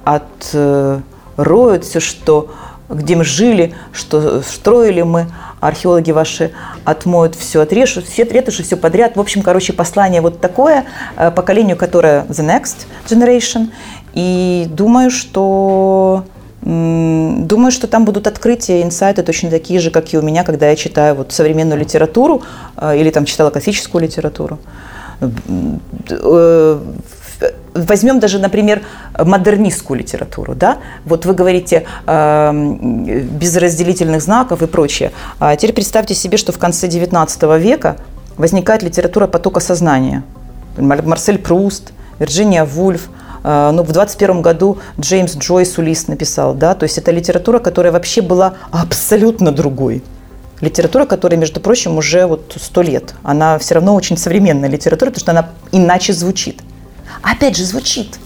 отроют 0.05 1.85
все, 1.85 2.01
что 2.01 2.51
где 2.89 3.17
мы 3.17 3.25
жили, 3.25 3.75
что 3.93 4.43
строили 4.43 5.03
мы, 5.03 5.27
археологи 5.61 6.11
ваши 6.11 6.53
отмоют 6.85 7.35
все, 7.35 7.63
отрежут, 7.63 8.07
все 8.07 8.25
ретуши, 8.25 8.63
все 8.63 8.77
подряд. 8.77 9.17
В 9.17 9.21
общем, 9.21 9.43
короче, 9.43 9.73
послание 9.73 10.21
вот 10.21 10.41
такое 10.41 10.85
э, 11.17 11.31
поколению, 11.31 11.77
которое 11.77 12.25
the 12.25 12.45
next 12.45 12.87
generation. 13.07 13.71
И 14.13 14.67
думаю, 14.69 15.11
что 15.11 16.25
Думаю, 16.63 17.73
что 17.73 17.89
там 17.89 18.05
будут 18.05 18.29
открытия, 18.29 18.83
инсайты 18.83 19.25
точно 19.25 19.51
такие 19.51 19.81
же, 19.81 19.91
как 19.91 20.15
и 20.15 20.19
у 20.19 20.23
меня, 20.23 20.45
когда 20.45 20.71
я 20.71 20.77
читаю 20.77 21.17
вот 21.17 21.33
современную 21.33 21.81
литературу 21.81 22.43
э, 22.77 22.99
или 22.99 23.11
там 23.11 23.25
читала 23.25 23.51
классическую 23.51 24.05
литературу. 24.05 24.61
Э, 25.21 26.81
возьмем 27.75 28.21
даже, 28.21 28.39
например, 28.39 28.83
модернистскую 29.19 29.99
литературу, 29.99 30.55
да, 30.55 30.79
вот 31.05 31.27
вы 31.27 31.35
говорите 31.35 31.85
э, 32.07 32.53
без 32.53 33.57
разделительных 33.57 34.23
знаков 34.23 34.63
и 34.63 34.67
прочее. 34.69 35.11
А 35.41 35.57
теперь 35.57 35.75
представьте 35.75 36.15
себе, 36.15 36.37
что 36.37 36.53
в 36.53 36.59
конце 36.59 36.87
XIX 36.87 37.59
века 37.59 37.97
возникает 38.37 38.85
литература 38.85 39.27
потока 39.27 39.59
сознания. 39.59 40.23
Марсель 40.79 41.39
Пруст, 41.39 41.93
Вирджиния 42.21 42.65
Вульф, 42.65 43.09
ну, 43.43 43.83
в 43.83 43.93
21 43.93 44.43
году 44.43 44.79
Джеймс 45.01 45.37
Джойс 45.37 45.79
Улис 45.79 46.09
написал, 46.09 46.55
да, 46.55 46.75
то 46.75 46.85
есть 46.85 46.99
это 46.99 47.11
литература, 47.11 47.59
которая 47.59 47.93
вообще 47.93 48.23
была 48.23 48.55
абсолютно 48.71 49.53
другой 49.53 50.03
Литература, 50.63 51.07
которая, 51.07 51.41
между 51.41 51.59
прочим, 51.59 51.99
уже 51.99 52.25
вот 52.25 52.57
сто 52.61 52.83
лет. 52.83 53.15
Она 53.25 53.59
все 53.59 53.75
равно 53.75 53.97
очень 53.97 54.17
современная 54.17 54.69
литература, 54.69 55.11
потому 55.11 55.21
что 55.21 55.33
она 55.33 55.49
иначе 55.73 56.13
звучит. 56.13 56.61
Опять 57.21 57.57
же, 57.57 57.65
звучит. 57.65 58.21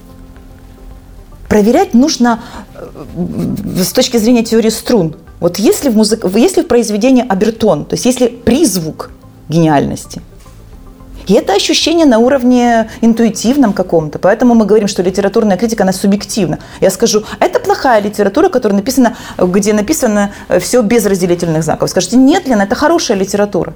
Проверять 1.49 1.95
нужно 1.95 2.43
э, 2.75 3.83
с 3.83 3.91
точки 3.93 4.19
зрения 4.19 4.45
теории 4.45 4.69
струн. 4.69 5.17
Вот 5.41 5.59
если 5.59 5.89
в, 5.89 5.97
музык... 5.97 6.27
если 6.35 6.61
в 6.61 6.69
произведении 6.69 7.27
обертон, 7.27 7.87
то 7.87 7.95
есть 7.95 8.05
если 8.05 8.29
призвук 8.29 9.13
гениальности– 9.49 10.21
и 11.27 11.35
это 11.35 11.55
ощущение 11.55 12.07
на 12.07 12.19
уровне 12.19 12.89
интуитивном 13.01 13.73
каком-то. 13.73 14.19
Поэтому 14.19 14.55
мы 14.55 14.65
говорим, 14.65 14.89
что 14.89 15.03
литературная 15.03 15.57
критика, 15.57 15.83
она 15.83 15.93
субъективна. 15.93 16.59
Я 16.81 16.91
скажу, 16.91 17.25
это 17.41 17.59
плохая 17.59 18.01
литература, 18.01 18.49
которая 18.49 18.79
написана, 18.79 19.17
где 19.39 19.73
написано 19.73 20.33
э, 20.49 20.61
все 20.61 20.83
без 20.83 21.05
разделительных 21.07 21.63
знаков. 21.65 21.91
Скажите, 21.91 22.17
нет, 22.17 22.47
Лена, 22.47 22.63
это 22.63 22.75
хорошая 22.75 23.17
литература. 23.17 23.75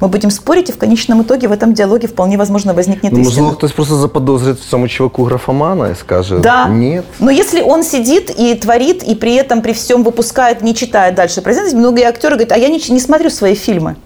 Мы 0.00 0.08
будем 0.08 0.30
спорить, 0.30 0.70
и 0.70 0.72
в 0.72 0.78
конечном 0.78 1.22
итоге 1.22 1.46
в 1.46 1.52
этом 1.52 1.74
диалоге 1.74 2.08
вполне 2.08 2.38
возможно 2.38 2.72
возникнет 2.72 3.12
ну, 3.12 3.20
истина. 3.20 3.42
Можливо, 3.42 3.56
хтось 3.56 3.72
просто 3.72 3.96
заподозрит 3.96 4.58
в 4.58 4.68
цьому 4.68 4.88
чуваку 4.88 5.24
графомана 5.24 5.92
и 5.92 5.94
скажет 5.94 6.40
да. 6.40 6.68
нет. 6.68 7.04
Но 7.18 7.30
если 7.30 7.60
он 7.60 7.82
сидит 7.82 8.30
и 8.30 8.54
творит, 8.54 9.02
и 9.02 9.14
при 9.14 9.34
этом 9.34 9.60
при 9.60 9.74
всем 9.74 10.02
выпускает, 10.02 10.62
не 10.62 10.74
читает 10.74 11.14
дальше 11.14 11.42
произведения, 11.42 11.78
многие 11.78 12.04
актеры 12.04 12.36
говорят, 12.36 12.52
а 12.52 12.56
я 12.56 12.68
не, 12.68 12.80
не 12.90 12.98
смотрю 12.98 13.28
свои 13.28 13.54
фильмы. 13.54 13.96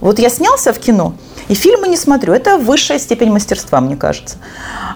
Вот 0.00 0.18
я 0.18 0.28
снялся 0.28 0.72
в 0.72 0.80
кино, 0.80 1.14
и 1.48 1.54
фильмы 1.54 1.88
не 1.88 1.96
смотрю. 1.96 2.32
Это 2.32 2.58
высшая 2.58 2.98
степень 2.98 3.30
мастерства, 3.30 3.80
мне 3.80 3.96
кажется. 3.96 4.36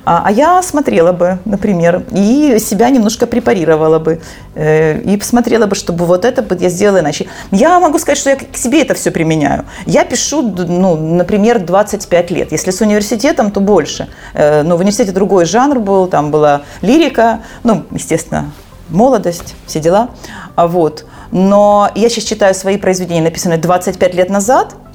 А, 0.04 0.22
а 0.24 0.30
я 0.30 0.62
смотрела 0.62 1.12
бы, 1.12 1.38
например, 1.44 2.04
и 2.12 2.58
себя 2.58 2.90
немножко 2.90 3.26
препарировала 3.26 3.98
бы, 3.98 4.20
э, 4.54 5.00
и 5.00 5.16
посмотрела 5.16 5.66
бы, 5.66 5.74
чтобы 5.74 6.06
вот 6.06 6.24
это 6.24 6.42
бы 6.42 6.56
я 6.60 6.68
сделала 6.68 7.00
иначе. 7.00 7.26
Я 7.50 7.80
могу 7.80 7.98
сказать, 7.98 8.18
что 8.18 8.30
я 8.30 8.36
к 8.36 8.56
себе 8.56 8.82
это 8.82 8.94
все 8.94 9.10
применяю. 9.10 9.64
Я 9.86 10.04
пишу, 10.04 10.42
ну, 10.42 10.96
например, 10.96 11.58
25 11.58 12.30
лет. 12.30 12.52
Если 12.52 12.70
с 12.70 12.80
университетом, 12.80 13.50
то 13.50 13.60
больше. 13.60 14.08
Э, 14.34 14.62
но 14.62 14.76
в 14.76 14.80
университете 14.80 15.12
другой 15.12 15.44
жанр 15.44 15.80
был, 15.80 16.06
там 16.06 16.30
была 16.30 16.62
лирика, 16.82 17.42
ну, 17.64 17.84
естественно, 17.90 18.52
молодость, 18.88 19.54
все 19.66 19.80
дела. 19.80 20.10
А 20.54 20.68
вот. 20.68 21.04
Но 21.32 21.90
я 21.96 22.08
сейчас 22.08 22.24
читаю 22.24 22.54
свои 22.54 22.76
произведения, 22.76 23.22
написанные 23.22 23.58
25 23.58 24.14
лет 24.14 24.30
назад– 24.30 24.76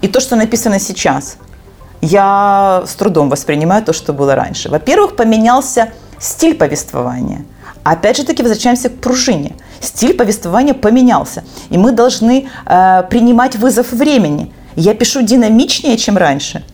и 0.00 0.08
то, 0.08 0.20
что 0.20 0.36
написано 0.36 0.78
сейчас, 0.78 1.36
я 2.00 2.82
с 2.86 2.94
трудом 2.94 3.30
воспринимаю 3.30 3.84
то, 3.84 3.92
что 3.92 4.12
было 4.12 4.34
раньше. 4.34 4.68
Во-первых, 4.68 5.16
поменялся 5.16 5.90
стиль 6.18 6.54
повествования. 6.54 7.44
Опять 7.84 8.16
же 8.16 8.24
таки 8.24 8.42
возвращаемся 8.42 8.88
к 8.88 9.00
пружине. 9.00 9.54
Стиль 9.80 10.14
повествования 10.14 10.74
поменялся, 10.74 11.42
и 11.70 11.78
мы 11.78 11.92
должны 11.92 12.48
э, 12.66 13.02
принимать 13.10 13.56
вызов 13.56 13.92
времени. 13.92 14.52
Я 14.76 14.94
пишу 14.94 15.22
динамичнее, 15.22 15.96
чем 15.96 16.16
раньше. 16.16 16.64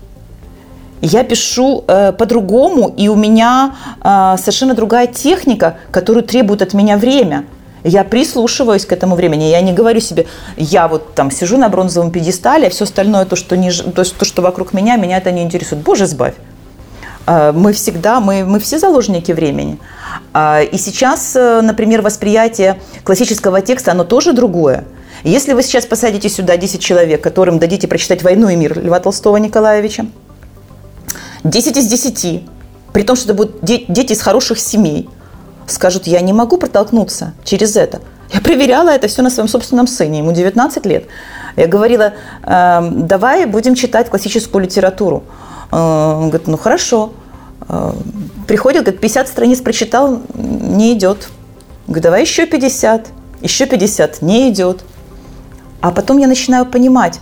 Я 1.01 1.25
пишу 1.25 1.85
э, 1.87 2.13
по-другому, 2.13 2.93
и 2.97 3.09
у 3.09 3.15
меня 3.15 3.75
э, 4.03 4.37
совершенно 4.39 4.75
другая 4.75 5.07
техника, 5.07 5.79
которую 5.91 6.25
требует 6.25 6.63
от 6.63 6.75
меня 6.75 6.97
время– 6.97 7.45
я 7.85 8.05
прислушиваюсь 8.05 8.87
к 8.87 8.93
этому 8.93 9.15
времени. 9.15 9.45
Я 9.45 9.61
не 9.61 9.73
говорю 9.73 10.01
себе, 10.01 10.27
я 10.57 10.89
вот 10.89 11.15
там 11.15 11.31
сижу 11.31 11.57
на 11.57 11.69
бронзовом 11.69 12.11
пьедестале, 12.11 12.67
а 12.67 12.71
все 12.71 12.85
остальное, 12.85 13.25
то, 13.25 13.37
что, 13.37 13.57
не, 13.57 13.71
то, 13.71 14.05
то, 14.05 14.25
что 14.25 14.43
вокруг 14.43 14.73
меня, 14.73 14.97
меня 14.97 15.19
это 15.19 15.31
не 15.31 15.43
интересует. 15.43 15.83
Боже, 15.83 16.07
сбавь. 16.07 16.35
А, 17.27 17.53
мы 17.53 17.73
всегда, 17.73 18.21
мы, 18.21 18.45
мы 18.45 18.59
все 18.59 18.79
заложники 18.79 19.33
времени. 19.33 19.79
А, 20.33 20.61
и 20.63 20.77
сейчас, 20.77 21.37
э, 21.37 21.61
например, 21.61 22.03
восприятие 22.03 22.81
классического 23.05 23.61
текста, 23.61 23.93
оно 23.93 24.05
тоже 24.05 24.33
другое. 24.33 24.85
Если 25.25 25.53
вы 25.53 25.63
сейчас 25.63 25.85
посадите 25.85 26.29
сюда 26.29 26.57
10 26.57 26.81
человек, 26.81 27.23
которым 27.23 27.59
дадите 27.59 27.89
прочитать 27.89 28.23
«Войну 28.23 28.49
и 28.49 28.57
мир» 28.57 28.79
Льва 28.79 29.01
Толстого 29.01 29.37
Николаевича, 29.37 30.07
10 31.45 31.77
из 31.77 31.87
10, 31.87 32.45
при 32.93 33.03
том, 33.03 33.17
что 33.17 33.27
это 33.27 33.35
будут 33.35 33.63
дети 33.63 34.13
из 34.13 34.21
хороших 34.21 34.59
семей– 34.59 35.09
скажут, 35.71 36.07
я 36.07 36.21
не 36.21 36.33
могу 36.33 36.57
протолкнуться 36.57 37.33
через 37.45 37.77
это. 37.77 38.01
Я 38.33 38.41
проверяла 38.41 38.91
это 38.91 39.09
все 39.09 39.23
на 39.23 39.31
своем 39.31 39.49
собственном 39.49 39.87
сыне, 39.87 40.19
ему 40.19 40.33
19 40.33 40.87
лет. 40.87 41.05
Я 41.57 41.67
говорила, 41.67 42.13
э, 42.43 42.89
давай 42.93 43.47
будем 43.47 43.75
читать 43.75 44.11
классическую 44.11 44.65
литературу. 44.65 45.25
Э, 45.73 45.77
он 45.77 46.29
говорит, 46.29 46.47
ну 46.47 46.59
хорошо. 46.59 47.13
Э, 47.69 47.93
приходит, 48.47 48.83
говорит, 48.83 49.01
50 49.01 49.29
страниц 49.29 49.61
прочитал, 49.61 50.21
не 50.35 50.93
идет. 50.93 51.29
Говорит, 51.87 52.05
давай 52.05 52.21
еще 52.23 52.47
50, 52.47 53.07
еще 53.41 53.67
50, 53.67 54.23
не 54.23 54.51
идет. 54.51 54.85
А 55.81 55.91
потом 55.91 56.19
я 56.19 56.27
начинаю 56.27 56.67
понимать, 56.67 57.21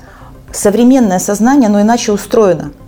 современное 0.53 1.19
сознание, 1.19 1.69
оно 1.69 1.81
иначе 1.83 2.13
устроено– 2.13 2.73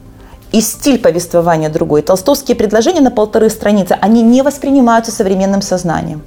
и 0.53 0.61
стиль 0.61 0.99
повествования 0.99 1.68
другой. 1.68 2.03
Толстовские 2.03 2.57
предложения 2.57 3.01
на 3.01 3.11
полторы 3.11 3.51
страницы, 3.51 3.96
они 4.01 4.22
не 4.22 4.42
воспринимаются 4.42 5.12
современным 5.12 5.62
сознанием. 5.62 6.22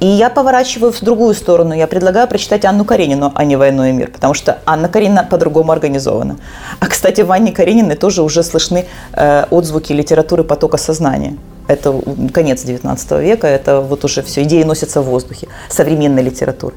И 0.00 0.06
я 0.06 0.30
поворачиваю 0.30 0.92
в 0.92 1.00
другую 1.00 1.34
сторону. 1.34 1.74
Я 1.74 1.88
предлагаю 1.88 2.28
прочитать 2.28 2.64
Анну 2.64 2.84
Каренину, 2.84 3.32
а 3.34 3.44
не 3.44 3.56
«Войну 3.56 3.84
и 3.84 3.90
мир», 3.90 4.10
потому 4.12 4.32
что 4.32 4.58
Анна 4.64 4.88
Каренина 4.88 5.26
по-другому 5.28 5.72
организована. 5.72 6.36
А, 6.78 6.86
кстати, 6.86 7.22
в 7.22 7.32
Анне 7.32 7.50
Карениной 7.50 7.96
тоже 7.96 8.22
уже 8.22 8.44
слышны 8.44 8.86
э, 9.12 9.44
отзвуки 9.50 9.92
литературы 9.92 10.44
потока 10.44 10.76
сознания. 10.76 11.36
Это 11.66 12.00
конец 12.32 12.64
XIX 12.64 13.22
века, 13.22 13.48
это 13.48 13.80
вот 13.80 14.04
уже 14.04 14.22
все, 14.22 14.44
идеи 14.44 14.62
носятся 14.62 15.02
в 15.02 15.06
воздухе, 15.06 15.48
современной 15.68 16.22
литературы. 16.22 16.76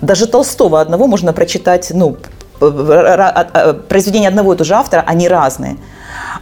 Даже 0.00 0.26
Толстого 0.26 0.80
одного 0.80 1.08
можно 1.08 1.32
прочитать, 1.32 1.90
ну, 1.92 2.16
произведения 2.60 4.28
одного 4.28 4.52
и 4.52 4.56
того 4.56 4.64
же 4.64 4.74
автора, 4.74 5.02
они 5.06 5.28
разные. 5.28 5.76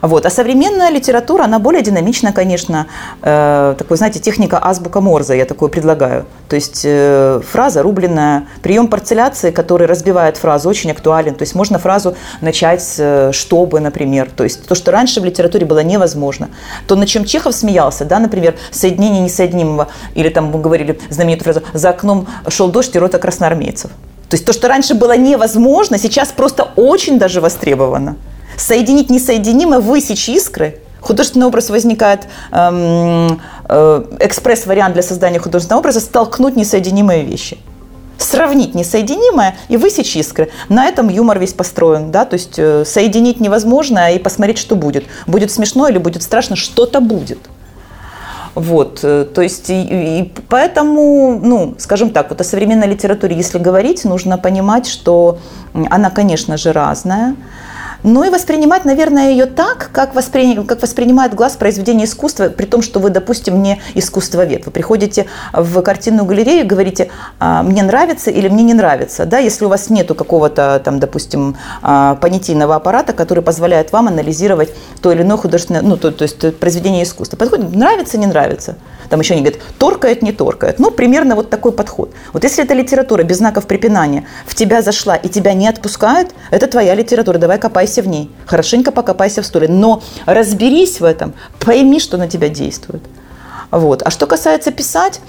Вот. 0.01 0.27
А 0.27 0.31
современная 0.31 0.91
литература, 0.91 1.45
она 1.45 1.59
более 1.59 1.83
динамична, 1.83 2.33
конечно. 2.33 2.87
Э, 3.23 3.75
такой, 3.77 3.97
знаете, 3.97 4.21
техника 4.21 4.59
азбука 4.63 5.01
Морзе, 5.01 5.37
я 5.37 5.45
такое 5.45 5.69
предлагаю. 5.69 6.25
То 6.49 6.57
есть 6.57 6.83
э, 6.85 7.41
фраза 7.51 7.83
рубленная, 7.83 8.47
прием 8.63 8.89
парцеляции, 8.89 9.51
который 9.51 9.87
разбивает 9.87 10.37
фразу, 10.37 10.69
очень 10.69 10.91
актуален. 10.91 11.35
То 11.35 11.43
есть 11.43 11.55
можно 11.55 11.79
фразу 11.79 12.17
начать 12.41 12.83
с 12.83 12.97
э, 12.99 13.33
«чтобы», 13.33 13.81
например. 13.81 14.31
То 14.35 14.45
есть 14.45 14.67
то, 14.67 14.75
что 14.75 14.93
раньше 14.93 15.21
в 15.21 15.25
литературе 15.25 15.67
было 15.67 15.81
невозможно. 15.81 16.49
То, 16.87 16.95
на 16.95 17.07
чем 17.07 17.25
Чехов 17.25 17.55
смеялся, 17.55 18.05
да, 18.05 18.19
например, 18.19 18.55
соединение 18.71 19.23
несоединимого, 19.23 19.89
или 20.15 20.29
там 20.29 20.47
мы 20.47 20.61
говорили 20.61 21.01
знаменитую 21.11 21.53
фразу 21.53 21.63
«за 21.73 21.91
окном 21.91 22.29
шел 22.49 22.71
дождь 22.71 22.95
и 22.95 22.99
рота 22.99 23.19
красноармейцев». 23.19 23.91
То 24.29 24.35
есть 24.35 24.45
то, 24.45 24.53
что 24.53 24.69
раньше 24.69 24.95
было 24.95 25.17
невозможно, 25.17 25.99
сейчас 25.99 26.29
просто 26.29 26.69
очень 26.77 27.19
даже 27.19 27.41
востребовано. 27.41 28.17
Соединить 28.57 29.09
несоединимое, 29.11 29.81
высечь 29.81 30.29
искры. 30.29 30.81
Художественный 31.01 31.47
образ 31.47 31.71
возникает, 31.71 32.27
эм, 32.51 33.41
э, 33.69 34.05
экспресс-вариант 34.21 34.95
для 34.95 35.03
создания 35.03 35.39
художественного 35.39 35.81
образа, 35.81 36.01
столкнуть 36.01 36.57
несоединимые 36.57 37.23
вещи. 37.23 37.59
Сравнить 38.19 38.75
несоединимое 38.75 39.57
и 39.69 39.77
высечь 39.77 40.17
искры. 40.17 40.51
На 40.69 40.87
этом 40.87 41.09
юмор 41.09 41.39
весь 41.39 41.53
построен. 41.53 42.11
Да? 42.11 42.25
То 42.25 42.35
есть 42.35 42.59
э, 42.59 42.85
соединить 42.85 43.41
невозможно 43.41 44.13
и 44.13 44.19
посмотреть, 44.19 44.59
что 44.59 44.75
будет. 44.75 45.05
Будет 45.27 45.53
смешно 45.53 45.89
или 45.89 45.99
будет 45.99 46.23
страшно, 46.23 46.57
что-то 46.57 47.01
будет. 47.01 47.39
Вот, 48.59 49.01
э, 49.05 49.25
то 49.25 49.41
есть, 49.41 49.67
и, 49.71 50.33
поэтому, 50.49 51.39
ну, 51.41 51.77
скажем 51.79 52.11
так, 52.11 52.31
вот 52.31 52.41
о 52.41 52.45
современной 52.45 52.89
литературе, 52.89 53.37
если 53.37 53.59
говорить, 53.59 54.05
нужно 54.05 54.37
понимать, 54.37 54.89
что 54.89 55.39
она, 55.91 56.11
конечно 56.11 56.57
же, 56.57 56.73
разная. 56.73 57.37
Ну 58.05 58.23
и 58.23 58.31
воспринимать, 58.31 58.85
наверное, 58.85 59.31
ее 59.31 59.47
так, 59.47 59.91
как, 59.93 60.15
воспри... 60.15 60.55
как 60.65 60.81
воспринимает 60.83 61.35
глаз 61.35 61.57
произведение 61.57 62.07
искусства, 62.07 62.49
при 62.49 62.65
том, 62.65 62.81
что 62.81 63.01
вы, 63.01 63.11
допустим, 63.11 63.61
не 63.61 63.81
искусствовед. 63.95 64.67
Вы 64.67 64.71
приходите 64.71 65.27
в 65.53 65.83
картинную 65.83 66.25
галерею 66.25 66.65
и 66.65 66.67
говорите, 66.67 67.11
«А, 67.41 67.63
мне 67.65 67.83
нравится 67.83 68.31
или 68.31 68.49
мне 68.49 68.63
не 68.63 68.75
нравится. 68.75 69.27
Да? 69.27 69.39
Если 69.39 69.65
у 69.65 69.69
вас 69.69 69.91
нету 69.91 70.15
какого-то, 70.15 70.81
там, 70.85 71.01
допустим, 71.01 71.57
а, 71.83 72.15
понятийного 72.17 72.77
аппарата, 72.77 73.13
который 73.13 73.43
позволяет 73.43 73.91
вам 73.93 74.07
анализировать 74.07 74.73
то 75.03 75.11
или 75.11 75.23
иное 75.23 75.37
художественное, 75.37 75.83
ну, 75.83 75.97
то, 75.97 76.13
то 76.13 76.23
есть 76.23 76.59
произведение 76.59 77.03
искусства. 77.03 77.37
Подходит, 77.37 77.75
нравится, 77.75 78.17
не 78.17 78.27
нравится. 78.27 78.77
Там 79.09 79.21
еще 79.21 79.35
они 79.35 79.43
говорят, 79.43 79.61
торкает, 79.79 80.23
не 80.23 80.33
торкает. 80.33 80.79
Ну, 80.79 80.91
примерно 80.91 81.35
вот 81.35 81.51
такой 81.51 81.73
подход. 81.73 82.13
Вот 82.33 82.45
если 82.45 82.63
эта 82.63 82.75
литература 82.75 83.23
без 83.23 83.39
знаков 83.39 83.67
препинания 83.67 84.27
в 84.47 84.55
тебя 84.55 84.83
зашла 84.83 85.17
и 85.17 85.29
тебя 85.29 85.55
не 85.55 85.67
отпускает, 85.67 86.31
это 86.51 86.67
твоя 86.67 86.95
литература, 86.95 87.39
давай 87.39 87.59
копайся 87.89 88.03
в 88.03 88.07
ней. 88.07 88.31
Хорошенько 88.47 88.93
покопайся 88.93 89.43
в 89.43 89.47
столе. 89.47 89.69
Но 89.69 90.03
разберись 90.27 91.01
в 91.01 91.05
этом, 91.05 91.33
пойми, 91.61 92.01
что 92.01 92.17
на 92.17 92.29
тебя 92.29 92.49
действует. 92.49 93.03
Вот. 93.71 94.03
А 94.05 94.11
что 94.11 94.27
касается 94.27 94.71
писать, 94.71 95.21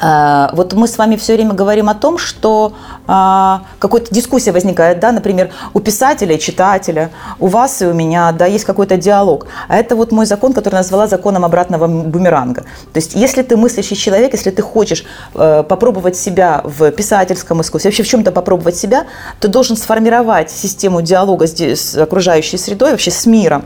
вот 0.00 0.72
мы 0.74 0.86
с 0.86 0.98
вами 0.98 1.16
все 1.16 1.34
время 1.34 1.54
говорим 1.54 1.88
о 1.88 1.94
том, 1.94 2.18
что 2.18 2.74
а, 3.06 3.62
какая-то 3.78 4.14
дискуссия 4.14 4.52
возникает, 4.52 5.00
да, 5.00 5.12
например, 5.12 5.50
у 5.74 5.80
писателя 5.80 6.34
и 6.34 6.38
читателя, 6.38 7.10
у 7.38 7.46
вас 7.46 7.82
и 7.82 7.86
у 7.86 7.92
меня, 7.92 8.32
да, 8.32 8.46
есть 8.46 8.64
какой-то 8.64 8.96
диалог. 8.96 9.46
А 9.68 9.76
это 9.76 9.96
вот 9.96 10.12
мой 10.12 10.26
закон, 10.26 10.52
который 10.52 10.76
назвала 10.76 11.06
законом 11.06 11.44
обратного 11.44 11.86
бумеранга. 11.86 12.62
То 12.92 12.96
есть, 12.96 13.14
если 13.14 13.42
ты 13.42 13.56
мыслящий 13.56 13.96
человек, 13.96 14.32
если 14.32 14.50
ты 14.50 14.62
хочешь 14.62 15.04
э, 15.34 15.64
попробовать 15.68 16.16
себя 16.16 16.60
в 16.64 16.90
писательском 16.90 17.60
искусстве, 17.60 17.90
вообще 17.90 18.02
в 18.02 18.08
чем-то 18.08 18.30
попробовать 18.30 18.76
себя, 18.76 19.06
ты 19.40 19.48
должен 19.48 19.76
сформировать 19.76 20.50
систему 20.50 21.02
диалога 21.02 21.46
с, 21.46 21.58
с 21.58 21.96
окружающей 21.96 22.58
средой, 22.58 22.92
вообще 22.92 23.10
с 23.10 23.26
миром 23.26 23.64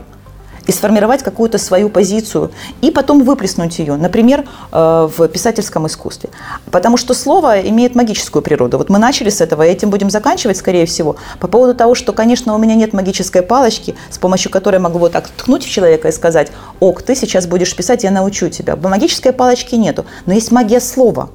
и 0.67 0.71
сформировать 0.71 1.23
какую-то 1.23 1.57
свою 1.57 1.89
позицию, 1.89 2.51
и 2.81 2.91
потом 2.91 3.23
выплеснуть 3.23 3.79
ее, 3.79 3.95
например, 3.95 4.45
э, 4.71 5.09
в 5.17 5.27
писательском 5.27 5.87
искусстве. 5.87 6.29
Потому 6.71 6.97
что 6.97 7.13
слово 7.13 7.61
имеет 7.61 7.95
магическую 7.95 8.41
природу. 8.41 8.77
Вот 8.77 8.89
мы 8.89 8.99
начали 8.99 9.29
с 9.29 9.41
этого, 9.41 9.63
и 9.63 9.69
этим 9.69 9.89
будем 9.89 10.09
заканчивать, 10.09 10.57
скорее 10.57 10.85
всего, 10.85 11.15
по 11.39 11.47
поводу 11.47 11.75
того, 11.75 11.95
что, 11.95 12.13
конечно, 12.13 12.55
у 12.55 12.57
меня 12.57 12.75
нет 12.75 12.93
магической 12.93 13.41
палочки, 13.41 13.95
с 14.09 14.17
помощью 14.17 14.51
которой 14.51 14.75
я 14.75 14.81
могу 14.81 14.99
вот 14.99 15.11
так 15.11 15.27
ткнуть 15.27 15.65
в 15.65 15.69
человека 15.69 16.07
и 16.07 16.11
сказать, 16.11 16.51
ок, 16.79 17.01
ты 17.01 17.15
сейчас 17.15 17.47
будешь 17.47 17.75
писать, 17.75 18.03
я 18.03 18.11
научу 18.11 18.49
тебя. 18.49 18.75
Магической 18.75 19.33
палочки 19.33 19.75
нету, 19.75 20.05
но 20.25 20.33
есть 20.33 20.51
магия 20.51 20.79
слова. 20.79 21.29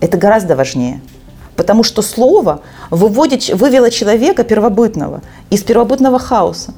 Это 0.00 0.16
гораздо 0.16 0.56
важнее. 0.56 1.00
Потому 1.56 1.82
что 1.82 2.02
слово 2.02 2.60
выводит, 2.90 3.48
вывело 3.48 3.90
человека 3.90 4.44
первобытного 4.44 5.22
из 5.50 5.62
первобытного 5.62 6.18
хаоса. 6.18 6.74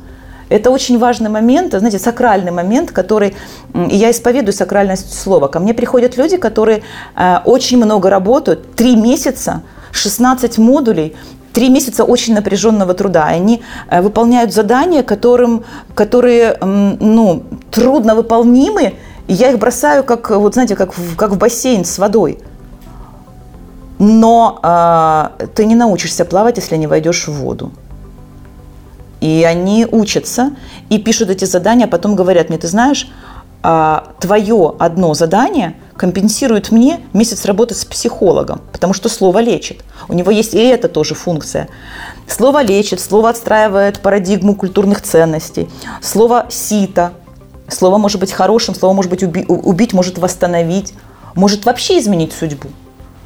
Это 0.49 0.71
очень 0.71 0.99
важный 0.99 1.29
момент, 1.29 1.73
знаете, 1.73 1.99
сакральный 1.99 2.53
момент, 2.53 2.93
который, 2.93 3.35
и 3.75 3.97
я 3.97 4.11
исповедую 4.11 4.53
сакральность 4.53 5.13
слова. 5.13 5.49
Ко 5.49 5.59
мне 5.59 5.75
приходят 5.75 6.17
люди, 6.17 6.37
которые 6.37 6.83
э, 7.17 7.39
очень 7.45 7.79
много 7.79 8.11
работают, 8.11 8.77
три 8.77 8.95
месяца, 8.95 9.63
16 9.91 10.59
модулей, 10.59 11.17
три 11.53 11.69
месяца 11.69 12.05
очень 12.05 12.35
напряженного 12.35 12.95
труда. 12.95 13.25
Они 13.25 13.63
э, 13.91 14.01
выполняют 14.01 14.53
задания, 14.53 15.03
которым, 15.03 15.65
которые 15.95 16.57
ну, 16.61 17.43
трудно 17.73 18.15
выполнимы, 18.15 18.95
и 19.27 19.33
я 19.33 19.51
их 19.51 19.59
бросаю, 19.59 20.05
как, 20.05 20.31
вот, 20.31 20.55
знаете, 20.55 20.77
как, 20.77 20.97
в, 20.97 21.17
как 21.17 21.31
в 21.33 21.39
бассейн 21.39 21.85
с 21.85 21.99
водой. 21.99 22.39
Но 23.99 24.61
э, 24.63 25.47
ты 25.57 25.67
не 25.67 25.75
научишься 25.75 26.25
плавать, 26.25 26.59
если 26.59 26.77
не 26.77 26.87
войдешь 26.87 27.27
в 27.27 27.33
воду. 27.33 27.73
И 29.27 29.43
они 29.43 29.89
учатся 29.91 30.53
и 30.89 30.99
пишут 30.99 31.31
эти 31.31 31.45
задания, 31.45 31.87
а 31.87 31.89
потом 31.89 32.15
говорят 32.15 32.49
мне, 32.49 32.59
ты 32.59 32.69
знаешь, 32.69 33.09
а, 33.61 34.13
твое 34.21 34.77
одно 34.79 35.15
задание 35.15 35.75
компенсирует 35.97 36.71
мне 36.71 37.01
месяц 37.13 37.45
работы 37.45 37.75
с 37.75 37.85
психологом, 37.85 38.61
потому 38.71 38.95
что 38.95 39.09
слово 39.09 39.41
лечит. 39.41 39.83
У 40.09 40.13
него 40.13 40.31
есть 40.31 40.55
и 40.55 40.59
эта 40.59 40.89
тоже 40.89 41.17
функция. 41.17 41.69
Слово 42.29 42.63
лечит, 42.63 43.01
слово 43.01 43.31
отстраивает 43.31 43.99
парадигму 43.99 44.55
культурных 44.55 45.03
ценностей, 45.03 45.69
слово 46.01 46.47
сито, 46.49 47.11
слово 47.67 47.99
может 47.99 48.21
быть 48.21 48.31
хорошим, 48.31 48.77
слово 48.77 48.93
может 48.93 49.11
быть 49.11 49.25
уби- 49.25 49.47
убить, 49.49 49.93
может 49.93 50.19
восстановить, 50.19 50.95
может 51.35 51.65
вообще 51.65 51.99
изменить 51.99 52.33
судьбу. 52.33 52.69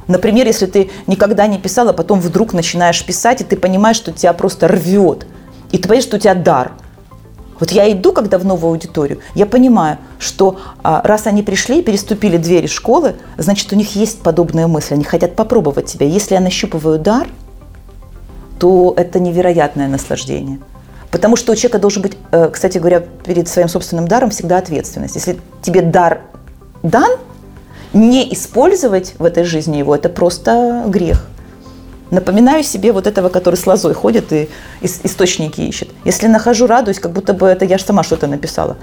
Например, 0.07 0.47
если 0.47 0.65
ты 0.65 0.89
никогда 1.05 1.45
не 1.45 1.59
писал, 1.59 1.89
а 1.89 1.93
потом 1.93 2.19
вдруг 2.21 2.53
начинаешь 2.53 3.05
писать, 3.05 3.41
и 3.41 3.43
ты 3.43 3.55
понимаешь, 3.55 3.97
что 3.97 4.11
тебя 4.11 4.33
просто 4.33 4.67
рвет– 4.67 5.27
и 5.71 5.77
ты 5.77 5.83
понимаешь, 5.83 6.03
что 6.03 6.17
у 6.17 6.19
тебя 6.19 6.35
дар. 6.35 6.73
Вот 7.59 7.71
я 7.71 7.91
иду, 7.91 8.11
когда 8.11 8.39
в 8.39 8.45
новую 8.45 8.71
аудиторию, 8.71 9.19
я 9.35 9.45
понимаю, 9.45 9.99
что 10.17 10.59
а, 10.81 11.01
раз 11.03 11.27
они 11.27 11.43
пришли 11.43 11.79
и 11.79 11.83
переступили 11.83 12.37
двери 12.37 12.65
школы, 12.65 13.15
значит, 13.37 13.71
у 13.71 13.75
них 13.75 13.95
есть 13.95 14.21
подобные 14.21 14.65
мысли, 14.65 14.95
они 14.95 15.03
хотят 15.03 15.35
попробовать 15.35 15.85
тебя. 15.85 16.07
Если 16.07 16.33
я 16.33 16.39
нащупываю 16.39 16.97
дар, 16.97 17.27
то 18.59 18.95
это 18.97 19.19
невероятное 19.19 19.87
наслаждение. 19.87 20.59
Потому 21.11 21.35
что 21.35 21.51
у 21.51 21.55
человека 21.55 21.77
должен 21.77 22.01
быть, 22.01 22.17
э, 22.31 22.49
кстати 22.51 22.79
говоря, 22.79 23.01
перед 23.01 23.47
своим 23.47 23.67
собственным 23.67 24.07
даром 24.07 24.31
всегда 24.31 24.57
ответственность. 24.57 25.15
Если 25.15 25.39
тебе 25.61 25.81
дар 25.81 26.21
дан, 26.81 27.11
не 27.93 28.33
использовать 28.33 29.13
в 29.19 29.25
этой 29.25 29.43
жизни 29.43 29.77
его– 29.77 29.95
это 29.95 30.09
просто 30.09 30.85
грех. 30.87 31.27
Напоминаю 32.11 32.61
себе 32.61 32.91
вот 32.91 33.07
этого, 33.07 33.29
который 33.29 33.55
с 33.55 33.65
лозой 33.65 33.93
ходит 33.93 34.33
и 34.33 34.49
источники 34.81 35.61
ищет. 35.61 35.89
Если 36.03 36.27
нахожу, 36.27 36.67
радуюсь, 36.67 36.99
как 36.99 37.13
будто 37.13 37.33
бы 37.33 37.47
это 37.47 37.63
я 37.63 37.77
же 37.77 37.85
сама 37.85 38.03
что-то 38.03 38.27
написала. 38.27 38.75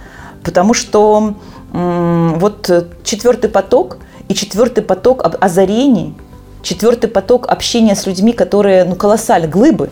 Потому 0.43 0.73
что 0.73 1.35
м- 1.75 2.39
вот 2.39 2.89
четвертый 3.05 3.51
поток 3.51 3.99
и 4.29 4.35
четвертый 4.35 4.83
поток 4.83 5.27
озарений, 5.43 6.15
четвертый 6.63 7.11
поток 7.11 7.49
общения 7.49 7.95
с 7.95 8.07
людьми, 8.07 8.33
которые 8.33 8.85
ну, 8.85 8.95
колоссальные, 8.95 9.51
глыбы, 9.51 9.91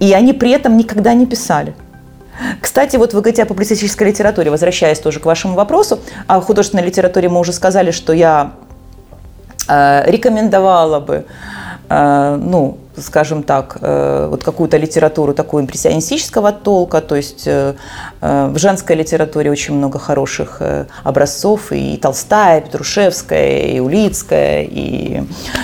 и 0.00 0.12
они 0.12 0.32
при 0.32 0.50
этом 0.50 0.76
никогда 0.76 1.14
не 1.14 1.26
писали. 1.26 1.76
Кстати, 2.60 2.96
вот 2.96 3.14
вы 3.14 3.20
говорите 3.20 3.44
о 3.44 3.46
публицистической 3.46 4.08
литературе, 4.08 4.50
возвращаясь 4.50 4.98
тоже 4.98 5.20
к 5.20 5.24
вашему 5.24 5.54
вопросу. 5.54 6.00
О 6.26 6.40
художественной 6.40 6.84
литературе 6.84 7.28
мы 7.28 7.38
уже 7.38 7.52
сказали, 7.52 7.92
что 7.92 8.12
я 8.12 8.54
э, 9.68 10.10
рекомендовала 10.10 10.98
бы 10.98 11.26
Э, 11.26 11.26
ну, 11.96 12.78
скажем 12.96 13.42
так, 13.42 13.78
э, 13.80 14.28
вот 14.30 14.44
какую-то 14.44 14.76
литературу 14.76 15.34
такую 15.34 15.64
импрессионистического 15.64 16.52
толка, 16.52 17.00
то 17.00 17.16
есть 17.16 17.44
э, 17.46 17.74
в 18.20 18.58
женской 18.58 18.96
литературе 18.96 19.50
очень 19.50 19.74
много 19.74 19.98
хороших 19.98 20.62
образцов, 21.02 21.72
и 21.72 21.96
Толстая, 21.96 22.60
и 22.60 22.64
Петрушевская, 22.64 23.58
и 23.60 23.80
Улицкая, 23.80 24.62
и 24.62 25.22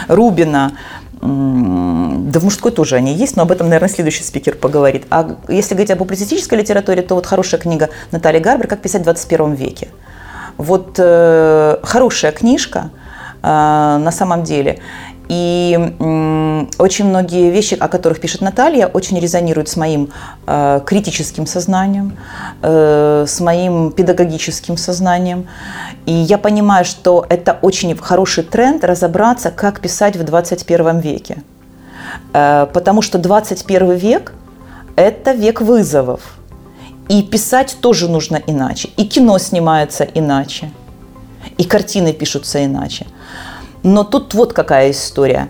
Рубина. 0.09 0.73
Да 1.21 2.41
в 2.41 2.45
мужской 2.45 2.73
тоже 2.73 2.97
они 2.97 3.13
есть, 3.13 3.37
но 3.37 3.43
об 3.43 3.53
этом, 3.53 3.69
наверное, 3.69 3.91
следующий 3.91 4.23
спикер 4.23 4.57
поговорит. 4.57 5.05
А 5.11 5.37
если 5.49 5.75
говорить 5.75 5.91
об 5.91 5.99
публицистической 5.99 6.59
литературе, 6.59 7.03
то 7.03 7.15
вот 7.15 7.27
хорошая 7.27 7.61
книга 7.61 7.91
Натальи 8.11 8.41
Гарбер 8.41 8.67
«Как 8.67 8.81
писать 8.81 9.03
в 9.03 9.05
21 9.05 9.53
веке». 9.53 9.89
Вот 10.57 10.97
э, 10.99 11.77
хорошая 11.83 12.33
книжка 12.33 12.91
э, 13.43 13.47
на 13.47 14.11
самом 14.13 14.45
деле. 14.45 14.81
И 15.31 15.79
очень 16.79 17.05
многие 17.05 17.51
вещи, 17.51 17.75
о 17.75 17.87
которых 17.87 18.21
пишет 18.21 18.41
Наталья, 18.41 18.89
очень 18.89 19.21
резонируют 19.21 19.69
с 19.69 19.77
моим 19.77 20.11
э, 20.49 20.81
критическим 20.85 21.47
сознанием, 21.47 22.17
э, 22.63 23.27
с 23.29 23.39
моим 23.39 23.93
педагогическим 23.93 24.77
сознанием. 24.77 25.47
И 26.05 26.13
я 26.13 26.37
понимаю, 26.37 26.85
что 26.85 27.25
это 27.29 27.57
очень 27.63 27.97
хороший 27.97 28.43
тренд 28.43 28.83
разобраться, 28.83 29.53
как 29.53 29.79
писать 29.79 30.17
в 30.17 30.25
21 30.25 30.99
веке. 30.99 31.45
Э, 32.33 32.67
потому 32.75 33.01
что 33.01 33.19
21 33.19 33.93
век– 33.93 34.35
это 34.97 35.31
век 35.31 35.61
вызовов. 35.61 36.23
И 37.09 37.23
писать 37.23 37.77
тоже 37.81 38.09
нужно 38.09 38.43
иначе. 38.49 38.89
И 38.97 39.05
кино 39.05 39.39
снимается 39.39 40.03
иначе. 40.03 40.73
И 41.57 41.63
картины 41.63 42.13
пишутся 42.13 42.65
иначе. 42.65 43.07
Но 43.83 44.05
тут 44.05 44.35
вот 44.35 44.53
какая 44.53 44.91
история. 44.91 45.49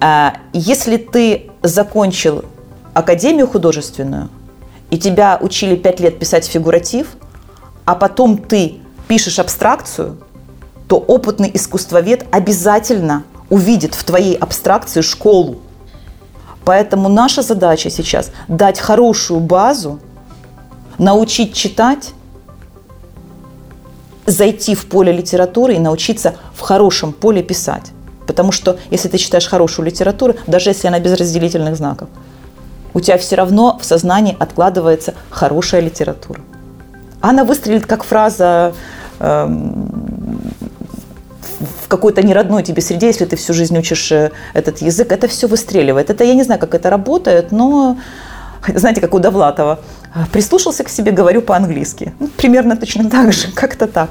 А, 0.00 0.34
если 0.52 0.96
ты 0.96 1.50
закончил 1.62 2.44
академию 2.94 3.46
художественную, 3.46 4.28
и 4.90 4.98
тебя 4.98 5.38
учили 5.40 5.74
пять 5.74 6.00
лет 6.00 6.18
писать 6.18 6.46
фигуратив, 6.46 7.16
а 7.86 7.94
потом 7.94 8.36
ты 8.36 8.80
пишешь 9.08 9.38
абстракцию, 9.38 10.18
то 10.86 10.96
опытный 10.96 11.50
искусствовед 11.54 12.26
обязательно 12.30 13.24
увидит 13.48 13.94
в 13.94 14.04
твоей 14.04 14.34
абстракции 14.34 15.00
школу. 15.00 15.62
Поэтому 16.64 17.08
наша 17.08 17.42
задача 17.42 17.88
сейчас 17.88 18.30
дать 18.48 18.78
хорошую 18.78 19.40
базу, 19.40 19.98
научить 20.98 21.54
читать, 21.54 22.12
зайти 24.26 24.74
в 24.74 24.86
поле 24.86 25.12
литературы 25.12 25.74
и 25.74 25.78
научиться 25.78 26.34
в 26.54 26.60
хорошем 26.60 27.12
поле 27.12 27.42
писать. 27.42 27.92
Потому 28.26 28.52
что 28.52 28.78
если 28.90 29.08
ты 29.08 29.18
читаешь 29.18 29.46
хорошую 29.46 29.86
литературу, 29.86 30.34
даже 30.46 30.70
если 30.70 30.88
она 30.88 31.00
без 31.00 31.12
разделительных 31.14 31.76
знаков, 31.76 32.08
у 32.94 33.00
тебя 33.00 33.18
все 33.18 33.36
равно 33.36 33.78
в 33.80 33.84
сознании 33.84 34.36
откладывается 34.38 35.14
хорошая 35.30 35.80
литература. 35.80 36.40
Она 37.20 37.44
выстрелит 37.44 37.86
как 37.86 38.04
фраза 38.04 38.74
э, 39.18 39.46
в 41.84 41.88
какой-то 41.88 42.22
неродной 42.22 42.62
тебе 42.62 42.82
среде, 42.82 43.06
если 43.06 43.24
ты 43.24 43.36
всю 43.36 43.54
жизнь 43.54 43.76
учишь 43.78 44.12
э, 44.12 44.32
этот 44.54 44.82
язык, 44.82 45.10
это 45.10 45.28
все 45.28 45.46
выстреливает. 45.46 46.10
Это 46.10 46.24
я 46.24 46.34
не 46.34 46.42
знаю, 46.42 46.60
как 46.60 46.74
это 46.74 46.90
работает, 46.90 47.52
но 47.52 47.96
знаете, 48.74 49.00
как 49.00 49.14
у 49.14 49.18
Довлатова, 49.18 49.80
прислушался 50.32 50.84
к 50.84 50.88
себе, 50.88 51.12
говорю 51.12 51.42
по-английски. 51.42 52.12
Ну, 52.20 52.28
примерно 52.36 52.76
точно 52.76 53.10
так 53.10 53.32
же, 53.32 53.48
как-то 53.54 53.86
так. 53.86 54.08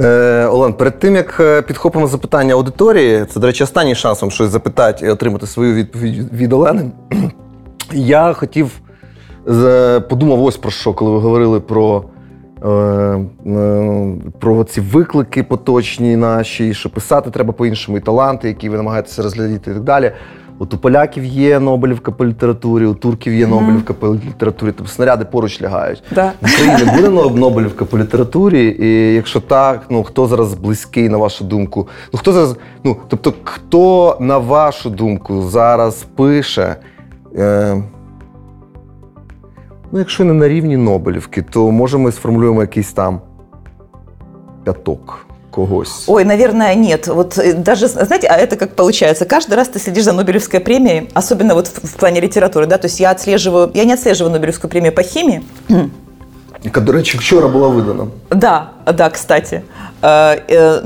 Е, 0.00 0.46
Олен, 0.46 0.72
перед 0.72 0.98
тим 0.98 1.16
як 1.16 1.36
е, 1.40 1.62
підхопимо 1.62 2.06
запитання 2.06 2.54
аудиторії, 2.54 3.24
це, 3.24 3.40
до 3.40 3.46
речі, 3.46 3.64
останній 3.64 3.94
шанс 3.94 4.22
вам 4.22 4.30
щось 4.30 4.50
запитати 4.50 5.06
і 5.06 5.08
отримати 5.08 5.46
свою 5.46 5.74
відповідь 5.74 6.32
від 6.32 6.52
Олени. 6.52 6.90
Я 7.92 8.32
хотів 8.32 8.70
подумав 10.08 10.44
ось 10.44 10.56
про 10.56 10.70
що, 10.70 10.94
коли 10.94 11.10
ви 11.10 11.18
говорили 11.18 11.60
про 11.60 12.04
е, 12.64 12.68
е, 12.68 14.14
про 14.38 14.64
ці 14.64 14.80
виклики 14.80 15.42
поточні 15.42 16.16
наші, 16.16 16.74
що 16.74 16.90
писати 16.90 17.30
треба 17.30 17.52
по-іншому, 17.52 17.98
і 17.98 18.00
таланти, 18.00 18.48
які 18.48 18.68
ви 18.68 18.76
намагаєтеся 18.76 19.22
розглядіти 19.22 19.70
і 19.70 19.74
так 19.74 19.82
далі. 19.82 20.12
От 20.58 20.74
у 20.74 20.78
поляків 20.78 21.24
є 21.24 21.60
Нобелівка 21.60 22.12
по 22.12 22.26
літературі, 22.26 22.86
у 22.86 22.94
турків 22.94 23.34
є 23.34 23.46
Нобелівка 23.46 23.94
по 23.94 24.14
літературі, 24.14 24.72
тобто 24.76 24.92
снаряди 24.92 25.24
поруч 25.24 25.62
лягають. 25.62 26.02
Да. 26.14 26.32
В 26.40 26.44
Україні 26.52 26.90
буде 26.96 27.08
Нобелівка 27.40 27.84
по 27.84 27.98
літературі, 27.98 28.76
і 28.80 29.14
якщо 29.14 29.40
так, 29.40 29.82
ну 29.90 30.02
хто 30.02 30.26
зараз 30.26 30.54
близький, 30.54 31.08
на 31.08 31.18
вашу 31.18 31.44
думку? 31.44 31.88
Ну 32.12 32.18
хто 32.18 32.32
зараз, 32.32 32.56
ну 32.84 32.96
тобто, 33.08 33.34
хто 33.44 34.16
на 34.20 34.38
вашу 34.38 34.90
думку 34.90 35.42
зараз 35.42 36.06
пише? 36.16 36.76
Е, 37.36 37.82
ну, 39.92 39.98
якщо 39.98 40.24
не 40.24 40.32
на 40.32 40.48
рівні 40.48 40.76
Нобелівки, 40.76 41.42
то 41.42 41.70
може 41.70 41.98
ми 41.98 42.12
сформулюємо 42.12 42.60
якийсь 42.60 42.92
там 42.92 43.20
п'яток 44.64 45.27
когось. 45.58 46.04
Ой, 46.06 46.24
наверное, 46.24 46.74
нет. 46.74 47.08
Вот 47.08 47.38
э, 47.38 47.52
даже, 47.52 47.88
знаете, 47.88 48.28
а 48.28 48.36
это 48.36 48.56
как 48.56 48.76
получается? 48.76 49.24
Каждый 49.24 49.54
раз 49.54 49.68
ты 49.68 49.80
следишь 49.80 50.04
за 50.04 50.12
Нобелевской 50.12 50.60
премией, 50.60 51.08
особенно 51.14 51.54
вот 51.54 51.66
в, 51.66 51.86
в 51.86 51.94
плане 51.94 52.20
литературы, 52.20 52.66
да, 52.66 52.78
то 52.78 52.86
есть 52.86 53.00
я 53.00 53.10
отслеживаю, 53.10 53.70
я 53.74 53.84
не 53.84 53.94
отслеживаю 53.94 54.32
Нобелевскую 54.32 54.70
премию 54.70 54.92
по 54.92 55.02
химии, 55.02 55.42
Яка, 56.64 56.80
до 56.80 56.92
речі, 56.92 57.18
вчора 57.18 57.48
була 57.48 57.68
видана. 57.68 58.06
Да, 58.30 58.70
да, 58.92 59.10
кстати. 59.10 59.62
Э, 60.02 60.36
э, 60.48 60.80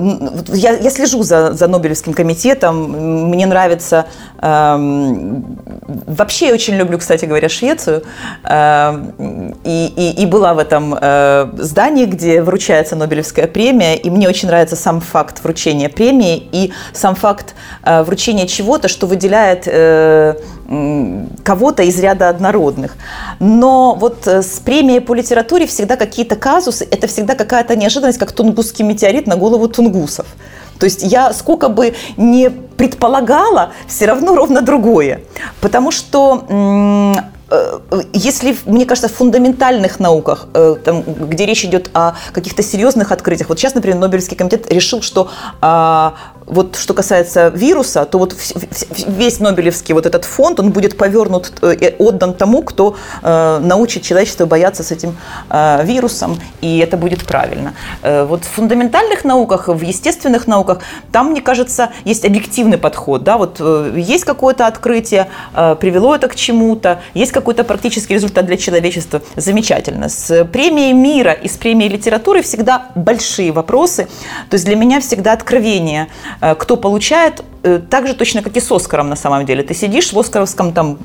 Я, 0.49 0.73
я 0.73 0.91
слежу 0.91 1.23
за, 1.23 1.53
за 1.53 1.69
Нобелевским 1.69 2.15
комитетом. 2.15 3.29
Мне 3.29 3.47
нравится... 3.47 4.07
эм, 4.41 5.59
Вообще 6.07 6.49
я 6.49 6.55
очень 6.55 6.75
люблю, 6.75 6.99
кстати 6.99 7.27
говоря, 7.27 7.49
Швецию. 7.49 8.03
Эм, 8.45 9.55
И, 9.65 9.93
и, 9.97 10.23
и 10.23 10.27
была 10.27 10.55
в 10.55 10.59
этом 10.59 10.97
э, 11.01 11.51
здании, 11.59 12.07
где 12.07 12.43
вручается 12.43 12.97
Нобелевская 12.97 13.47
премия. 13.47 13.97
И 13.97 14.11
мне 14.11 14.29
очень 14.29 14.49
нравится 14.49 14.77
сам 14.77 15.01
факт 15.01 15.43
вручения 15.45 15.89
премии 15.89 16.49
и 16.53 16.73
сам 16.93 17.15
факт 17.15 17.55
вручения 17.85 18.47
чего-то, 18.47 18.89
что 18.89 19.07
выделяет 19.07 19.69
кого-то 21.45 21.83
из 21.83 21.99
ряда 21.99 22.29
однородных. 22.31 22.97
Но 23.41 23.95
вот 23.95 24.27
с 24.27 24.59
премией 24.61 25.01
по 25.01 25.15
литературе 25.15 25.67
всегда 25.67 25.97
какие-то 25.97 26.37
казусы, 26.37 26.87
это 26.91 27.07
всегда 27.07 27.35
какая-то 27.35 27.77
неожиданность, 27.77 27.92
как 28.01 28.33
тунгусский 28.33 28.85
метеорит 28.85 29.27
на 29.27 29.37
голову 29.37 29.69
тунгусов. 29.69 30.27
То 30.79 30.85
есть 30.85 31.03
я 31.03 31.33
сколько 31.33 31.69
бы 31.69 31.95
не 32.17 32.51
предполагала, 32.51 33.73
все 33.87 34.07
равно 34.07 34.35
ровно 34.35 34.63
другое. 34.63 35.21
Потому 35.61 35.91
что 35.93 36.45
если, 38.13 38.53
в- 38.53 38.67
мне 38.67 38.85
кажется, 38.87 39.09
в 39.09 39.15
фундаментальных 39.15 40.01
науках, 40.01 40.47
э, 40.55 40.77
там, 40.85 41.03
где 41.03 41.47
речь 41.47 41.65
идет 41.65 41.91
о 41.95 42.15
каких-то 42.33 42.63
серьезных 42.63 43.13
открытиях, 43.13 43.49
вот 43.49 43.59
сейчас, 43.59 43.75
например, 43.75 43.99
Нобелевский 43.99 44.37
комитет 44.37 44.73
решил, 44.73 45.03
что 45.03 45.29
а, 45.61 46.15
вот 46.47 46.77
что 46.77 46.95
касается 46.95 47.49
вируса, 47.49 48.05
то 48.05 48.19
вот 48.19 48.35
весь 49.07 49.41
Нобелевский 49.41 49.95
вот 49.95 50.07
этот 50.07 50.25
фонд, 50.25 50.61
он 50.61 50.71
будет 50.71 50.97
повернут 50.97 51.53
э, 51.63 51.95
отдан 51.99 52.35
тому, 52.35 52.63
кто 52.63 52.97
э, 53.23 53.59
научит 53.63 54.03
человечество 54.03 54.47
бояться 54.47 54.83
с 54.83 54.91
этим 54.91 55.17
э, 55.51 55.85
вирусом, 55.85 56.39
и 56.61 56.79
это 56.79 56.97
будет 56.97 57.25
правильно. 57.27 57.75
Э, 58.03 58.25
вот 58.25 58.45
в 58.45 58.49
фундаментальных 58.49 59.25
науках, 59.25 59.69
в 59.69 59.83
естественных 59.83 60.47
науках, 60.47 60.81
там, 61.11 61.31
мне 61.31 61.41
кажется, 61.41 61.91
есть 62.05 62.25
объективный 62.25 62.79
подход, 62.79 63.25
да, 63.25 63.37
вот 63.39 63.57
э, 63.61 63.95
есть 63.97 64.25
какое-то 64.25 64.67
открытие, 64.67 65.29
э, 65.55 65.77
привело 65.81 66.15
это 66.15 66.29
к 66.29 66.35
чему-то, 66.35 67.01
есть 67.15 67.33
какой-то 67.43 67.65
практический 67.65 68.15
результат 68.15 68.47
для 68.47 68.57
человечества, 68.57 69.21
замечательно. 69.37 70.09
С 70.09 70.45
премией 70.45 70.93
мира 70.93 71.33
и 71.33 71.49
с 71.49 71.57
премией 71.57 71.91
литературы 71.91 72.41
всегда 72.43 72.87
большие 72.95 73.51
вопросы, 73.51 74.07
то 74.49 74.55
есть 74.55 74.65
для 74.65 74.77
меня 74.77 75.01
всегда 75.01 75.33
откровение, 75.33 76.07
э, 76.41 76.55
кто 76.55 76.77
получает, 76.77 77.43
э, 77.65 77.81
так 77.91 78.07
же 78.07 78.15
точно, 78.15 78.43
как 78.43 78.57
и 78.57 78.61
с 78.61 78.71
Оскаром 78.71 79.09
на 79.09 79.17
самом 79.17 79.45
деле. 79.45 79.63
Ты 79.63 79.75
сидишь 79.75 80.13
в 80.13 80.19
Оскаровском 80.19 80.73
там 80.73 80.99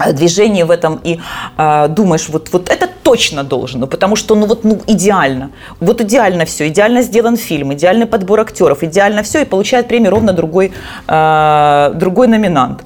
э, 0.00 0.12
движении 0.12 0.64
в 0.64 0.70
этом 0.72 1.00
и 1.04 1.20
э, 1.58 1.88
думаешь, 1.88 2.28
вот, 2.28 2.52
вот 2.52 2.68
это 2.68 2.88
точно 3.02 3.44
должно, 3.44 3.86
потому 3.86 4.16
что 4.16 4.34
ну 4.34 4.46
вот 4.46 4.64
ну 4.64 4.80
идеально, 4.88 5.50
вот 5.80 6.00
идеально 6.00 6.44
все, 6.44 6.66
идеально 6.66 7.02
сделан 7.02 7.36
фильм, 7.36 7.72
идеальный 7.72 8.06
подбор 8.06 8.40
актеров, 8.40 8.82
идеально 8.82 9.22
все, 9.22 9.42
и 9.42 9.44
получает 9.44 9.86
премию 9.88 10.10
ровно 10.10 10.32
другой, 10.32 10.72
э, 11.08 11.92
другой 11.94 12.26
номинант. 12.26 12.82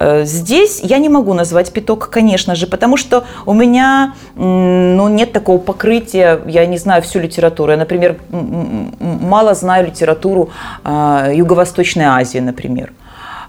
Э, 0.00 0.24
Здесь 0.24 0.80
я 0.82 0.98
не 0.98 1.08
могу 1.08 1.34
назвать 1.34 1.72
пяток, 1.72 2.08
конечно 2.08 2.54
же, 2.54 2.66
потому 2.66 2.96
что 2.96 3.24
у 3.46 3.52
меня 3.52 4.14
ну, 4.34 5.08
нет 5.08 5.32
такого 5.32 5.58
покрытия, 5.58 6.40
я 6.46 6.66
не 6.66 6.78
знаю 6.78 7.02
всю 7.02 7.20
литературу. 7.20 7.70
Я, 7.70 7.76
например, 7.76 8.16
мало 8.30 9.54
знаю 9.54 9.86
литературу 9.86 10.50
э, 10.84 11.32
Юго-Восточной 11.34 12.06
Азии, 12.06 12.38
например. 12.38 12.92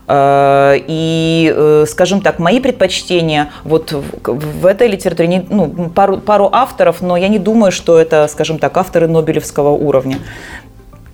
Э, 0.07 0.77
И, 0.87 1.53
э, 1.55 1.85
скажем 1.87 2.21
так, 2.21 2.39
мои 2.39 2.59
предпочтения 2.59 3.47
вот 3.63 3.93
в, 3.93 4.65
этой 4.65 4.89
литературе, 4.89 5.45
ну, 5.49 5.89
пару, 5.95 6.17
пару 6.17 6.49
авторов, 6.51 7.01
но 7.01 7.15
я 7.17 7.29
не 7.29 7.39
думаю, 7.39 7.71
что 7.71 7.97
это, 7.97 8.27
скажем 8.27 8.59
так, 8.59 8.75
авторы 8.77 9.07
Нобелевского 9.07 9.69
уровня. 9.69 10.17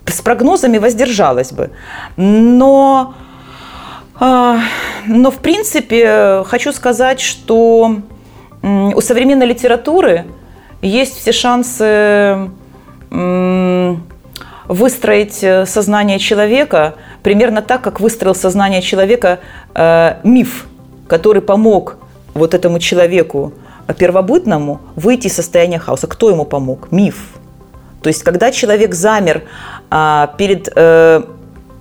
С 0.05 0.21
прогнозами 0.21 0.79
воздержалась 0.79 1.51
бы. 1.51 1.69
Но, 2.15 3.13
а, 3.13 3.26
но 4.20 5.32
в 5.32 5.38
принципе, 5.38 6.43
хочу 6.45 6.72
сказать, 6.74 7.20
что 7.20 7.97
у 8.61 9.01
современной 9.01 9.45
литературы 9.45 10.26
есть 10.82 11.18
все 11.20 11.32
шансы 11.32 12.49
выстроить 14.68 15.43
э, 15.43 15.65
сознание 15.65 16.20
человека 16.20 16.95
примерно 17.24 17.61
так, 17.61 17.82
как 17.82 17.99
выстроил 18.01 18.36
сознание 18.36 18.82
человека 18.82 19.39
э, 19.74 20.18
миф, 20.24 20.68
который 21.07 21.41
помог 21.41 21.97
вот 22.34 22.53
этому 22.53 22.80
человеку 22.80 23.53
первобытному 23.97 24.82
выйти 24.95 25.28
из 25.28 25.36
состояния 25.36 25.80
хаоса. 25.80 26.07
Кто 26.07 26.30
ему 26.30 26.43
помог? 26.43 26.91
Миф. 26.91 27.30
То 28.01 28.09
есть, 28.09 28.24
когда 28.24 28.51
человек 28.51 28.93
замер 28.93 29.43
а, 29.89 30.34
перед 30.38 30.70
э, 30.76 31.24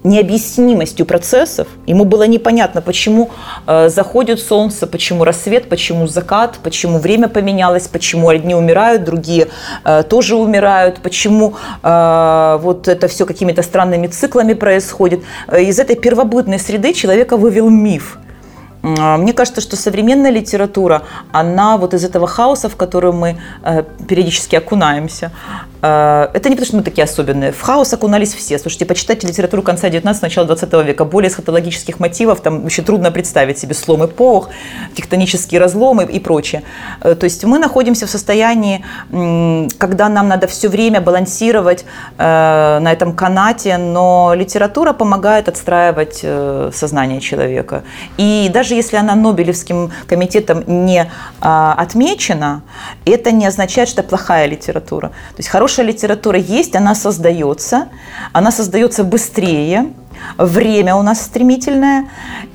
необъяснимостью 0.06 1.06
процессов, 1.06 1.66
ему 1.86 2.04
было 2.04 2.26
непонятно, 2.26 2.80
почему 2.80 3.30
э, 3.66 3.88
заходит 3.88 4.40
солнце, 4.40 4.86
почему 4.86 5.24
рассвет, 5.24 5.68
почему 5.68 6.06
закат, 6.06 6.58
почему 6.62 6.98
время 6.98 7.28
поменялось, 7.28 7.88
почему 7.88 8.28
одни 8.28 8.54
умирают, 8.54 9.04
другие 9.04 9.48
э, 9.84 10.02
тоже 10.08 10.36
умирают, 10.36 11.00
почему 11.02 11.54
э, 11.82 12.58
вот 12.62 12.88
это 12.88 13.08
все 13.08 13.26
какими-то 13.26 13.62
странными 13.62 14.06
циклами 14.06 14.54
происходит. 14.54 15.20
Э, 15.48 15.62
Из 15.62 15.78
этой 15.78 15.96
первобытной 15.96 16.58
среды 16.58 16.92
человека 16.92 17.36
вывел 17.36 17.68
миф. 17.68 18.18
М, 18.82 19.20
Мне 19.22 19.32
кажется, 19.32 19.60
что 19.60 19.76
современная 19.76 20.30
литература, 20.30 21.02
она 21.32 21.76
вот 21.76 21.94
из 21.94 22.04
этого 22.04 22.26
хаоса, 22.26 22.68
в 22.68 22.76
который 22.76 23.12
мы 23.12 23.36
э, 23.64 23.82
периодически 24.08 24.56
окунаемся, 24.56 25.30
э, 25.82 26.28
это 26.34 26.48
не 26.48 26.54
потому, 26.56 26.66
что 26.66 26.76
мы 26.76 26.82
такие 26.82 27.04
особенные. 27.04 27.52
В 27.52 27.60
хаос 27.60 27.92
окунались 27.92 28.34
все. 28.34 28.58
Слушайте, 28.58 28.86
почитайте 28.86 29.26
литературу 29.26 29.62
конца 29.62 29.88
19 29.88 30.22
начала 30.22 30.46
20 30.46 30.72
века. 30.84 31.04
Более 31.04 31.30
эсхатологических 31.30 32.00
мотивов 32.00 32.40
там 32.40 32.66
еще 32.66 32.82
трудно 32.82 33.10
представить 33.10 33.58
себе 33.58 33.74
слом 33.74 34.04
эпох, 34.04 34.48
тектонические 34.94 35.60
разломы 35.60 36.04
и 36.04 36.20
прочее. 36.20 36.62
Э, 37.02 37.14
То 37.14 37.24
есть 37.24 37.44
мы 37.44 37.58
находимся 37.58 38.06
в 38.06 38.10
состоянии, 38.10 38.84
когда 39.78 40.08
нам 40.08 40.28
надо 40.28 40.46
все 40.46 40.68
время 40.68 41.00
балансировать 41.00 41.84
на 42.18 42.92
этом 42.92 43.14
канате, 43.14 43.78
но 43.78 44.34
литература 44.34 44.92
помогает 44.92 45.48
отстраивать 45.48 46.24
сознание 46.74 47.20
человека. 47.20 47.82
И 48.18 48.50
даже 48.52 48.65
если 48.75 48.97
она 48.97 49.15
Нобелевским 49.15 49.91
комитетом 50.07 50.63
не 50.67 51.09
а, 51.39 51.73
отмечена, 51.77 52.61
это 53.05 53.31
не 53.31 53.45
означает, 53.45 53.89
что 53.89 54.01
это 54.01 54.09
плохая 54.09 54.47
литература. 54.47 55.09
То 55.09 55.37
есть 55.37 55.49
хорошая 55.49 55.85
литература 55.85 56.39
есть, 56.39 56.75
она 56.75 56.95
создается, 56.95 57.87
она 58.33 58.51
создается 58.51 59.03
быстрее, 59.03 59.85
время 60.37 60.95
у 60.95 61.01
нас 61.01 61.21
стремительное, 61.21 62.05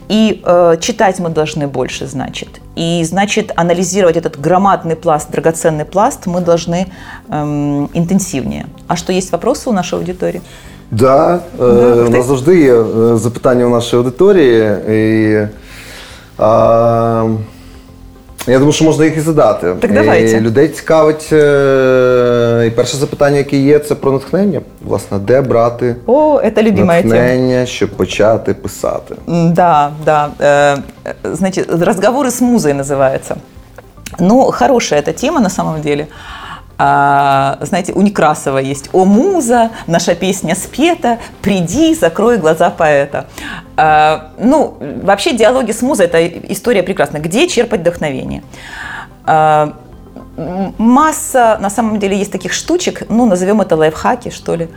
и 0.09 0.43
э, 0.45 0.77
читать 0.81 1.19
мы 1.19 1.31
должны 1.31 1.67
больше, 1.67 2.07
значит. 2.07 2.49
И, 2.77 3.03
значит, 3.05 3.53
анализировать 3.57 4.17
этот 4.17 4.41
громадный 4.41 4.97
пласт, 4.97 5.31
драгоценный 5.31 5.85
пласт 5.85 6.27
мы 6.27 6.41
должны 6.41 6.87
эм, 7.29 7.91
интенсивнее. 7.93 8.67
А 8.87 8.97
что, 8.97 9.13
есть 9.13 9.33
вопросы 9.33 9.69
у 9.69 9.73
нашей 9.73 9.99
аудитории? 9.99 10.43
Да, 10.91 11.41
е, 11.59 11.65
ух 11.65 12.09
у 12.09 12.11
ти. 12.11 12.19
нас 12.19 12.27
завжди 12.27 12.61
є 12.61 12.75
е, 12.75 13.17
запитання 13.17 13.67
у 13.67 13.71
нашої 13.71 14.03
аудиторії. 14.03 14.77
І, 14.89 15.49
а, 16.39 17.25
я 18.49 18.55
думаю, 18.59 18.73
що 18.73 18.85
можна 18.85 19.05
їх 19.05 19.17
і 19.17 19.21
задати. 19.21 19.75
Так 19.81 19.93
давайте. 19.93 20.37
І 20.37 20.41
людей 20.41 20.69
цікавить. 20.69 21.29
е, 21.33 22.65
І 22.67 22.71
перше 22.71 22.97
запитання, 22.97 23.37
яке 23.37 23.57
є, 23.57 23.79
це 23.79 23.95
про 23.95 24.13
натхнення. 24.13 24.61
Власне, 24.85 25.19
де 25.19 25.41
брати 25.41 25.97
О, 26.07 26.41
это 26.45 26.63
любимая 26.63 27.03
тема. 27.03 27.15
натхнення, 27.15 27.67
щоб 27.67 27.91
почати 27.91 28.55
писати? 28.55 29.15
М, 29.29 29.53
Да, 29.53 29.91
да. 30.05 30.29
Э, 30.41 30.79
э, 31.05 31.35
Значит, 31.35 31.71
разговоры 31.71 32.27
с 32.27 32.41
музой 32.41 32.73
называется. 32.73 33.35
Ну, 34.21 34.51
хорошая 34.53 35.01
эта 35.03 35.13
тема 35.21 35.41
на 35.41 35.51
самом 35.51 35.81
деле. 35.81 36.07
А, 36.84 37.60
знаете, 37.62 37.94
у 37.94 38.02
Некрасова 38.02 38.58
есть 38.58 38.90
«О, 38.92 39.06
муза, 39.06 39.70
наша 39.86 40.16
песня 40.16 40.56
спета, 40.56 41.20
приди, 41.44 41.94
закрой 41.94 42.40
глаза 42.40 42.72
поэта». 42.72 43.28
А, 43.78 44.32
ну, 44.40 44.78
вообще 45.04 45.34
диалоги 45.38 45.74
с 45.74 45.84
музой– 45.84 46.06
это 46.08 46.26
история 46.52 46.82
прекрасная. 46.82 47.22
Где 47.22 47.48
черпать 47.48 47.82
вдохновение? 47.82 48.42
А, 49.26 49.78
масса, 50.80 51.60
на 51.62 51.70
самом 51.70 52.00
деле, 52.00 52.18
есть 52.18 52.32
таких 52.32 52.52
штучек, 52.52 53.04
ну, 53.10 53.28
назовем 53.28 53.62
это 53.62 53.76
лайфхаки, 53.76 54.32
что 54.32 54.56
ли. 54.56 54.68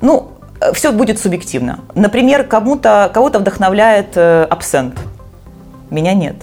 Ну, 0.00 0.30
все 0.72 0.92
будет 0.92 1.18
субъективно. 1.18 1.80
Например, 1.94 2.44
кому-то, 2.44 3.10
кого-то 3.12 3.38
вдохновляет 3.38 4.16
э, 4.16 4.46
абсент. 4.48 4.98
Меня 5.90 6.14
нет. 6.14 6.36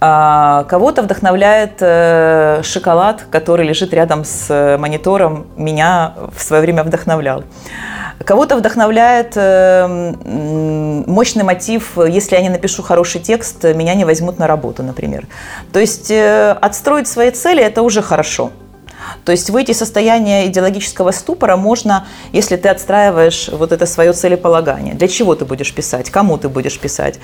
А 0.00 0.64
кого-то 0.64 1.02
вдохновляет 1.02 1.74
э, 1.80 2.60
шоколад, 2.64 3.24
который 3.30 3.66
лежит 3.66 3.94
рядом 3.94 4.24
с 4.24 4.46
э, 4.50 4.76
монитором. 4.76 5.46
Меня 5.56 6.14
в 6.36 6.42
свое 6.42 6.60
время 6.62 6.82
вдохновлял. 6.82 7.44
Кого-то 8.24 8.56
вдохновляет 8.56 9.36
мощный 11.06 11.44
мотив, 11.44 11.96
если 11.96 12.36
я 12.36 12.42
не 12.42 12.50
напишу 12.50 12.82
хороший 12.82 13.20
текст, 13.20 13.64
меня 13.64 13.94
не 13.94 14.04
возьмут 14.04 14.38
на 14.38 14.46
работу, 14.46 14.82
например. 14.82 15.26
То 15.72 15.80
есть 15.80 16.10
отстроить 16.10 17.08
свои 17.08 17.30
цели– 17.32 17.62
это 17.64 17.82
уже 17.82 18.00
хорошо. 18.00 18.50
То 19.24 19.32
есть 19.32 19.50
выйти 19.50 19.70
из 19.70 19.78
состояния 19.78 20.46
идеологического 20.46 21.10
ступора 21.12 21.56
можно, 21.56 22.06
если 22.32 22.56
ты 22.56 22.68
отстраиваешь 22.68 23.48
вот 23.52 23.72
это 23.72 23.86
свое 23.86 24.12
целеполагание. 24.12 24.94
Для 24.94 25.08
чего 25.08 25.34
ты 25.34 25.44
будешь 25.44 25.72
писать, 25.74 26.10
кому 26.10 26.38
ты 26.38 26.48
будешь 26.48 26.78
писать. 26.78 27.18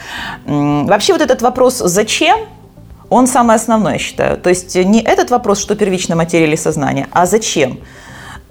Вообще 0.46 1.12
вот 1.12 1.22
этот 1.22 1.42
вопрос 1.42 1.78
«зачем?» 1.78 2.38
он 3.10 3.26
самый 3.26 3.56
основной, 3.56 3.94
я 3.94 3.98
считаю. 3.98 4.36
То 4.36 4.50
есть 4.50 4.74
не 4.74 5.00
этот 5.02 5.30
вопрос, 5.30 5.60
что 5.60 5.74
первично 5.74 6.14
материя 6.14 6.46
или 6.46 6.56
сознание, 6.56 7.06
а 7.10 7.26
зачем? 7.26 7.80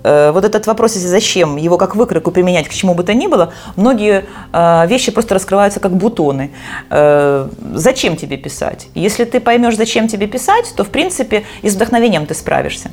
Э, 0.08 0.32
вот 0.32 0.45
этот 0.45 0.68
вопрос, 0.68 0.95
если 0.95 1.08
зачем, 1.08 1.58
его 1.58 1.78
как 1.78 1.95
выкройку 1.95 2.32
применять 2.32 2.68
к 2.68 2.72
чему 2.72 2.93
бы 2.93 3.03
то 3.03 3.14
ни 3.14 3.28
было, 3.28 3.51
многие 3.76 4.24
э, 4.53 4.88
вещи 4.88 5.12
просто 5.12 5.34
раскрываются 5.34 5.80
как 5.80 5.91
бутоны. 5.91 6.51
Э, 6.89 7.49
зачем 7.74 8.16
тебе 8.16 8.38
писать? 8.38 8.88
Если 8.95 9.26
ты 9.26 9.39
поймешь, 9.39 9.76
зачем 9.76 10.08
тебе 10.08 10.28
писать, 10.28 10.74
то, 10.78 10.84
в 10.84 10.89
принципе, 10.89 11.43
и 11.62 11.70
с 11.70 11.76
вдохновением 11.76 12.26
ты 12.26 12.34
справишься. 12.34 12.89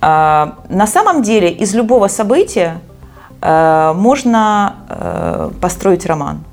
На 0.00 0.86
самом 0.86 1.22
деле 1.22 1.50
из 1.50 1.74
любого 1.74 2.08
события 2.08 2.80
можно 3.40 4.74
построить 5.62 6.04
роман. 6.06 6.44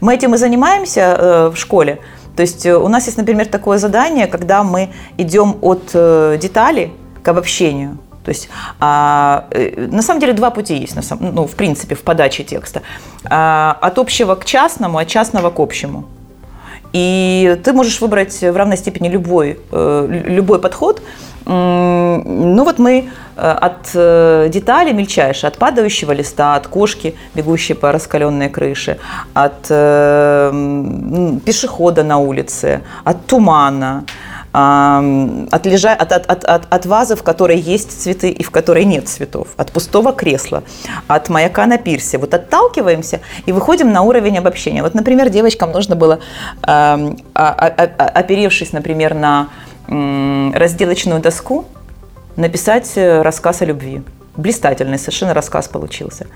Мы 0.00 0.14
этим 0.14 0.34
и 0.34 0.38
занимаемся 0.38 1.50
в 1.52 1.56
школе. 1.56 1.98
То 2.34 2.42
есть 2.42 2.66
у 2.66 2.88
нас 2.88 3.06
есть, 3.06 3.18
например, 3.18 3.46
такое 3.46 3.76
задание, 3.76 4.26
когда 4.26 4.62
мы 4.62 4.88
идем 5.18 5.56
от 5.60 5.92
детали 5.92 6.92
к 7.22 7.28
обобщению. 7.28 7.98
То 8.24 8.30
есть 8.30 8.48
а, 8.80 9.46
э, 9.50 9.86
на 9.90 10.02
самом 10.02 10.20
деле 10.20 10.32
два 10.32 10.50
пути 10.50 10.76
есть, 10.76 10.96
на 10.96 11.02
самом, 11.02 11.34
ну, 11.34 11.46
в 11.46 11.54
принципе, 11.54 11.94
в 11.94 12.02
подаче 12.02 12.44
текста. 12.44 12.82
А, 13.24 13.76
от 13.80 13.98
общего 13.98 14.34
к 14.34 14.44
частному, 14.44 14.98
от 14.98 15.08
частного 15.08 15.50
к 15.50 15.58
общему. 15.60 16.04
И 16.92 17.58
ты 17.64 17.72
можешь 17.72 18.00
выбрать 18.00 18.40
в 18.40 18.56
равной 18.56 18.76
степени 18.76 19.08
любой, 19.08 19.58
э, 19.72 20.22
любой 20.26 20.58
подход. 20.58 21.02
Ну 21.44 22.64
вот 22.64 22.78
мы 22.78 23.08
э, 23.36 23.40
от 23.40 23.90
деталей 24.50 24.92
мельчайших, 24.92 25.44
от 25.44 25.58
падающего 25.58 26.12
листа, 26.12 26.54
от 26.54 26.68
кошки, 26.68 27.16
бегущей 27.34 27.74
по 27.74 27.90
раскаленной 27.90 28.48
крыше, 28.48 28.98
от 29.34 29.62
пешехода 31.44 32.04
на 32.04 32.18
улице, 32.18 32.82
от 33.02 33.26
тумана, 33.26 34.04
от, 34.52 35.66
лежа, 35.66 35.94
от, 35.94 36.12
от, 36.12 36.26
от, 36.26 36.44
от, 36.44 36.66
от 36.68 36.86
вазы, 36.86 37.16
в 37.16 37.22
которой 37.22 37.58
есть 37.58 38.02
цветы 38.02 38.28
и 38.30 38.42
в 38.42 38.50
которой 38.50 38.84
нет 38.84 39.08
цветов, 39.08 39.48
от 39.56 39.72
пустого 39.72 40.12
кресла, 40.12 40.62
от 41.06 41.30
маяка 41.30 41.66
на 41.66 41.78
пирсе. 41.78 42.18
Вот 42.18 42.34
отталкиваемся 42.34 43.20
и 43.46 43.52
выходим 43.52 43.92
на 43.92 44.02
уровень 44.02 44.38
обобщения. 44.38 44.82
Вот, 44.82 44.94
например, 44.94 45.30
девочкам 45.30 45.72
нужно 45.72 45.96
было, 45.96 46.20
э, 46.66 47.14
оперевшись, 47.34 48.72
например, 48.72 49.14
на 49.14 49.48
разделочную 49.88 51.20
доску, 51.20 51.64
написать 52.36 52.92
э, 52.96 53.22
рассказ 53.22 53.62
о 53.62 53.64
любви. 53.64 54.02
Блистательный 54.36 54.98
совершенно 54.98 55.34
рассказ 55.34 55.68
получился. 55.68 56.26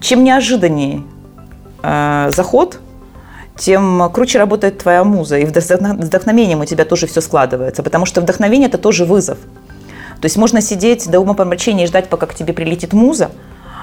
Чем 0.00 0.24
неожиданнее 0.24 1.02
э, 1.82 2.30
заход– 2.32 2.78
тем 3.60 4.10
круче 4.10 4.38
работает 4.38 4.78
твоя 4.78 5.04
муза, 5.04 5.38
и 5.38 5.44
вдохновением 5.44 6.60
у 6.60 6.64
тебя 6.64 6.84
тоже 6.84 7.06
все 7.06 7.20
складывается, 7.20 7.82
потому 7.82 8.06
что 8.06 8.20
вдохновение– 8.20 8.68
это 8.70 8.78
тоже 8.78 9.04
вызов. 9.04 9.38
То 10.20 10.26
есть 10.26 10.36
можно 10.36 10.60
сидеть 10.60 11.10
до 11.10 11.20
ума 11.20 11.34
помрачения 11.34 11.84
и 11.84 11.86
ждать, 11.86 12.08
пока 12.08 12.26
к 12.26 12.34
тебе 12.34 12.52
прилетит 12.52 12.92
муза, 12.92 13.30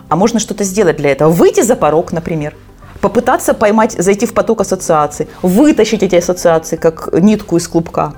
а 0.10 0.16
можно 0.16 0.40
что-то 0.40 0.64
сделать 0.64 0.98
для 0.98 1.12
этого. 1.12 1.30
Выйти 1.30 1.62
за 1.62 1.76
порог, 1.76 2.12
например, 2.12 2.56
попытаться 3.02 3.54
поймать, 3.54 3.92
зайти 3.92 4.26
в 4.26 4.34
поток 4.34 4.62
ассоциаций, 4.62 5.28
вытащить 5.44 6.04
эти 6.04 6.16
ассоциации, 6.16 6.76
как 6.76 7.10
нитку 7.14 7.58
из 7.58 7.68
клубка. 7.68 8.14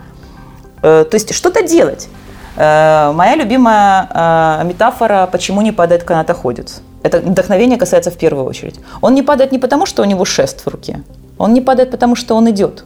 Э, 0.82 1.05
то 1.10 1.16
есть 1.16 1.34
что-то 1.34 1.62
делать. 1.62 2.07
Э, 2.55 3.12
моя 3.14 3.36
любимая 3.36 4.07
э, 4.14 4.66
метафора 4.66 5.28
«почему 5.32 5.62
не 5.62 5.74
падает 5.74 6.03
канатоходец». 6.03 6.82
Это 7.03 7.20
вдохновение 7.20 7.78
касается 7.78 8.12
в 8.12 8.18
первую 8.18 8.45
очередь. 8.45 8.80
Он 9.01 9.14
не 9.14 9.24
падает 9.24 9.51
не 9.51 9.60
потому, 9.60 9.86
что 9.86 10.01
у 10.01 10.05
него 10.05 10.26
шест 10.26 10.66
в 10.66 10.68
руке, 10.68 11.01
он 11.40 11.54
не 11.54 11.62
падает, 11.62 11.90
потому 11.90 12.16
что 12.16 12.36
он 12.36 12.50
идет. 12.52 12.84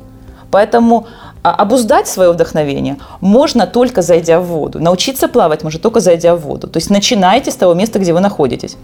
Поэтому 0.49 1.07
а, 1.41 1.55
обуздать 1.55 2.07
свое 2.07 2.31
вдохновение 2.31 2.97
можно 3.19 3.67
только 3.67 4.01
зайдя 4.01 4.39
в 4.39 4.45
воду. 4.45 4.79
Научиться 4.79 5.27
плавать 5.27 5.63
можно 5.63 5.79
только 5.79 5.99
зайдя 5.99 6.35
в 6.35 6.41
воду. 6.41 6.67
То 6.67 6.77
есть 6.77 6.89
начинайте 6.89 7.51
с 7.51 7.55
того 7.55 7.73
места, 7.73 7.99
где 7.99 8.13
вы 8.13 8.21
находитесь. 8.21 8.77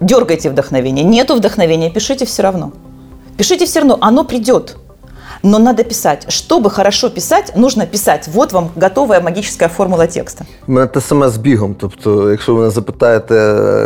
Дергайте 0.00 0.50
вдохновение. 0.50 1.04
Нету 1.04 1.34
вдохновения, 1.34 1.90
пишите 1.90 2.24
все 2.24 2.42
равно. 2.42 2.72
Пишите 3.36 3.66
все 3.66 3.80
равно, 3.80 3.98
оно 4.00 4.24
придет 4.24 4.76
но 5.43 5.59
надо 5.59 5.83
писать. 5.83 6.25
Чтобы 6.29 6.69
хорошо 6.69 7.09
писати, 7.09 7.53
нужно 7.55 7.85
писати. 7.87 8.31
Вот 8.33 8.53
вам 8.53 8.69
готова 8.81 9.19
магічна 9.19 9.67
формула 9.67 10.07
текста. 10.07 10.45
У 10.67 10.71
мене 10.71 10.87
те 10.87 11.01
саме 11.01 11.29
з 11.29 11.37
бігом. 11.37 11.75
Тобто, 11.79 12.31
якщо 12.31 12.53
ви 12.53 12.59
мене 12.59 12.71
запитаєте, 12.71 13.35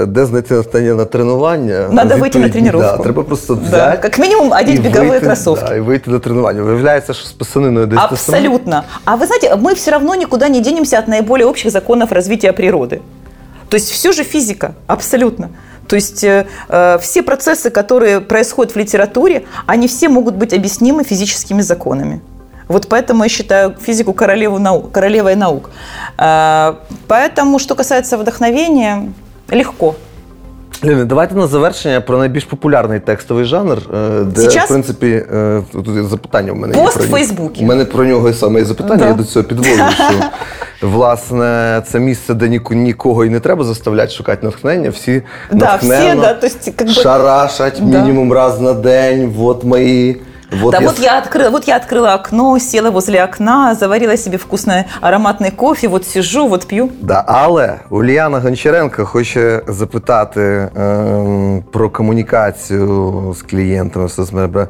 де 0.08 0.26
знайти 0.26 0.54
настання 0.54 0.94
на 0.94 1.06
тренування, 1.06 1.88
Надо 1.92 2.18
вийти 2.18 2.40
на 2.40 2.50
тренування. 2.50 2.98
Да, 2.98 3.04
треба 3.04 3.24
просто 3.24 3.56
взяти. 3.56 3.72
Да. 3.72 4.00
Як 4.04 4.20
мінімум 4.20 4.52
одіть 4.52 4.82
бігові 4.82 5.20
кросовки. 5.20 5.66
Да, 5.70 5.76
і 5.76 5.80
вийти 5.80 6.12
на 6.12 6.20
тренування. 6.20 6.62
Виявляється, 6.62 7.14
що 7.14 7.28
з 7.28 7.32
писаниною 7.32 7.86
десь 7.86 8.00
Абсолютно. 8.02 8.84
А 9.06 9.16
вы 9.16 9.26
знаете, 9.26 9.56
мы 9.56 9.74
все 9.74 9.92
равно 9.92 10.16
никуда 10.16 10.50
не 10.50 10.60
денемся 10.62 11.00
от 11.00 11.08
наиболее 11.08 11.46
общих 11.46 11.72
законов 11.72 12.12
развития 12.12 12.52
природы. 12.52 13.00
То 13.70 13.78
есть 13.78 13.92
все 13.92 14.12
же 14.12 14.24
физика, 14.24 14.74
абсолютно. 14.88 15.50
То 15.93 15.97
есть 15.97 16.25
э, 16.25 16.47
э, 16.71 16.99
все 17.03 17.23
процессы, 17.23 17.69
которые 17.71 18.23
происходят 18.23 18.75
в 18.75 18.79
литературе, 18.79 19.45
они 19.67 19.89
все 19.89 20.09
могут 20.09 20.37
быть 20.37 20.55
объяснимы 20.55 21.05
физическими 21.05 21.61
законами. 21.61 22.23
Вот 22.67 22.89
поэтому 22.89 23.25
я 23.25 23.29
считаю 23.29 23.77
физику 23.79 24.15
королеву 24.15 24.59
наук, 24.59 24.91
королевой 24.91 25.35
наук. 25.35 25.69
Э, 26.17 26.77
поэтому, 27.09 27.59
что 27.59 27.75
касается 27.75 28.17
вдохновения, 28.17 29.13
легко. 29.51 29.95
Ліни, 30.85 31.05
давайте 31.05 31.35
на 31.35 31.47
завершення 31.47 32.01
про 32.01 32.19
найбільш 32.19 32.45
популярний 32.45 33.01
текстовий 33.01 33.45
жанр, 33.45 33.79
е, 33.95 34.25
де 34.25 34.41
Сейчас? 34.41 34.65
в 34.65 34.69
принципі 34.69 35.25
е, 35.35 35.63
тут 35.73 36.09
запитання 36.09 36.53
в 36.53 36.57
мене 36.57 36.75
Пост 36.75 37.01
є 37.01 37.07
в 37.07 37.11
Фейсбуці. 37.11 37.65
У 37.65 37.67
мене 37.67 37.85
про 37.85 38.05
нього 38.05 38.29
і 38.29 38.35
саме 38.35 38.61
і 38.61 38.65
запитання. 38.65 39.01
Да. 39.03 39.09
Я 39.09 39.15
до 39.15 39.25
цього 39.25 39.45
підводжу, 39.45 39.71
що 40.77 40.89
власне 40.89 41.83
це 41.87 41.99
місце, 41.99 42.35
де 42.35 42.61
нікого 42.71 43.25
і 43.25 43.31
не 43.31 43.41
треба 43.41 43.65
заставляти 43.65 44.13
шукати 44.13 44.47
натхнення. 44.47 44.91
Всі 44.91 45.23
да, 45.53 45.67
натхненно 45.67 46.11
всі, 46.11 46.21
да, 46.21 46.35
то 46.35 46.47
есть, 46.47 46.73
как 46.77 46.89
бы... 46.89 47.03
шарашать 47.03 47.81
мінімум 47.81 48.33
раз 48.33 48.61
на 48.61 48.73
день. 48.73 49.33
Вот 49.37 49.65
мої. 49.65 50.21
Вот 50.52 50.72
да, 50.72 50.80
я... 50.80 50.88
вот 50.88 51.00
я 51.00 51.18
открыла, 51.18 51.50
вот 51.50 51.68
я 51.68 51.76
открыла 51.76 52.14
окно, 52.14 52.58
села 52.60 52.90
возле 52.90 53.22
окна, 53.24 53.76
заварила 53.76 54.18
себе 54.18 54.38
вкусный 54.38 54.86
ароматный 55.02 55.52
кофе, 55.52 55.88
вот 55.88 56.06
сижу, 56.06 56.48
вот 56.48 56.68
п'ю. 56.68 56.90
Да, 57.02 57.24
але 57.28 57.80
Ульяна 57.90 58.40
Гончаренко 58.40 59.06
хоче 59.06 59.62
запитати 59.68 60.42
е, 60.42 61.64
про 61.72 61.90
комунікацію 61.90 63.36
з 63.38 63.42
клієнтами 63.42 64.06
в 64.06 64.12
соцмережах. 64.12 64.68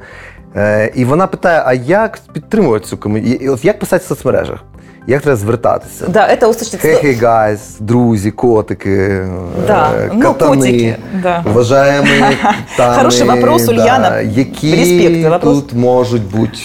Е, 0.55 0.91
і 0.95 1.05
вона 1.05 1.28
питає: 1.28 1.64
а 1.66 1.74
як 1.74 2.20
підтримувати 2.34 2.86
цю 2.86 2.97
комунікацію? 2.97 3.58
Як 3.64 3.80
писати 3.80 4.03
в 4.05 4.08
соцмережах? 4.08 4.64
Як 5.08 5.22
треба 5.22 5.36
звертатися? 5.36 6.05
Да, 6.08 6.28
это 6.28 6.47
услышать. 6.47 6.86
Hey, 6.86 7.05
hey 7.05 7.22
guys, 7.22 7.60
друзі, 7.80 8.32
котики, 8.32 9.26
да. 9.68 9.91
ну, 10.14 10.22
катани, 10.22 10.55
котики, 10.58 10.95
да. 11.24 11.43
вважаємо 11.53 12.08
тани, 12.78 12.97
Хороший 12.97 13.28
вопрос, 13.28 13.68
Ульяна. 13.68 14.10
Да, 14.10 14.22
які 14.22 14.76
Респект, 14.76 15.32
вопрос. 15.32 15.55
тут 15.55 15.74
можуть 15.74 16.24
бути? 16.24 16.58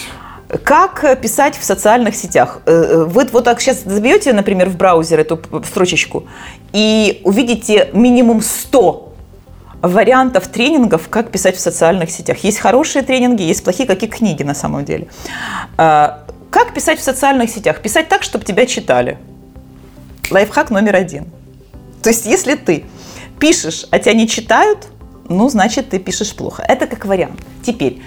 Как 0.63 1.21
писать 1.21 1.57
в 1.57 1.63
социальных 1.63 2.15
сетях? 2.15 2.61
Вы 2.65 3.31
вот 3.31 3.43
так 3.43 3.61
сейчас 3.61 3.83
забьете, 3.85 4.33
например, 4.33 4.69
в 4.69 4.75
браузер 4.75 5.19
эту 5.19 5.39
строчечку 5.65 6.23
и 6.75 7.21
увидите 7.23 7.89
минимум 7.93 8.41
100 8.41 9.06
вариантов 9.82 10.48
тренингов, 10.48 11.08
как 11.08 11.30
писать 11.30 11.56
в 11.56 11.60
социальных 11.60 12.10
сетях. 12.10 12.38
Есть 12.38 12.58
хорошие 12.58 13.02
тренинги, 13.02 13.42
есть 13.42 13.62
плохие, 13.62 13.86
как 13.86 14.02
и 14.02 14.06
книги 14.06 14.42
на 14.42 14.54
самом 14.54 14.84
деле. 14.84 15.08
Как 15.76 16.72
писать 16.74 16.98
в 16.98 17.02
социальных 17.02 17.50
сетях? 17.50 17.80
Писать 17.82 18.08
так, 18.08 18.22
чтобы 18.22 18.44
тебя 18.44 18.66
читали. 18.66 19.18
лайфхак 20.30 20.70
номер 20.70 20.96
один. 20.96 21.26
То 22.02 22.10
есть, 22.10 22.26
если 22.26 22.54
ты 22.54 22.84
пишешь, 23.38 23.86
а 23.90 23.98
тебя 23.98 24.14
не 24.14 24.26
читают, 24.26 24.88
ну, 25.28 25.48
значит, 25.50 25.90
ты 25.90 25.98
пишешь 25.98 26.34
плохо. 26.34 26.64
Это 26.66 26.86
как 26.86 27.04
вариант. 27.04 27.40
Теперь, 27.62 28.02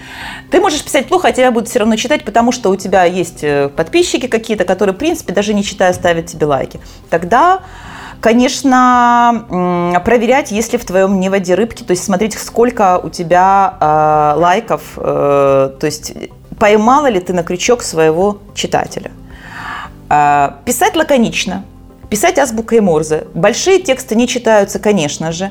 ты 0.50 0.60
можешь 0.60 0.84
писать 0.84 1.08
плохо, 1.08 1.28
а 1.28 1.32
тебя 1.32 1.52
будут 1.52 1.70
все 1.70 1.80
равно 1.80 1.96
читать, 1.96 2.26
потому 2.26 2.52
что 2.52 2.72
у 2.72 2.76
тебя 2.76 3.04
есть 3.04 3.44
э, 3.44 3.70
подписчики 3.70 4.28
какие-то, 4.28 4.66
которые, 4.66 4.96
в 4.96 4.98
принципе, 4.98 5.32
даже 5.32 5.54
не 5.54 5.64
читая, 5.64 5.94
ставят 5.94 6.26
тебе 6.26 6.48
лайки. 6.48 6.80
Тогда 7.12 7.62
Конечно, 8.22 9.46
проверять, 10.06 10.52
если 10.52 10.78
в 10.78 10.86
твоем 10.86 11.20
не 11.20 11.30
воде 11.30 11.56
рыбки, 11.56 11.82
то 11.82 11.92
есть 11.92 12.04
смотреть, 12.04 12.38
сколько 12.38 13.00
у 13.00 13.10
тебя 13.10 13.74
э, 13.80 14.40
лайков, 14.40 14.84
э, 14.98 15.72
то 15.80 15.86
есть 15.86 16.14
поймала 16.60 17.08
ли 17.08 17.20
ты 17.20 17.34
на 17.34 17.42
крючок 17.42 17.82
своего 17.82 18.38
читателя. 18.54 19.12
Э, 20.10 20.52
писать 20.66 20.96
лаконично, 20.96 21.64
Писать 22.11 22.39
азбукой 22.39 22.81
Морзе. 22.81 23.25
Большие 23.35 23.81
тексты 23.81 24.15
не 24.15 24.29
читаются, 24.29 24.79
конечно 24.79 25.33
же. 25.33 25.51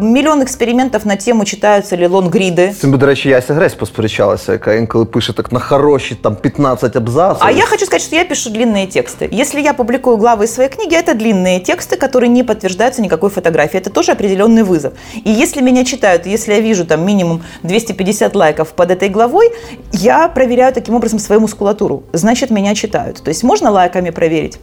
Мільйон 0.00 0.40
експериментів 0.42 1.06
на 1.06 1.16
тему, 1.16 1.44
читаються 1.44 1.96
ли 1.96 2.06
лонгріди. 2.06 2.72
Цим, 2.80 2.98
до 2.98 3.06
речі, 3.06 3.28
Яся 3.28 3.54
Гресь 3.54 3.74
посперечалася, 3.74 4.52
яка 4.52 4.74
інколи 4.74 5.04
пише 5.04 5.32
так 5.32 5.52
на 5.52 5.60
хороші 5.60 6.14
там 6.14 6.36
15 6.36 6.96
абзацев. 6.96 7.42
А 7.46 7.50
я 7.50 7.66
хочу 7.66 7.86
сказать, 7.86 8.02
что 8.02 8.16
я 8.16 8.24
пишу 8.24 8.50
длинные 8.50 8.86
тексты. 8.86 9.28
Если 9.32 9.60
я 9.60 9.74
публикую 9.74 10.16
главы 10.16 10.44
из 10.44 10.54
своей 10.54 10.70
книги, 10.70 10.94
это 10.94 11.14
длинные 11.14 11.60
тексты, 11.60 11.96
которые 11.96 12.28
не 12.28 12.44
подтверждаются 12.44 13.02
никакой 13.02 13.30
фотографией. 13.30 13.80
Это 13.80 13.90
тоже 13.90 14.12
определенный 14.12 14.62
вызов. 14.62 14.92
И 15.24 15.30
если 15.30 15.62
меня 15.62 15.84
читают, 15.84 16.26
если 16.26 16.54
я 16.54 16.60
вижу 16.60 16.84
там 16.84 17.04
минимум 17.04 17.42
250 17.64 18.36
лайков 18.36 18.68
под 18.68 18.90
этой 18.90 19.08
главой, 19.08 19.50
я 19.92 20.28
проверяю 20.28 20.72
таким 20.72 20.94
образом 20.94 21.18
свою 21.18 21.40
мускулатуру. 21.40 22.02
Значит, 22.12 22.50
меня 22.50 22.74
читают. 22.74 23.22
То 23.24 23.30
есть 23.30 23.42
можно 23.42 23.70
лайками 23.70 24.10
проверить? 24.10 24.58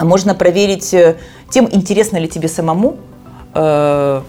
Можно 0.00 0.34
проверить 0.34 0.94
э, 0.94 1.16
тем, 1.50 1.68
интересно 1.70 2.16
ли 2.18 2.28
тебе 2.28 2.48
самому 2.48 2.96
э, 3.54 4.22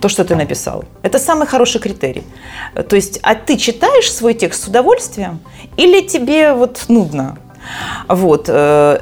то, 0.00 0.08
что 0.08 0.24
ты 0.24 0.36
написал. 0.36 0.84
Это 1.02 1.18
самый 1.18 1.46
хороший 1.46 1.80
критерий. 1.80 2.24
То 2.88 2.96
есть, 2.96 3.18
а 3.22 3.34
ты 3.34 3.56
читаешь 3.56 4.12
свой 4.12 4.34
текст 4.34 4.64
с 4.64 4.68
удовольствием 4.68 5.40
или 5.76 6.06
тебе 6.06 6.52
вот 6.52 6.84
нудно? 6.88 7.38
Вот. 8.07 8.49
Э, 8.49 8.99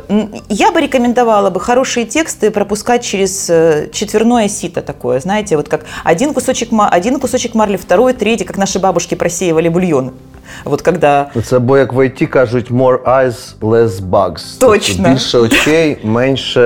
я 0.50 0.72
бы 0.72 0.82
рекомендовала 0.82 1.50
бы 1.50 1.60
хорошие 1.60 2.06
тексты 2.06 2.52
пропускать 2.52 3.04
через 3.04 3.50
э, 3.50 3.90
четверное 3.92 4.50
сито 4.50 4.82
такое, 4.82 5.20
знаете, 5.20 5.58
вот 5.58 5.70
как 5.70 5.86
один 6.04 6.34
кусочек, 6.34 6.70
один 6.72 7.20
кусочек 7.20 7.56
марли, 7.56 7.78
второй, 7.78 8.14
третий, 8.14 8.46
как 8.46 8.58
наши 8.58 8.80
бабушки 8.80 9.16
просеивали 9.16 9.70
бульон. 9.70 10.12
Вот 10.64 10.82
когда... 10.82 11.30
Це 11.46 11.60
бо 11.60 11.78
як 11.78 11.94
в 11.94 11.98
IT 11.98 12.26
кажуть 12.26 12.72
more 12.72 13.04
eyes, 13.04 13.36
less 13.62 13.88
bugs. 13.88 14.60
Точно. 14.60 14.96
Тобто 14.96 15.12
більше 15.12 15.38
очей, 15.38 15.98
менше 16.04 16.62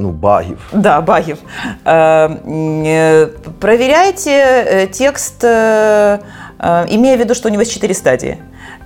ну, 0.00 0.10
багів. 0.10 0.58
Да, 0.72 1.00
багів. 1.00 1.38
Э, 1.84 3.28
проверяйте 3.58 4.88
текст, 4.98 5.44
имея 6.59 7.17
в 7.17 7.19
виду, 7.19 7.35
что 7.35 7.49
у 7.49 7.51
него 7.51 7.61
есть 7.61 7.73
четыре 7.73 7.93
стадии. 7.93 8.37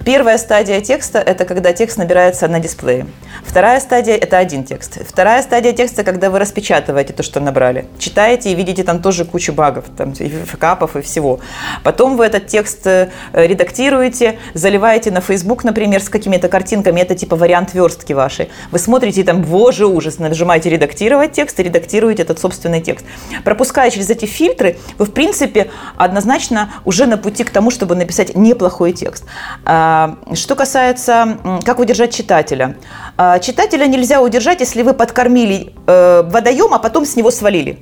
Первая 0.06 0.40
стадия 0.40 0.82
текста– 0.82 1.20
это 1.26 1.46
когда 1.46 1.74
текст 1.74 1.98
набирается 1.98 2.48
на 2.48 2.60
дисплее. 2.60 3.06
Вторая 3.44 3.80
стадия– 3.80 4.16
это 4.22 4.40
один 4.40 4.64
текст. 4.64 4.98
Вторая 5.08 5.44
стадия 5.44 5.74
текста– 5.74 6.04
когда 6.12 6.32
вы 6.32 6.40
распечатываете 6.40 7.14
то, 7.14 7.22
что 7.22 7.40
набрали. 7.40 7.86
Читаете 8.00 8.52
и 8.52 8.56
видите 8.56 8.84
там 8.84 9.02
тоже 9.02 9.26
кучу 9.26 9.54
багов, 9.54 9.86
там, 9.96 10.14
и 10.14 10.30
факапов 10.30 10.96
и 10.96 11.02
всего. 11.02 11.40
Потом 11.84 12.18
вы 12.18 12.26
этот 12.26 12.48
текст 12.48 12.88
э, 12.88 13.10
редактируете, 13.34 14.40
заливаете 14.56 15.12
на 15.12 15.22
Facebook, 15.22 15.64
например, 15.64 16.02
с 16.02 16.10
какими-то 16.10 16.48
картинками. 16.48 17.00
Это 17.00 17.14
типа 17.14 17.36
вариант 17.36 17.76
верстки 17.76 18.14
вашей. 18.14 18.50
Вы 18.72 18.80
смотрите 18.80 19.22
и 19.22 19.24
там, 19.24 19.44
боже, 19.44 19.86
ужас, 19.86 20.18
нажимаете 20.18 20.72
«редактировать 20.72 21.34
текст» 21.34 21.60
и 21.60 21.64
редактируете 21.64 22.24
этот 22.24 22.40
собственный 22.40 22.82
текст. 22.82 23.06
Пропуская 23.44 23.92
через 23.92 24.10
эти 24.10 24.26
фильтры, 24.26 24.78
вы, 24.98 25.06
в 25.06 25.14
принципе, 25.14 25.70
однозначно 25.96 26.74
уже 26.86 27.06
на 27.06 27.18
пути 27.18 27.44
к 27.44 27.52
тому, 27.52 27.61
чтобы 27.70 27.96
написать 27.96 28.36
неплохой 28.36 28.94
текст. 28.94 29.26
А, 29.66 30.18
что 30.34 30.56
касается, 30.56 31.38
как 31.64 31.80
удержать 31.80 32.14
читателя. 32.14 32.78
А, 33.18 33.40
читателя 33.40 33.86
нельзя 33.86 34.22
удержать, 34.22 34.62
если 34.62 34.82
вы 34.82 34.94
подкормили 34.94 35.74
э, 35.86 36.24
водоем, 36.24 36.74
а 36.74 36.80
потом 36.80 37.06
с 37.06 37.16
него 37.16 37.30
свалили. 37.30 37.74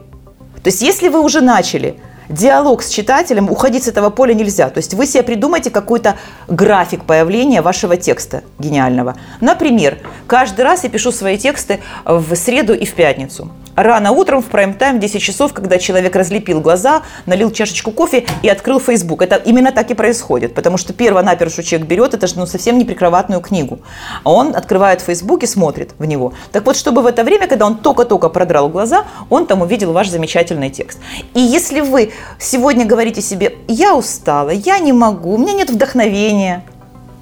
То 0.64 0.68
есть 0.68 0.82
если 0.82 1.08
вы 1.08 1.22
уже 1.22 1.42
начали 1.42 2.00
диалог 2.30 2.84
с 2.84 2.90
читателем, 2.90 3.50
уходить 3.50 3.84
с 3.84 3.88
этого 3.88 4.10
поля 4.10 4.34
нельзя. 4.34 4.70
То 4.70 4.78
есть 4.78 4.94
вы 4.94 5.06
себе 5.06 5.24
придумайте 5.24 5.70
какой-то 5.70 6.16
график 6.48 7.04
появления 7.04 7.62
вашего 7.62 7.98
текста 7.98 8.44
гениального. 8.60 9.16
Например, 9.42 9.98
каждый 10.28 10.62
раз 10.62 10.84
я 10.84 10.90
пишу 10.90 11.12
свои 11.12 11.38
тексты 11.38 11.80
в 12.06 12.36
среду 12.36 12.74
и 12.74 12.86
в 12.86 12.94
пятницу 12.94 13.52
рано 13.84 14.12
утром 14.12 14.42
в 14.42 14.48
прайм-тайм 14.48 15.00
10 15.00 15.22
часов, 15.22 15.54
когда 15.54 15.78
человек 15.78 16.16
разлепил 16.16 16.62
глаза, 16.62 17.04
налил 17.26 17.52
чашечку 17.52 17.92
кофе 17.92 18.26
и 18.42 18.50
открыл 18.50 18.80
Facebook. 18.80 19.22
Это 19.22 19.36
именно 19.36 19.72
так 19.72 19.92
и 19.92 19.94
происходит, 19.94 20.54
потому 20.54 20.78
что 20.78 20.94
перво-наперво 20.94 21.64
человек 21.64 21.88
берет, 21.88 22.14
это 22.14 22.28
же 22.28 22.38
ну, 22.38 22.46
совсем 22.46 22.78
не 22.78 22.86
прикроватную 22.86 23.42
книгу. 23.42 23.80
А 24.24 24.32
он 24.32 24.56
открывает 24.56 25.02
Facebook 25.02 25.44
и 25.44 25.48
смотрит 25.48 25.92
в 25.98 26.06
него. 26.06 26.34
Так 26.52 26.66
вот, 26.66 26.76
чтобы 26.76 27.02
в 27.02 27.06
это 27.06 27.24
время, 27.24 27.48
когда 27.48 27.66
он 27.66 27.78
только-только 27.78 28.30
продрал 28.30 28.70
глаза, 28.70 29.06
он 29.30 29.46
там 29.46 29.62
увидел 29.62 29.94
ваш 29.94 30.10
замечательный 30.10 30.70
текст. 30.70 31.00
И 31.34 31.40
если 31.40 31.82
вы 31.82 32.12
сегодня 32.39 32.87
говорите 32.87 33.23
себе, 33.23 33.53
я 33.69 33.95
устала, 33.95 34.51
я 34.51 34.79
не 34.79 34.93
могу, 34.93 35.35
у 35.35 35.39
меня 35.39 35.53
нет 35.53 35.71
вдохновения, 35.71 36.63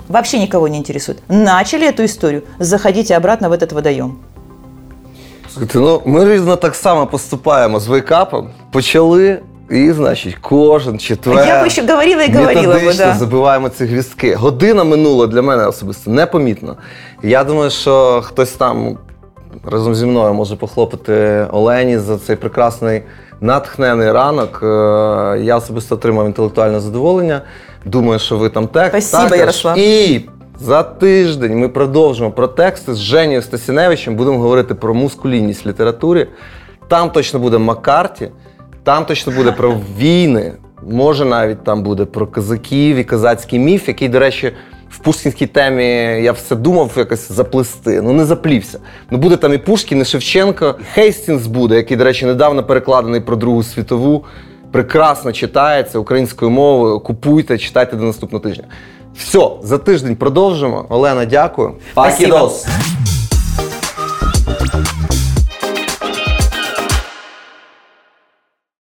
вообще 0.09 0.38
никого 0.38 0.68
не 0.68 0.78
интересует. 0.78 1.18
Начали 1.28 1.88
эту 1.88 2.05
историю, 2.05 2.43
заходите 2.59 3.16
обратно 3.16 3.49
в 3.49 3.53
этот 3.53 3.72
водоем. 3.72 4.18
Ну, 5.74 6.03
Ми 6.07 6.34
різно 6.34 6.57
так 6.57 6.74
само 6.74 7.07
поступаємо 7.07 7.80
з 7.80 7.86
вейкапом. 7.88 8.51
Почали. 8.70 9.40
І, 9.70 9.93
значить, 9.93 10.36
кожен 10.40 10.99
четвер. 10.99 11.47
Я 11.47 11.62
би 11.62 11.70
ще 11.70 11.82
говорила 11.86 12.22
і 12.22 12.32
говорила. 12.32 12.74
би, 12.74 12.95
да. 12.95 13.14
забиваємо 13.14 13.68
ці 13.68 13.84
гвіздки. 13.84 14.34
Година 14.34 14.84
минула 14.84 15.26
для 15.26 15.43
мене 15.43 15.66
особисто 15.66 16.11
непомітно. 16.11 16.76
Я 17.22 17.45
думаю, 17.45 17.70
що 17.70 18.22
хтось 18.24 18.51
там 18.51 18.99
разом 19.64 19.95
зі 19.95 20.07
мною 20.07 20.34
може 20.34 20.57
похлопати 20.57 21.47
Олені 21.53 21.99
за 21.99 22.18
цей 22.18 22.36
прекрасний 22.36 23.03
натхнений 23.41 24.11
ранок. 24.11 24.59
Е, 24.63 24.65
я 25.43 25.57
особисто 25.57 25.95
отримав 25.95 26.25
інтелектуальне 26.25 26.79
задоволення. 26.79 27.41
Думаю, 27.85 28.19
що 28.19 28.38
ви 28.38 28.49
там 28.49 28.67
теж. 28.67 29.03
Спасибо. 29.03 29.35
Ярослав. 29.35 29.77
І 29.77 30.29
за 30.59 30.83
тиждень 30.83 31.59
ми 31.59 31.69
продовжимо 31.69 32.31
про 32.31 32.47
тексти 32.47 32.93
з 32.93 32.97
Женєю 32.97 33.41
Стасіневичем. 33.41 34.15
Будемо 34.15 34.39
говорити 34.39 34.75
про 34.75 34.93
мускулінність 34.93 35.65
в 35.65 35.69
літературі. 35.69 36.27
Там 36.88 37.09
точно 37.09 37.39
буде 37.39 37.57
Маккарті, 37.57 38.31
там 38.83 39.05
точно 39.05 39.33
буде 39.33 39.51
про 39.51 39.71
війни. 39.97 40.53
Може, 40.83 41.25
навіть 41.25 41.63
там 41.63 41.83
буде 41.83 42.05
про 42.05 42.27
козаків 42.27 42.95
і 42.95 43.03
козацький 43.03 43.59
міф, 43.59 43.88
який, 43.88 44.09
до 44.09 44.19
речі, 44.19 44.51
в 44.89 44.97
пушкінській 44.97 45.47
темі 45.47 45.85
я 46.23 46.31
все 46.31 46.55
думав 46.55 46.91
якось 46.95 47.31
заплести. 47.31 48.01
Ну 48.01 48.13
не 48.13 48.25
заплівся. 48.25 48.79
Ну 49.11 49.17
буде 49.17 49.38
там 49.38 49.53
і 49.53 49.57
Пушкін, 49.57 50.01
і 50.01 50.05
Шевченко, 50.05 50.75
Хейстінс 50.93 51.47
буде, 51.47 51.75
який, 51.75 51.97
до 51.97 52.03
речі, 52.03 52.25
недавно 52.25 52.63
перекладений 52.63 53.21
про 53.21 53.35
Другу 53.35 53.63
світову. 53.63 54.25
Прекрасно 54.71 55.31
читається 55.33 55.99
українською 55.99 56.51
мовою. 56.51 56.99
Купуйте, 56.99 57.57
читайте 57.57 57.95
до 57.95 58.03
наступного 58.03 58.43
тижня. 58.43 58.63
Все, 59.17 59.49
за 59.63 59.77
тиждень 59.77 60.15
продовжимо. 60.15 60.85
Олена, 60.89 61.25
дякую. 61.25 61.73
Спасибо. 61.91 62.51